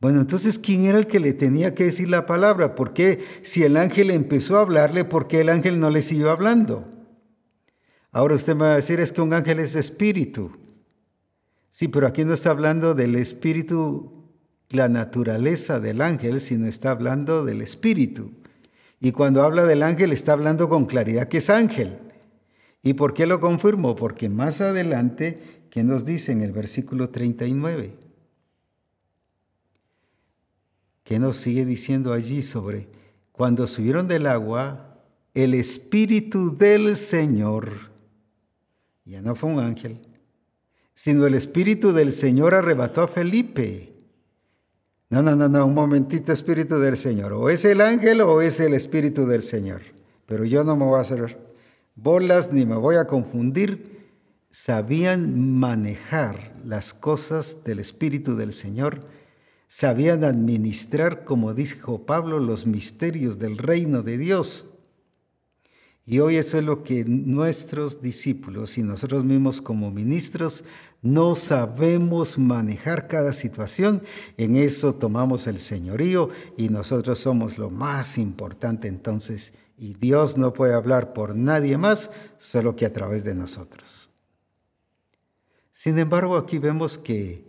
Bueno, 0.00 0.22
entonces, 0.22 0.58
¿quién 0.58 0.86
era 0.86 0.96
el 0.96 1.06
que 1.06 1.20
le 1.20 1.34
tenía 1.34 1.74
que 1.74 1.84
decir 1.84 2.08
la 2.08 2.24
palabra? 2.24 2.74
¿Por 2.74 2.94
qué 2.94 3.22
si 3.42 3.64
el 3.64 3.76
ángel 3.76 4.10
empezó 4.10 4.56
a 4.56 4.62
hablarle, 4.62 5.04
por 5.04 5.28
qué 5.28 5.42
el 5.42 5.50
ángel 5.50 5.78
no 5.78 5.90
le 5.90 6.00
siguió 6.00 6.30
hablando? 6.30 6.93
Ahora 8.14 8.36
usted 8.36 8.54
me 8.54 8.64
va 8.64 8.74
a 8.74 8.76
decir, 8.76 9.00
es 9.00 9.10
que 9.10 9.20
un 9.20 9.34
ángel 9.34 9.58
es 9.58 9.74
espíritu. 9.74 10.52
Sí, 11.72 11.88
pero 11.88 12.06
aquí 12.06 12.24
no 12.24 12.32
está 12.32 12.50
hablando 12.50 12.94
del 12.94 13.16
espíritu, 13.16 14.12
la 14.70 14.88
naturaleza 14.88 15.80
del 15.80 16.00
ángel, 16.00 16.40
sino 16.40 16.68
está 16.68 16.92
hablando 16.92 17.44
del 17.44 17.60
espíritu. 17.60 18.30
Y 19.00 19.10
cuando 19.10 19.42
habla 19.42 19.64
del 19.64 19.82
ángel 19.82 20.12
está 20.12 20.32
hablando 20.32 20.68
con 20.68 20.86
claridad 20.86 21.26
que 21.26 21.38
es 21.38 21.50
ángel. 21.50 21.98
¿Y 22.84 22.94
por 22.94 23.14
qué 23.14 23.26
lo 23.26 23.40
confirmo? 23.40 23.96
Porque 23.96 24.28
más 24.28 24.60
adelante, 24.60 25.66
¿qué 25.68 25.82
nos 25.82 26.04
dice 26.04 26.30
en 26.30 26.42
el 26.42 26.52
versículo 26.52 27.10
39? 27.10 27.96
¿Qué 31.02 31.18
nos 31.18 31.36
sigue 31.38 31.64
diciendo 31.64 32.12
allí 32.12 32.44
sobre 32.44 32.86
cuando 33.32 33.66
subieron 33.66 34.06
del 34.06 34.28
agua, 34.28 35.00
el 35.34 35.54
Espíritu 35.54 36.56
del 36.56 36.96
Señor, 36.96 37.92
ya 39.04 39.20
no 39.20 39.34
fue 39.34 39.50
un 39.50 39.60
ángel, 39.60 40.00
sino 40.94 41.26
el 41.26 41.34
Espíritu 41.34 41.92
del 41.92 42.12
Señor 42.12 42.54
arrebató 42.54 43.02
a 43.02 43.08
Felipe. 43.08 43.94
No, 45.10 45.22
no, 45.22 45.36
no, 45.36 45.48
no, 45.48 45.66
un 45.66 45.74
momentito, 45.74 46.32
Espíritu 46.32 46.78
del 46.78 46.96
Señor. 46.96 47.32
O 47.34 47.50
es 47.50 47.64
el 47.64 47.80
ángel 47.80 48.20
o 48.22 48.40
es 48.40 48.58
el 48.60 48.74
Espíritu 48.74 49.26
del 49.26 49.42
Señor. 49.42 49.82
Pero 50.26 50.44
yo 50.44 50.64
no 50.64 50.76
me 50.76 50.84
voy 50.86 50.98
a 50.98 51.02
hacer 51.02 51.38
bolas 51.94 52.52
ni 52.52 52.64
me 52.64 52.76
voy 52.76 52.96
a 52.96 53.06
confundir. 53.06 54.08
Sabían 54.50 55.58
manejar 55.58 56.54
las 56.64 56.94
cosas 56.94 57.58
del 57.64 57.80
Espíritu 57.80 58.36
del 58.36 58.52
Señor. 58.52 59.00
Sabían 59.68 60.24
administrar, 60.24 61.24
como 61.24 61.52
dijo 61.52 62.06
Pablo, 62.06 62.38
los 62.38 62.66
misterios 62.66 63.38
del 63.38 63.58
reino 63.58 64.02
de 64.02 64.18
Dios. 64.18 64.66
Y 66.06 66.18
hoy 66.18 66.36
eso 66.36 66.58
es 66.58 66.64
lo 66.64 66.82
que 66.82 67.04
nuestros 67.04 68.02
discípulos 68.02 68.76
y 68.76 68.82
nosotros 68.82 69.24
mismos 69.24 69.62
como 69.62 69.90
ministros 69.90 70.64
no 71.00 71.34
sabemos 71.34 72.38
manejar 72.38 73.08
cada 73.08 73.32
situación. 73.32 74.02
En 74.36 74.56
eso 74.56 74.94
tomamos 74.94 75.46
el 75.46 75.60
señorío 75.60 76.28
y 76.58 76.68
nosotros 76.68 77.18
somos 77.18 77.56
lo 77.56 77.70
más 77.70 78.18
importante 78.18 78.86
entonces. 78.86 79.54
Y 79.78 79.94
Dios 79.94 80.36
no 80.36 80.52
puede 80.52 80.74
hablar 80.74 81.14
por 81.14 81.34
nadie 81.34 81.78
más, 81.78 82.10
solo 82.38 82.76
que 82.76 82.84
a 82.84 82.92
través 82.92 83.24
de 83.24 83.34
nosotros. 83.34 84.10
Sin 85.72 85.98
embargo, 85.98 86.36
aquí 86.36 86.58
vemos 86.58 86.98
que 86.98 87.44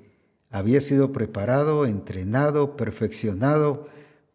había 0.50 0.80
sido 0.80 1.12
preparado, 1.12 1.86
entrenado, 1.86 2.78
perfeccionado 2.78 3.88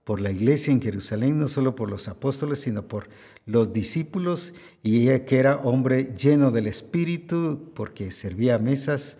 por 0.04 0.20
la 0.20 0.30
iglesia 0.30 0.72
en 0.72 0.82
Jerusalén, 0.82 1.38
no 1.38 1.48
solo 1.48 1.76
por 1.76 1.90
los 1.90 2.08
apóstoles, 2.08 2.60
sino 2.60 2.88
por 2.88 3.08
los 3.46 3.72
discípulos, 3.72 4.54
y 4.82 5.06
que 5.20 5.38
era 5.38 5.56
hombre 5.58 6.14
lleno 6.16 6.50
del 6.50 6.66
Espíritu, 6.66 7.70
porque 7.74 8.10
servía 8.10 8.58
mesas, 8.58 9.18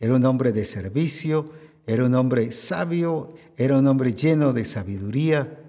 era 0.00 0.14
un 0.14 0.24
hombre 0.24 0.52
de 0.52 0.64
servicio, 0.64 1.50
era 1.86 2.04
un 2.04 2.14
hombre 2.14 2.52
sabio, 2.52 3.34
era 3.56 3.78
un 3.78 3.86
hombre 3.86 4.14
lleno 4.14 4.52
de 4.52 4.64
sabiduría, 4.64 5.60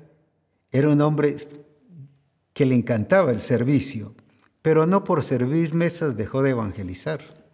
era 0.72 0.90
un 0.90 1.02
hombre 1.02 1.36
que 2.54 2.66
le 2.66 2.76
encantaba 2.76 3.32
el 3.32 3.42
servicio, 3.42 4.16
pero 4.62 4.88
no 4.88 5.04
por 5.04 5.24
servir 5.24 5.74
mesas 5.74 6.16
dejó 6.16 6.42
de 6.42 6.52
evangelizar. 6.52 7.45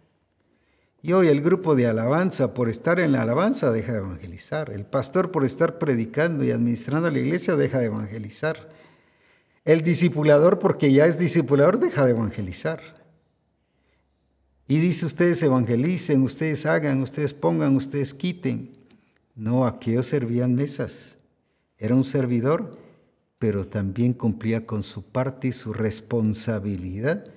Y 1.04 1.14
hoy 1.14 1.26
el 1.26 1.40
grupo 1.40 1.74
de 1.74 1.88
alabanza, 1.88 2.54
por 2.54 2.68
estar 2.68 3.00
en 3.00 3.10
la 3.10 3.22
alabanza, 3.22 3.72
deja 3.72 3.92
de 3.92 3.98
evangelizar. 3.98 4.70
El 4.70 4.84
pastor, 4.84 5.32
por 5.32 5.44
estar 5.44 5.78
predicando 5.78 6.44
y 6.44 6.52
administrando 6.52 7.10
la 7.10 7.18
iglesia, 7.18 7.56
deja 7.56 7.80
de 7.80 7.86
evangelizar. 7.86 8.68
El 9.64 9.82
discipulador, 9.82 10.60
porque 10.60 10.92
ya 10.92 11.06
es 11.06 11.18
discipulador, 11.18 11.80
deja 11.80 12.04
de 12.04 12.12
evangelizar. 12.12 12.80
Y 14.68 14.78
dice, 14.78 15.04
ustedes 15.04 15.42
evangelicen, 15.42 16.22
ustedes 16.22 16.66
hagan, 16.66 17.02
ustedes 17.02 17.34
pongan, 17.34 17.74
ustedes 17.74 18.14
quiten. 18.14 18.70
No, 19.34 19.66
aquellos 19.66 20.06
servían 20.06 20.54
mesas. 20.54 21.16
Era 21.78 21.96
un 21.96 22.04
servidor, 22.04 22.78
pero 23.40 23.66
también 23.66 24.12
cumplía 24.12 24.66
con 24.66 24.84
su 24.84 25.02
parte 25.02 25.48
y 25.48 25.52
su 25.52 25.72
responsabilidad 25.72 27.31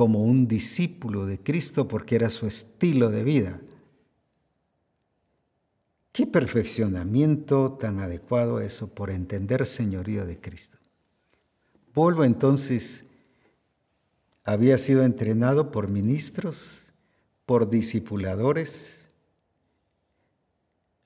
como 0.00 0.22
un 0.22 0.48
discípulo 0.48 1.26
de 1.26 1.38
Cristo 1.38 1.86
porque 1.86 2.14
era 2.14 2.30
su 2.30 2.46
estilo 2.46 3.10
de 3.10 3.22
vida. 3.22 3.60
Qué 6.10 6.26
perfeccionamiento 6.26 7.72
tan 7.72 7.98
adecuado 7.98 8.62
eso 8.62 8.88
por 8.88 9.10
entender 9.10 9.66
señorío 9.66 10.24
de 10.24 10.40
Cristo. 10.40 10.78
Vuelvo 11.94 12.24
entonces, 12.24 13.04
había 14.42 14.78
sido 14.78 15.04
entrenado 15.04 15.70
por 15.70 15.88
ministros, 15.88 16.94
por 17.44 17.68
discipuladores, 17.68 19.04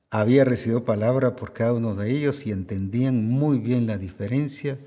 había 0.08 0.44
recibido 0.44 0.84
palabra 0.84 1.34
por 1.34 1.52
cada 1.52 1.72
uno 1.72 1.96
de 1.96 2.12
ellos 2.12 2.46
y 2.46 2.52
entendían 2.52 3.28
muy 3.28 3.58
bien 3.58 3.88
la 3.88 3.98
diferencia 3.98 4.78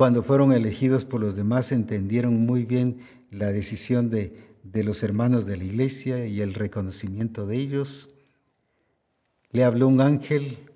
cuando 0.00 0.22
fueron 0.22 0.52
elegidos 0.52 1.04
por 1.04 1.20
los 1.20 1.36
demás 1.36 1.72
entendieron 1.72 2.46
muy 2.46 2.64
bien 2.64 3.00
la 3.30 3.52
decisión 3.52 4.08
de, 4.08 4.34
de 4.62 4.82
los 4.82 5.02
hermanos 5.02 5.44
de 5.44 5.58
la 5.58 5.64
iglesia 5.64 6.24
y 6.24 6.40
el 6.40 6.54
reconocimiento 6.54 7.46
de 7.46 7.58
ellos. 7.58 8.08
Le 9.50 9.62
habló 9.62 9.88
un 9.88 10.00
ángel, 10.00 10.70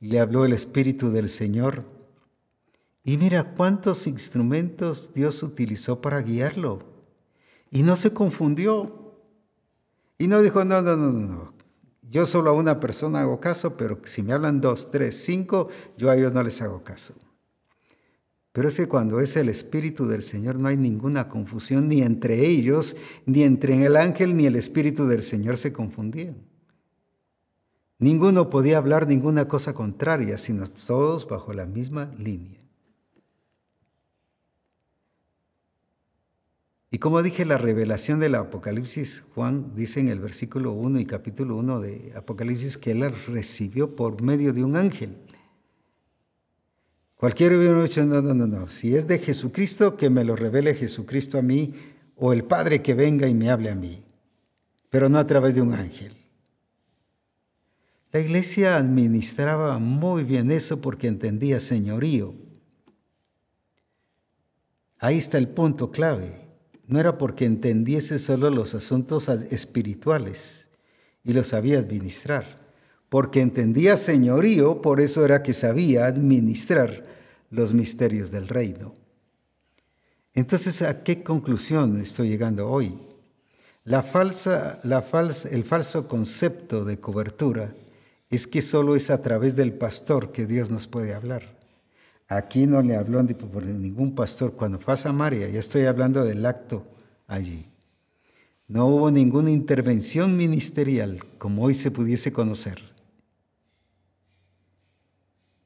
le 0.00 0.18
habló 0.18 0.44
el 0.44 0.52
Espíritu 0.52 1.12
del 1.12 1.28
Señor. 1.28 1.84
Y 3.04 3.16
mira 3.16 3.54
cuántos 3.54 4.08
instrumentos 4.08 5.14
Dios 5.14 5.44
utilizó 5.44 6.00
para 6.00 6.20
guiarlo. 6.22 6.82
Y 7.70 7.84
no 7.84 7.94
se 7.94 8.12
confundió. 8.12 9.20
Y 10.18 10.26
no 10.26 10.42
dijo, 10.42 10.64
no, 10.64 10.82
no, 10.82 10.96
no, 10.96 11.12
no. 11.12 11.54
Yo 12.10 12.26
solo 12.26 12.50
a 12.50 12.54
una 12.54 12.80
persona 12.80 13.20
hago 13.20 13.38
caso, 13.38 13.76
pero 13.76 14.00
si 14.04 14.24
me 14.24 14.32
hablan 14.32 14.60
dos, 14.60 14.90
tres, 14.90 15.22
cinco, 15.24 15.68
yo 15.96 16.10
a 16.10 16.16
ellos 16.16 16.32
no 16.32 16.42
les 16.42 16.60
hago 16.60 16.82
caso. 16.82 17.14
Pero 18.54 18.68
es 18.68 18.76
que 18.76 18.86
cuando 18.86 19.18
es 19.18 19.36
el 19.36 19.48
Espíritu 19.48 20.06
del 20.06 20.22
Señor 20.22 20.60
no 20.60 20.68
hay 20.68 20.76
ninguna 20.76 21.28
confusión 21.28 21.88
ni 21.88 22.02
entre 22.02 22.46
ellos, 22.46 22.94
ni 23.26 23.42
entre 23.42 23.84
el 23.84 23.96
ángel 23.96 24.36
ni 24.36 24.46
el 24.46 24.54
Espíritu 24.54 25.08
del 25.08 25.24
Señor 25.24 25.56
se 25.56 25.72
confundían. 25.72 26.36
Ninguno 27.98 28.50
podía 28.50 28.78
hablar 28.78 29.08
ninguna 29.08 29.48
cosa 29.48 29.74
contraria, 29.74 30.38
sino 30.38 30.68
todos 30.68 31.26
bajo 31.26 31.52
la 31.52 31.66
misma 31.66 32.12
línea. 32.16 32.60
Y 36.92 36.98
como 36.98 37.24
dije, 37.24 37.44
la 37.44 37.58
revelación 37.58 38.20
del 38.20 38.36
Apocalipsis, 38.36 39.24
Juan 39.34 39.74
dice 39.74 39.98
en 39.98 40.06
el 40.06 40.20
versículo 40.20 40.70
1 40.70 41.00
y 41.00 41.06
capítulo 41.06 41.56
1 41.56 41.80
de 41.80 42.12
Apocalipsis 42.14 42.78
que 42.78 42.92
él 42.92 43.00
la 43.00 43.08
recibió 43.08 43.96
por 43.96 44.22
medio 44.22 44.52
de 44.52 44.62
un 44.62 44.76
ángel. 44.76 45.16
Cualquiera 47.24 47.56
hubiera 47.56 47.82
dicho, 47.82 48.04
no, 48.04 48.20
no, 48.20 48.34
no, 48.34 48.46
no. 48.46 48.68
Si 48.68 48.94
es 48.94 49.06
de 49.06 49.18
Jesucristo, 49.18 49.96
que 49.96 50.10
me 50.10 50.24
lo 50.24 50.36
revele 50.36 50.74
Jesucristo 50.74 51.38
a 51.38 51.42
mí, 51.42 51.72
o 52.16 52.34
el 52.34 52.44
Padre 52.44 52.82
que 52.82 52.92
venga 52.92 53.26
y 53.26 53.32
me 53.32 53.48
hable 53.48 53.70
a 53.70 53.74
mí, 53.74 54.04
pero 54.90 55.08
no 55.08 55.18
a 55.18 55.26
través 55.26 55.54
de 55.54 55.62
un 55.62 55.72
ángel. 55.72 56.14
La 58.12 58.20
iglesia 58.20 58.76
administraba 58.76 59.78
muy 59.78 60.22
bien 60.22 60.50
eso 60.50 60.82
porque 60.82 61.06
entendía 61.06 61.60
señorío. 61.60 62.34
Ahí 64.98 65.16
está 65.16 65.38
el 65.38 65.48
punto 65.48 65.90
clave. 65.90 66.42
No 66.86 67.00
era 67.00 67.16
porque 67.16 67.46
entendiese 67.46 68.18
solo 68.18 68.50
los 68.50 68.74
asuntos 68.74 69.30
espirituales 69.30 70.68
y 71.24 71.32
los 71.32 71.46
sabía 71.46 71.78
administrar. 71.78 72.56
Porque 73.08 73.40
entendía 73.40 73.96
señorío, 73.96 74.82
por 74.82 75.00
eso 75.00 75.24
era 75.24 75.42
que 75.42 75.54
sabía 75.54 76.04
administrar 76.04 77.13
los 77.54 77.72
misterios 77.72 78.30
del 78.30 78.48
reino. 78.48 78.94
Entonces, 80.34 80.82
¿a 80.82 81.02
qué 81.04 81.22
conclusión 81.22 82.00
estoy 82.00 82.28
llegando 82.28 82.68
hoy? 82.68 82.98
La 83.84 84.02
falsa, 84.02 84.80
la 84.82 85.02
falsa, 85.02 85.48
el 85.48 85.64
falso 85.64 86.08
concepto 86.08 86.84
de 86.84 86.98
cobertura 86.98 87.74
es 88.30 88.46
que 88.46 88.62
solo 88.62 88.96
es 88.96 89.10
a 89.10 89.22
través 89.22 89.54
del 89.54 89.74
pastor 89.74 90.32
que 90.32 90.46
Dios 90.46 90.70
nos 90.70 90.88
puede 90.88 91.14
hablar. 91.14 91.56
Aquí 92.26 92.66
no 92.66 92.82
le 92.82 92.96
habló 92.96 93.24
por 93.26 93.64
ningún 93.64 94.14
pastor. 94.14 94.54
Cuando 94.54 94.80
fue 94.80 94.94
a 94.94 94.96
Samaria, 94.96 95.48
ya 95.48 95.60
estoy 95.60 95.84
hablando 95.84 96.24
del 96.24 96.44
acto 96.44 96.84
allí. 97.26 97.66
No 98.66 98.86
hubo 98.86 99.10
ninguna 99.10 99.50
intervención 99.50 100.36
ministerial 100.36 101.22
como 101.38 101.64
hoy 101.64 101.74
se 101.74 101.90
pudiese 101.90 102.32
conocer 102.32 102.94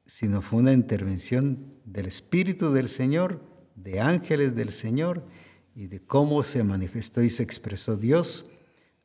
sino 0.09 0.41
fue 0.41 0.59
una 0.59 0.73
intervención 0.73 1.75
del 1.91 2.05
Espíritu 2.05 2.71
del 2.71 2.87
Señor, 2.87 3.41
de 3.75 3.99
ángeles 3.99 4.55
del 4.55 4.71
Señor 4.71 5.25
y 5.75 5.87
de 5.87 5.99
cómo 6.01 6.43
se 6.43 6.63
manifestó 6.63 7.23
y 7.23 7.29
se 7.29 7.43
expresó 7.43 7.95
Dios 7.95 8.45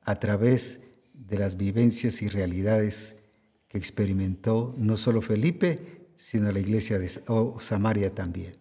a 0.03 0.19
través 0.19 0.81
de 1.13 1.39
las 1.39 1.57
vivencias 1.57 2.21
y 2.23 2.29
realidades 2.29 3.17
que 3.69 3.79
experimentó 3.79 4.75
no 4.77 4.97
solo 4.97 5.23
Felipe, 5.23 6.09
sino 6.17 6.53
la 6.53 6.61
iglesia 6.61 6.99
de 6.99 7.11
Samaria 7.61 8.15
también. 8.15 8.55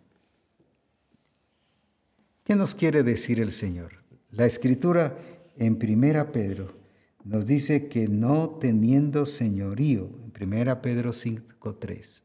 ¿Qué 2.43 2.55
nos 2.55 2.75
quiere 2.75 3.03
decir 3.03 3.39
el 3.39 3.51
Señor? 3.51 4.03
La 4.31 4.45
escritura 4.45 5.17
en 5.57 5.77
Primera 5.77 6.31
Pedro 6.31 6.75
nos 7.23 7.47
dice 7.47 7.87
que 7.87 8.07
no 8.07 8.49
teniendo 8.59 9.25
señorío, 9.25 10.09
en 10.23 10.31
Primera 10.31 10.81
Pedro 10.81 11.11
5.3, 11.11 12.22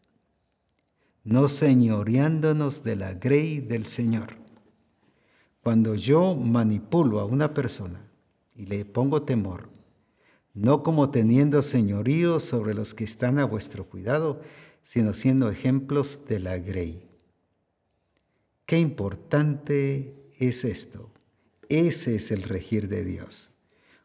no 1.29 1.47
señoreándonos 1.49 2.83
de 2.85 2.97
la 2.97 3.13
grey 3.13 3.61
del 3.61 3.85
Señor. 3.85 4.39
cuando 5.63 5.95
yo 5.95 6.35
manipulo 6.35 7.21
a 7.21 7.27
una 7.27 7.53
persona 7.53 8.01
y 8.57 8.65
le 8.65 8.87
pongo 8.87 9.21
temor, 9.23 9.69
no 10.55 10.83
como 10.83 11.11
teniendo 11.11 11.61
señorío 11.61 12.41
sobre 12.41 12.73
los 12.73 12.95
que 12.95 13.05
están 13.05 13.39
a 13.39 13.45
vuestro 13.45 13.85
cuidado, 13.85 14.41
sino 14.83 15.13
siendo 15.13 15.51
ejemplos 15.51 16.21
de 16.27 16.39
la 16.41 16.57
grey. 16.57 17.07
Qué 18.65 18.79
importante 18.79 20.15
es 20.39 20.65
esto. 20.65 21.11
Ese 21.69 22.17
es 22.17 22.31
el 22.31 22.45
regir 22.45 22.89
de 22.89 23.05
Dios. 23.05 23.53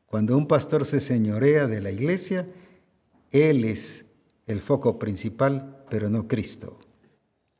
Cuando 0.07 0.37
un 0.37 0.47
pastor 0.47 0.83
se 0.83 0.99
señorea 0.99 1.67
de 1.67 1.79
la 1.79 1.91
iglesia, 1.91 2.49
él 3.31 3.63
es 3.63 4.03
el 4.45 4.59
foco 4.59 4.99
principal, 4.99 5.85
pero 5.89 6.09
no 6.09 6.27
Cristo. 6.27 6.77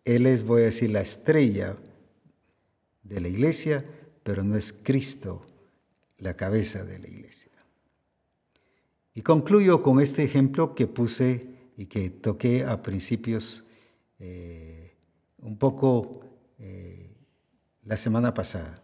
Él 0.06 0.26
es, 0.26 0.44
voy 0.44 0.62
a 0.62 0.66
decir, 0.66 0.90
la 0.90 1.02
estrella 1.02 1.78
de 3.04 3.22
la 3.22 3.28
iglesia, 3.28 3.86
pero 4.24 4.44
no 4.44 4.58
es 4.58 4.74
Cristo 4.74 5.46
la 6.18 6.36
cabeza 6.36 6.84
de 6.84 7.00
la 7.00 7.08
iglesia. 7.08 7.52
Y 9.14 9.22
concluyo 9.22 9.84
con 9.84 10.00
este 10.00 10.24
ejemplo 10.24 10.74
que 10.74 10.88
puse 10.88 11.48
y 11.78 11.86
que 11.86 12.10
toqué 12.10 12.66
a 12.66 12.82
principios 12.82 13.64
eh, 14.20 14.96
un 15.40 15.58
poco 15.58 16.22
eh, 16.60 17.12
la 17.84 17.98
semana 17.98 18.34
pasada. 18.34 18.82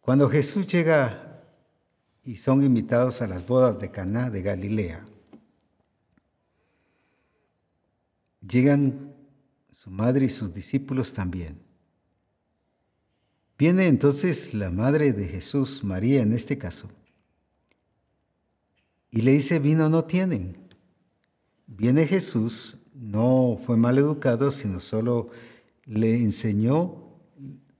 Cuando 0.00 0.28
Jesús 0.28 0.66
llega 0.66 1.42
y 2.24 2.36
son 2.36 2.62
invitados 2.62 3.22
a 3.22 3.26
las 3.26 3.46
bodas 3.46 3.78
de 3.78 3.90
Caná 3.90 4.30
de 4.30 4.42
Galilea, 4.42 5.04
llegan 8.46 9.11
su 9.82 9.90
madre 9.90 10.26
y 10.26 10.28
sus 10.28 10.54
discípulos 10.54 11.12
también. 11.12 11.58
Viene 13.58 13.88
entonces 13.88 14.54
la 14.54 14.70
madre 14.70 15.12
de 15.12 15.26
Jesús, 15.26 15.82
María 15.82 16.22
en 16.22 16.32
este 16.32 16.56
caso, 16.56 16.88
y 19.10 19.22
le 19.22 19.32
dice, 19.32 19.58
vino 19.58 19.88
no 19.88 20.04
tienen. 20.04 20.56
Viene 21.66 22.06
Jesús, 22.06 22.76
no 22.94 23.60
fue 23.66 23.76
mal 23.76 23.98
educado, 23.98 24.52
sino 24.52 24.78
solo 24.78 25.30
le 25.84 26.14
enseñó 26.14 27.18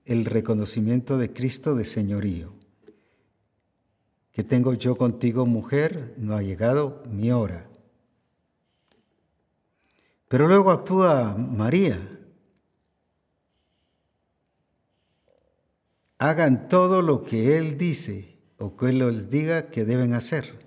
el 0.04 0.24
reconocimiento 0.24 1.18
de 1.18 1.32
Cristo 1.32 1.76
de 1.76 1.84
señorío. 1.84 2.52
¿Qué 4.32 4.42
tengo 4.42 4.74
yo 4.74 4.96
contigo, 4.96 5.46
mujer? 5.46 6.16
No 6.18 6.34
ha 6.34 6.42
llegado 6.42 7.04
mi 7.08 7.30
hora. 7.30 7.68
Pero 10.32 10.48
luego 10.48 10.70
actúa 10.70 11.36
María. 11.36 12.00
Hagan 16.16 16.70
todo 16.70 17.02
lo 17.02 17.22
que 17.22 17.58
Él 17.58 17.76
dice 17.76 18.38
o 18.56 18.74
que 18.74 18.86
Él 18.86 19.00
les 19.00 19.28
diga 19.28 19.68
que 19.68 19.84
deben 19.84 20.14
hacer. 20.14 20.58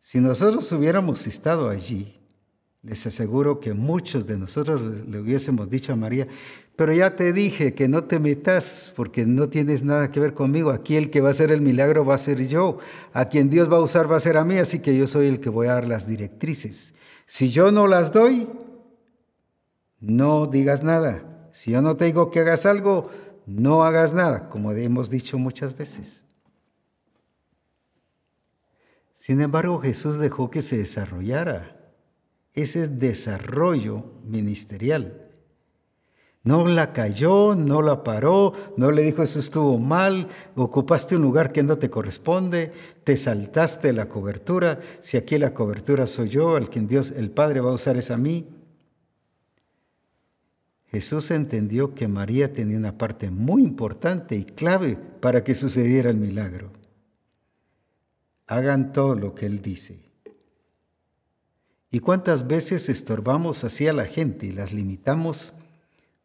Si 0.00 0.18
nosotros 0.18 0.72
hubiéramos 0.72 1.26
estado 1.26 1.68
allí, 1.68 2.18
les 2.82 3.06
aseguro 3.06 3.60
que 3.60 3.74
muchos 3.74 4.26
de 4.26 4.38
nosotros 4.38 4.80
le 5.06 5.20
hubiésemos 5.20 5.68
dicho 5.68 5.92
a 5.92 5.96
María, 5.96 6.26
pero 6.76 6.94
ya 6.94 7.16
te 7.16 7.34
dije 7.34 7.74
que 7.74 7.86
no 7.86 8.04
te 8.04 8.18
metas 8.18 8.94
porque 8.96 9.26
no 9.26 9.50
tienes 9.50 9.82
nada 9.82 10.10
que 10.10 10.20
ver 10.20 10.32
conmigo. 10.32 10.70
Aquí 10.70 10.96
el 10.96 11.10
que 11.10 11.20
va 11.20 11.28
a 11.28 11.32
hacer 11.32 11.52
el 11.52 11.60
milagro 11.60 12.06
va 12.06 12.14
a 12.14 12.18
ser 12.18 12.48
yo. 12.48 12.78
A 13.12 13.28
quien 13.28 13.50
Dios 13.50 13.70
va 13.70 13.76
a 13.76 13.82
usar 13.82 14.10
va 14.10 14.16
a 14.16 14.20
ser 14.20 14.38
a 14.38 14.44
mí, 14.46 14.56
así 14.56 14.78
que 14.78 14.96
yo 14.96 15.06
soy 15.06 15.26
el 15.26 15.38
que 15.38 15.50
voy 15.50 15.66
a 15.66 15.74
dar 15.74 15.86
las 15.86 16.06
directrices. 16.06 16.94
Si 17.26 17.50
yo 17.50 17.72
no 17.72 17.86
las 17.86 18.12
doy, 18.12 18.48
no 20.00 20.46
digas 20.46 20.82
nada. 20.82 21.48
Si 21.52 21.70
yo 21.70 21.82
no 21.82 21.96
te 21.96 22.06
digo 22.06 22.30
que 22.30 22.40
hagas 22.40 22.66
algo, 22.66 23.10
no 23.46 23.84
hagas 23.84 24.12
nada, 24.12 24.48
como 24.48 24.72
hemos 24.72 25.10
dicho 25.10 25.38
muchas 25.38 25.76
veces. 25.76 26.24
Sin 29.14 29.40
embargo, 29.40 29.80
Jesús 29.80 30.18
dejó 30.18 30.50
que 30.50 30.62
se 30.62 30.76
desarrollara 30.76 31.74
ese 32.52 32.88
desarrollo 32.88 34.04
ministerial. 34.24 35.23
No 36.44 36.66
la 36.66 36.92
cayó, 36.92 37.54
no 37.54 37.80
la 37.80 38.04
paró, 38.04 38.52
no 38.76 38.90
le 38.90 39.00
dijo 39.00 39.22
eso 39.22 39.40
estuvo 39.40 39.78
mal, 39.78 40.28
ocupaste 40.54 41.16
un 41.16 41.22
lugar 41.22 41.52
que 41.52 41.62
no 41.62 41.78
te 41.78 41.88
corresponde, 41.88 42.70
te 43.02 43.16
saltaste 43.16 43.94
la 43.94 44.10
cobertura, 44.10 44.78
si 45.00 45.16
aquí 45.16 45.38
la 45.38 45.54
cobertura 45.54 46.06
soy 46.06 46.28
yo, 46.28 46.56
al 46.56 46.68
quien 46.68 46.86
Dios, 46.86 47.10
el 47.12 47.30
Padre 47.30 47.60
va 47.60 47.70
a 47.70 47.74
usar 47.74 47.96
es 47.96 48.10
a 48.10 48.18
mí. 48.18 48.46
Jesús 50.88 51.30
entendió 51.30 51.94
que 51.94 52.08
María 52.08 52.52
tenía 52.52 52.76
una 52.76 52.98
parte 52.98 53.30
muy 53.30 53.62
importante 53.62 54.36
y 54.36 54.44
clave 54.44 54.98
para 55.20 55.42
que 55.42 55.54
sucediera 55.54 56.10
el 56.10 56.18
milagro. 56.18 56.72
Hagan 58.46 58.92
todo 58.92 59.14
lo 59.14 59.34
que 59.34 59.46
Él 59.46 59.62
dice. 59.62 59.98
¿Y 61.90 62.00
cuántas 62.00 62.46
veces 62.46 62.90
estorbamos 62.90 63.64
así 63.64 63.88
a 63.88 63.94
la 63.94 64.04
gente 64.04 64.46
y 64.46 64.52
las 64.52 64.74
limitamos 64.74 65.54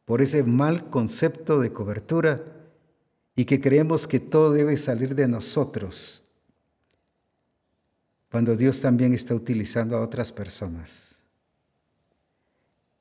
por 0.10 0.24
ese 0.24 0.42
mal 0.42 0.90
concepto 0.90 1.60
de 1.60 1.72
cobertura 1.72 2.44
y 3.36 3.46
que 3.46 3.62
creemos 3.62 4.08
que 4.08 4.20
todo 4.20 4.52
debe 4.52 4.76
salir 4.76 5.14
de 5.14 5.28
nosotros 5.28 6.24
cuando 8.32 8.56
Dios 8.56 8.82
también 8.82 9.14
está 9.14 9.36
utilizando 9.36 9.96
a 9.96 10.02
otras 10.02 10.32
personas? 10.32 11.16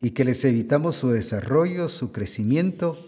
Y 0.03 0.11
que 0.11 0.23
les 0.23 0.45
evitamos 0.45 0.97
su 0.97 1.09
desarrollo, 1.09 1.89
su 1.89 2.13
crecimiento 2.13 2.99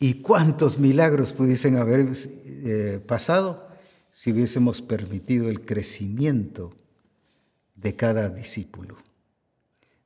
y 0.00 0.14
cuántos 0.14 0.78
milagros 0.78 1.32
pudiesen 1.32 1.76
haber 1.76 2.08
eh, 2.10 3.00
pasado 3.06 3.68
si 4.10 4.32
hubiésemos 4.32 4.82
permitido 4.82 5.48
el 5.48 5.64
crecimiento 5.64 6.74
de 7.76 7.94
cada 7.94 8.30
discípulo. 8.30 8.96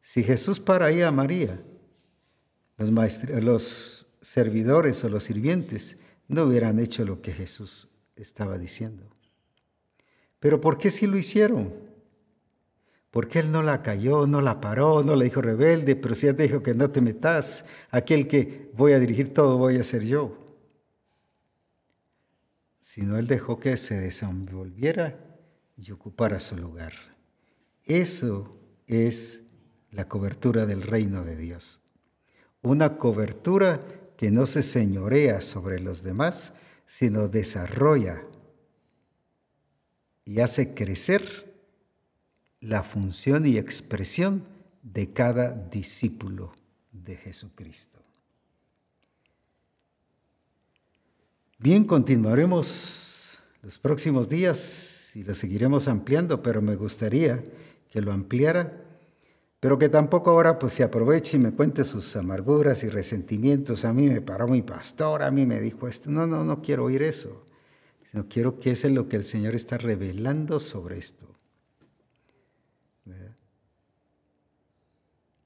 Si 0.03 0.23
Jesús 0.23 0.61
para 0.61 0.85
ahí 0.85 1.01
a 1.01 1.11
María, 1.11 1.59
los, 2.91 3.43
los 3.43 4.07
servidores 4.21 5.03
o 5.05 5.09
los 5.09 5.25
sirvientes 5.25 5.97
no 6.29 6.45
hubieran 6.45 6.79
hecho 6.79 7.05
lo 7.05 7.21
que 7.21 7.33
Jesús 7.33 7.89
estaba 8.17 8.59
diciendo. 8.59 9.09
Pero 10.39 10.61
¿por 10.61 10.79
qué 10.79 10.91
sí 10.91 11.07
lo 11.07 11.17
hicieron? 11.17 11.73
Porque 13.11 13.41
él 13.41 13.53
no 13.53 13.63
la 13.63 13.83
cayó, 13.83 14.27
no 14.27 14.41
la 14.41 14.61
paró, 14.61 15.03
no 15.05 15.15
le 15.15 15.27
dijo 15.27 15.43
rebelde, 15.43 15.97
pero 15.97 16.15
sí 16.15 16.33
te 16.33 16.45
dijo 16.45 16.63
que 16.63 16.75
no 16.75 16.91
te 16.91 17.03
metas, 17.03 17.65
aquel 17.91 18.27
que 18.27 18.71
voy 18.75 18.95
a 18.95 18.99
dirigir 18.99 19.35
todo 19.35 19.59
voy 19.59 19.77
a 19.77 19.85
ser 19.85 20.05
yo. 20.05 20.39
Sino 22.81 23.19
él 23.19 23.27
dejó 23.27 23.61
que 23.61 23.77
se 23.77 24.01
desenvolviera 24.01 25.19
y 25.77 25.93
ocupara 25.93 26.41
su 26.41 26.57
lugar. 26.57 26.95
Eso 27.85 28.51
es 28.87 29.43
la 29.91 30.09
cobertura 30.09 30.65
del 30.65 30.81
reino 30.81 31.23
de 31.23 31.37
Dios. 31.37 31.82
Una 32.63 32.97
cobertura 32.97 33.81
que 34.17 34.31
no 34.31 34.47
se 34.47 34.63
señorea 34.63 35.41
sobre 35.41 35.81
los 35.81 36.03
demás, 36.03 36.53
sino 36.87 37.29
desarrolla 37.29 38.23
y 40.25 40.41
hace 40.41 40.75
crecer 40.75 41.53
la 42.61 42.85
función 42.85 43.47
y 43.47 43.59
expresión 43.59 44.45
de 44.83 45.13
cada 45.13 45.51
discípulo 45.51 46.53
de 46.93 47.17
Jesucristo. 47.17 47.99
Bien, 51.59 51.85
continuaremos 51.85 53.39
los 53.63 53.79
próximos 53.79 54.29
días 54.29 55.11
y 55.15 55.23
lo 55.23 55.35
seguiremos 55.35 55.89
ampliando, 55.89 56.43
pero 56.43 56.61
me 56.63 56.75
gustaría 56.75 57.43
que 57.91 58.01
lo 58.01 58.13
ampliara, 58.13 58.73
pero 59.63 59.79
que 59.79 59.89
tampoco 59.89 60.31
ahora 60.31 60.59
pues 60.59 60.73
se 60.73 60.83
aproveche 60.83 61.37
y 61.37 61.41
me 61.41 61.53
cuente 61.53 61.85
sus 61.85 62.17
amarguras 62.17 62.83
y 62.83 62.89
resentimientos. 62.89 63.85
A 63.85 63.93
mí 63.93 64.09
me 64.09 64.21
paró 64.21 64.49
mi 64.49 64.61
pastor, 64.61 65.23
a 65.23 65.31
mí 65.31 65.47
me 65.47 65.61
dijo 65.61 65.87
esto. 65.87 66.11
No, 66.11 66.27
no, 66.27 66.45
no 66.45 66.61
quiero 66.61 66.87
oír 66.87 67.01
eso, 67.01 67.47
sino 68.03 68.27
quiero 68.29 68.59
que 68.59 68.73
ese 68.73 68.89
es 68.89 68.93
lo 68.93 69.09
que 69.09 69.15
el 69.15 69.23
Señor 69.23 69.55
está 69.55 69.79
revelando 69.79 70.59
sobre 70.59 70.99
esto. 70.99 71.39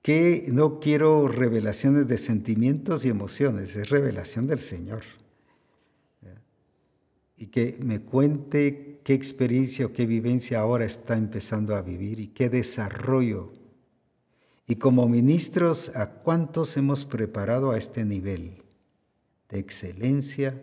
Que 0.01 0.47
no 0.49 0.81
quiero 0.81 1.29
revelaciones 1.29 2.09
de 2.09 2.17
sentimientos 2.17 3.05
y 3.05 3.11
emociones, 3.11 3.77
es 3.77 3.91
revelación 3.91 4.47
del 4.47 4.61
Señor 4.61 5.03
y 7.37 7.49
que 7.49 7.77
me 7.83 8.01
cuente 8.01 9.03
qué 9.05 9.13
experiencia 9.13 9.85
o 9.85 9.93
qué 9.93 10.07
vivencia 10.07 10.61
ahora 10.61 10.87
está 10.87 11.19
empezando 11.19 11.77
a 11.77 11.83
vivir 11.83 12.19
y 12.19 12.29
qué 12.29 12.49
desarrollo. 12.49 13.53
Y 14.67 14.77
como 14.77 15.09
ministros, 15.09 15.95
¿a 15.95 16.11
cuántos 16.11 16.77
hemos 16.77 17.05
preparado 17.05 17.71
a 17.71 17.79
este 17.79 18.05
nivel 18.05 18.63
de 19.49 19.61
excelencia, 19.61 20.61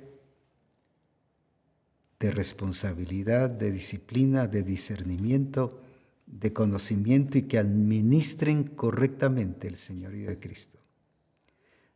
de 2.20 2.32
responsabilidad, 2.32 3.50
de 3.50 3.72
disciplina, 3.72 4.48
de 4.48 4.64
discernimiento, 4.64 5.82
de 6.26 6.52
conocimiento 6.52 7.38
y 7.38 7.44
que 7.44 7.58
administren 7.58 8.66
correctamente 8.66 9.70
el 9.70 9.78
señorío 9.78 10.28
de 10.28 10.40
Cristo? 10.40 10.80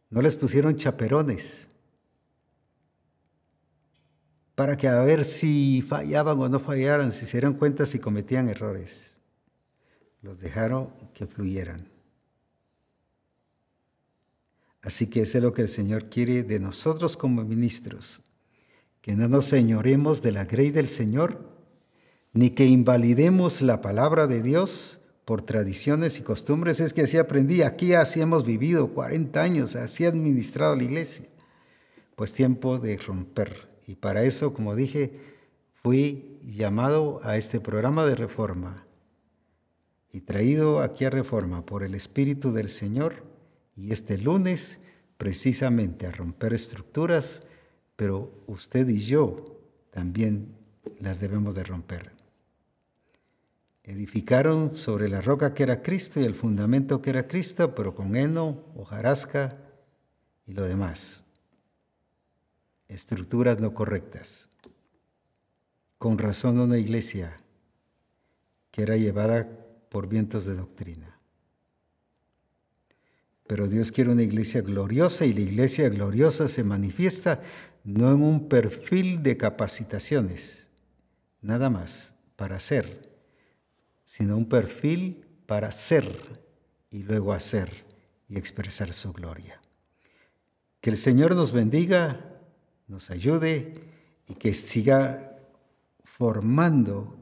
No 0.10 0.22
les 0.22 0.38
pusieron 0.38 0.78
chaperones, 0.78 1.68
para 4.56 4.78
que 4.78 4.88
a 4.88 5.02
ver 5.02 5.26
si 5.26 5.84
fallaban 5.88 6.40
o 6.40 6.48
no 6.48 6.60
fallaran, 6.60 7.12
si 7.12 7.26
se 7.26 7.34
dieran 7.34 7.54
cuenta 7.54 7.86
si 7.86 8.00
cometían 8.00 8.48
errores. 8.48 9.20
Los 10.22 10.40
dejaron 10.40 10.90
que 11.14 11.28
fluyeran. 11.28 11.97
Así 14.88 15.08
que 15.08 15.24
eso 15.24 15.40
es 15.40 15.44
lo 15.44 15.54
que 15.54 15.64
el 15.64 15.68
Señor 15.68 16.06
quiere 16.06 16.44
de 16.44 16.62
nosotros 16.62 17.18
como 17.18 17.44
ministros, 17.44 18.22
que 19.02 19.18
no 19.18 19.28
nos 19.28 19.48
señoremos 19.48 20.22
de 20.22 20.32
la 20.32 20.46
grey 20.46 20.72
del 20.72 20.88
Señor, 20.88 21.42
ni 22.32 22.52
que 22.52 22.68
invalidemos 22.68 23.62
la 23.62 23.82
palabra 23.82 24.28
de 24.28 24.42
Dios 24.42 25.02
por 25.26 25.42
tradiciones 25.42 26.20
y 26.20 26.22
costumbres. 26.22 26.80
Es 26.80 26.94
que 26.94 27.02
así 27.02 27.18
aprendí, 27.18 27.64
aquí 27.64 27.96
así 27.96 28.22
hemos 28.22 28.46
vivido 28.46 28.94
40 28.94 29.42
años, 29.42 29.76
así 29.76 30.06
administrado 30.06 30.78
la 30.78 30.84
iglesia. 30.84 31.26
Pues 32.16 32.32
tiempo 32.32 32.78
de 32.78 32.96
romper. 32.96 33.68
Y 33.88 33.96
para 33.96 34.24
eso, 34.24 34.54
como 34.54 34.74
dije, 34.74 35.20
fui 35.84 36.40
llamado 36.46 37.20
a 37.24 37.36
este 37.36 37.60
programa 37.60 38.06
de 38.06 38.16
reforma 38.16 38.86
y 40.14 40.22
traído 40.22 40.80
aquí 40.80 41.04
a 41.04 41.10
reforma 41.10 41.66
por 41.66 41.84
el 41.84 41.94
Espíritu 41.94 42.54
del 42.54 42.70
Señor 42.70 43.28
y 43.78 43.94
este 43.94 44.18
lunes 44.18 44.80
precisamente 45.18 46.08
a 46.08 46.12
romper 46.12 46.54
estructuras, 46.54 47.44
pero 47.96 48.32
usted 48.48 48.88
y 48.90 49.00
yo 49.00 49.46
también 49.92 50.56
las 51.00 51.20
debemos 51.20 51.56
de 51.56 51.64
romper. 51.64 52.12
Edificaron 53.84 54.76
sobre 54.76 55.08
la 55.08 55.22
roca 55.22 55.54
que 55.54 55.64
era 55.64 55.82
Cristo 55.82 56.20
y 56.20 56.26
el 56.26 56.36
fundamento 56.36 57.02
que 57.02 57.12
era 57.12 57.28
Cristo, 57.28 57.74
pero 57.74 57.96
con 57.96 58.16
heno, 58.16 58.66
hojarasca 58.76 59.58
y 60.46 60.54
lo 60.54 60.64
demás. 60.64 61.24
Estructuras 62.88 63.60
no 63.60 63.74
correctas. 63.74 64.50
Con 65.98 66.18
razón 66.18 66.60
una 66.60 66.78
iglesia 66.78 67.38
que 68.72 68.82
era 68.82 68.98
llevada 68.98 69.48
por 69.90 70.08
vientos 70.08 70.46
de 70.46 70.56
doctrina. 70.56 71.07
Pero 73.48 73.68
Dios 73.68 73.92
quiere 73.92 74.12
una 74.12 74.24
iglesia 74.24 74.62
gloriosa 74.62 75.26
y 75.26 75.34
la 75.34 75.42
iglesia 75.42 75.90
gloriosa 75.90 76.48
se 76.48 76.64
manifiesta 76.64 77.42
no 77.84 78.12
en 78.12 78.22
un 78.22 78.50
perfil 78.50 79.24
de 79.24 79.38
capacitaciones, 79.38 80.70
nada 81.42 81.70
más, 81.70 82.14
para 82.36 82.60
ser, 82.60 83.10
sino 84.04 84.36
un 84.36 84.50
perfil 84.50 85.26
para 85.46 85.72
ser 85.72 86.22
y 86.92 87.04
luego 87.04 87.32
hacer 87.32 87.86
y 88.28 88.38
expresar 88.38 88.92
su 88.92 89.14
gloria. 89.14 89.62
Que 90.82 90.90
el 90.90 90.98
Señor 90.98 91.36
nos 91.36 91.54
bendiga, 91.54 92.42
nos 92.88 93.10
ayude 93.10 93.74
y 94.28 94.36
que 94.36 94.54
siga 94.54 95.34
formando 96.04 97.18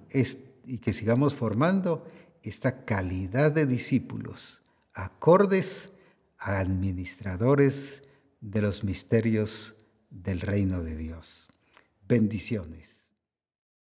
y 0.66 0.80
que 0.80 0.94
sigamos 0.94 1.36
formando 1.36 2.08
esta 2.42 2.86
calidad 2.86 3.52
de 3.52 3.66
discípulos 3.66 4.64
acordes 4.96 5.90
administradores 6.38 8.04
de 8.42 8.62
los 8.62 8.84
misterios 8.84 9.76
del 10.10 10.42
reino 10.42 10.84
de 10.84 10.96
Dios. 10.96 11.48
Bendiciones. 12.08 12.95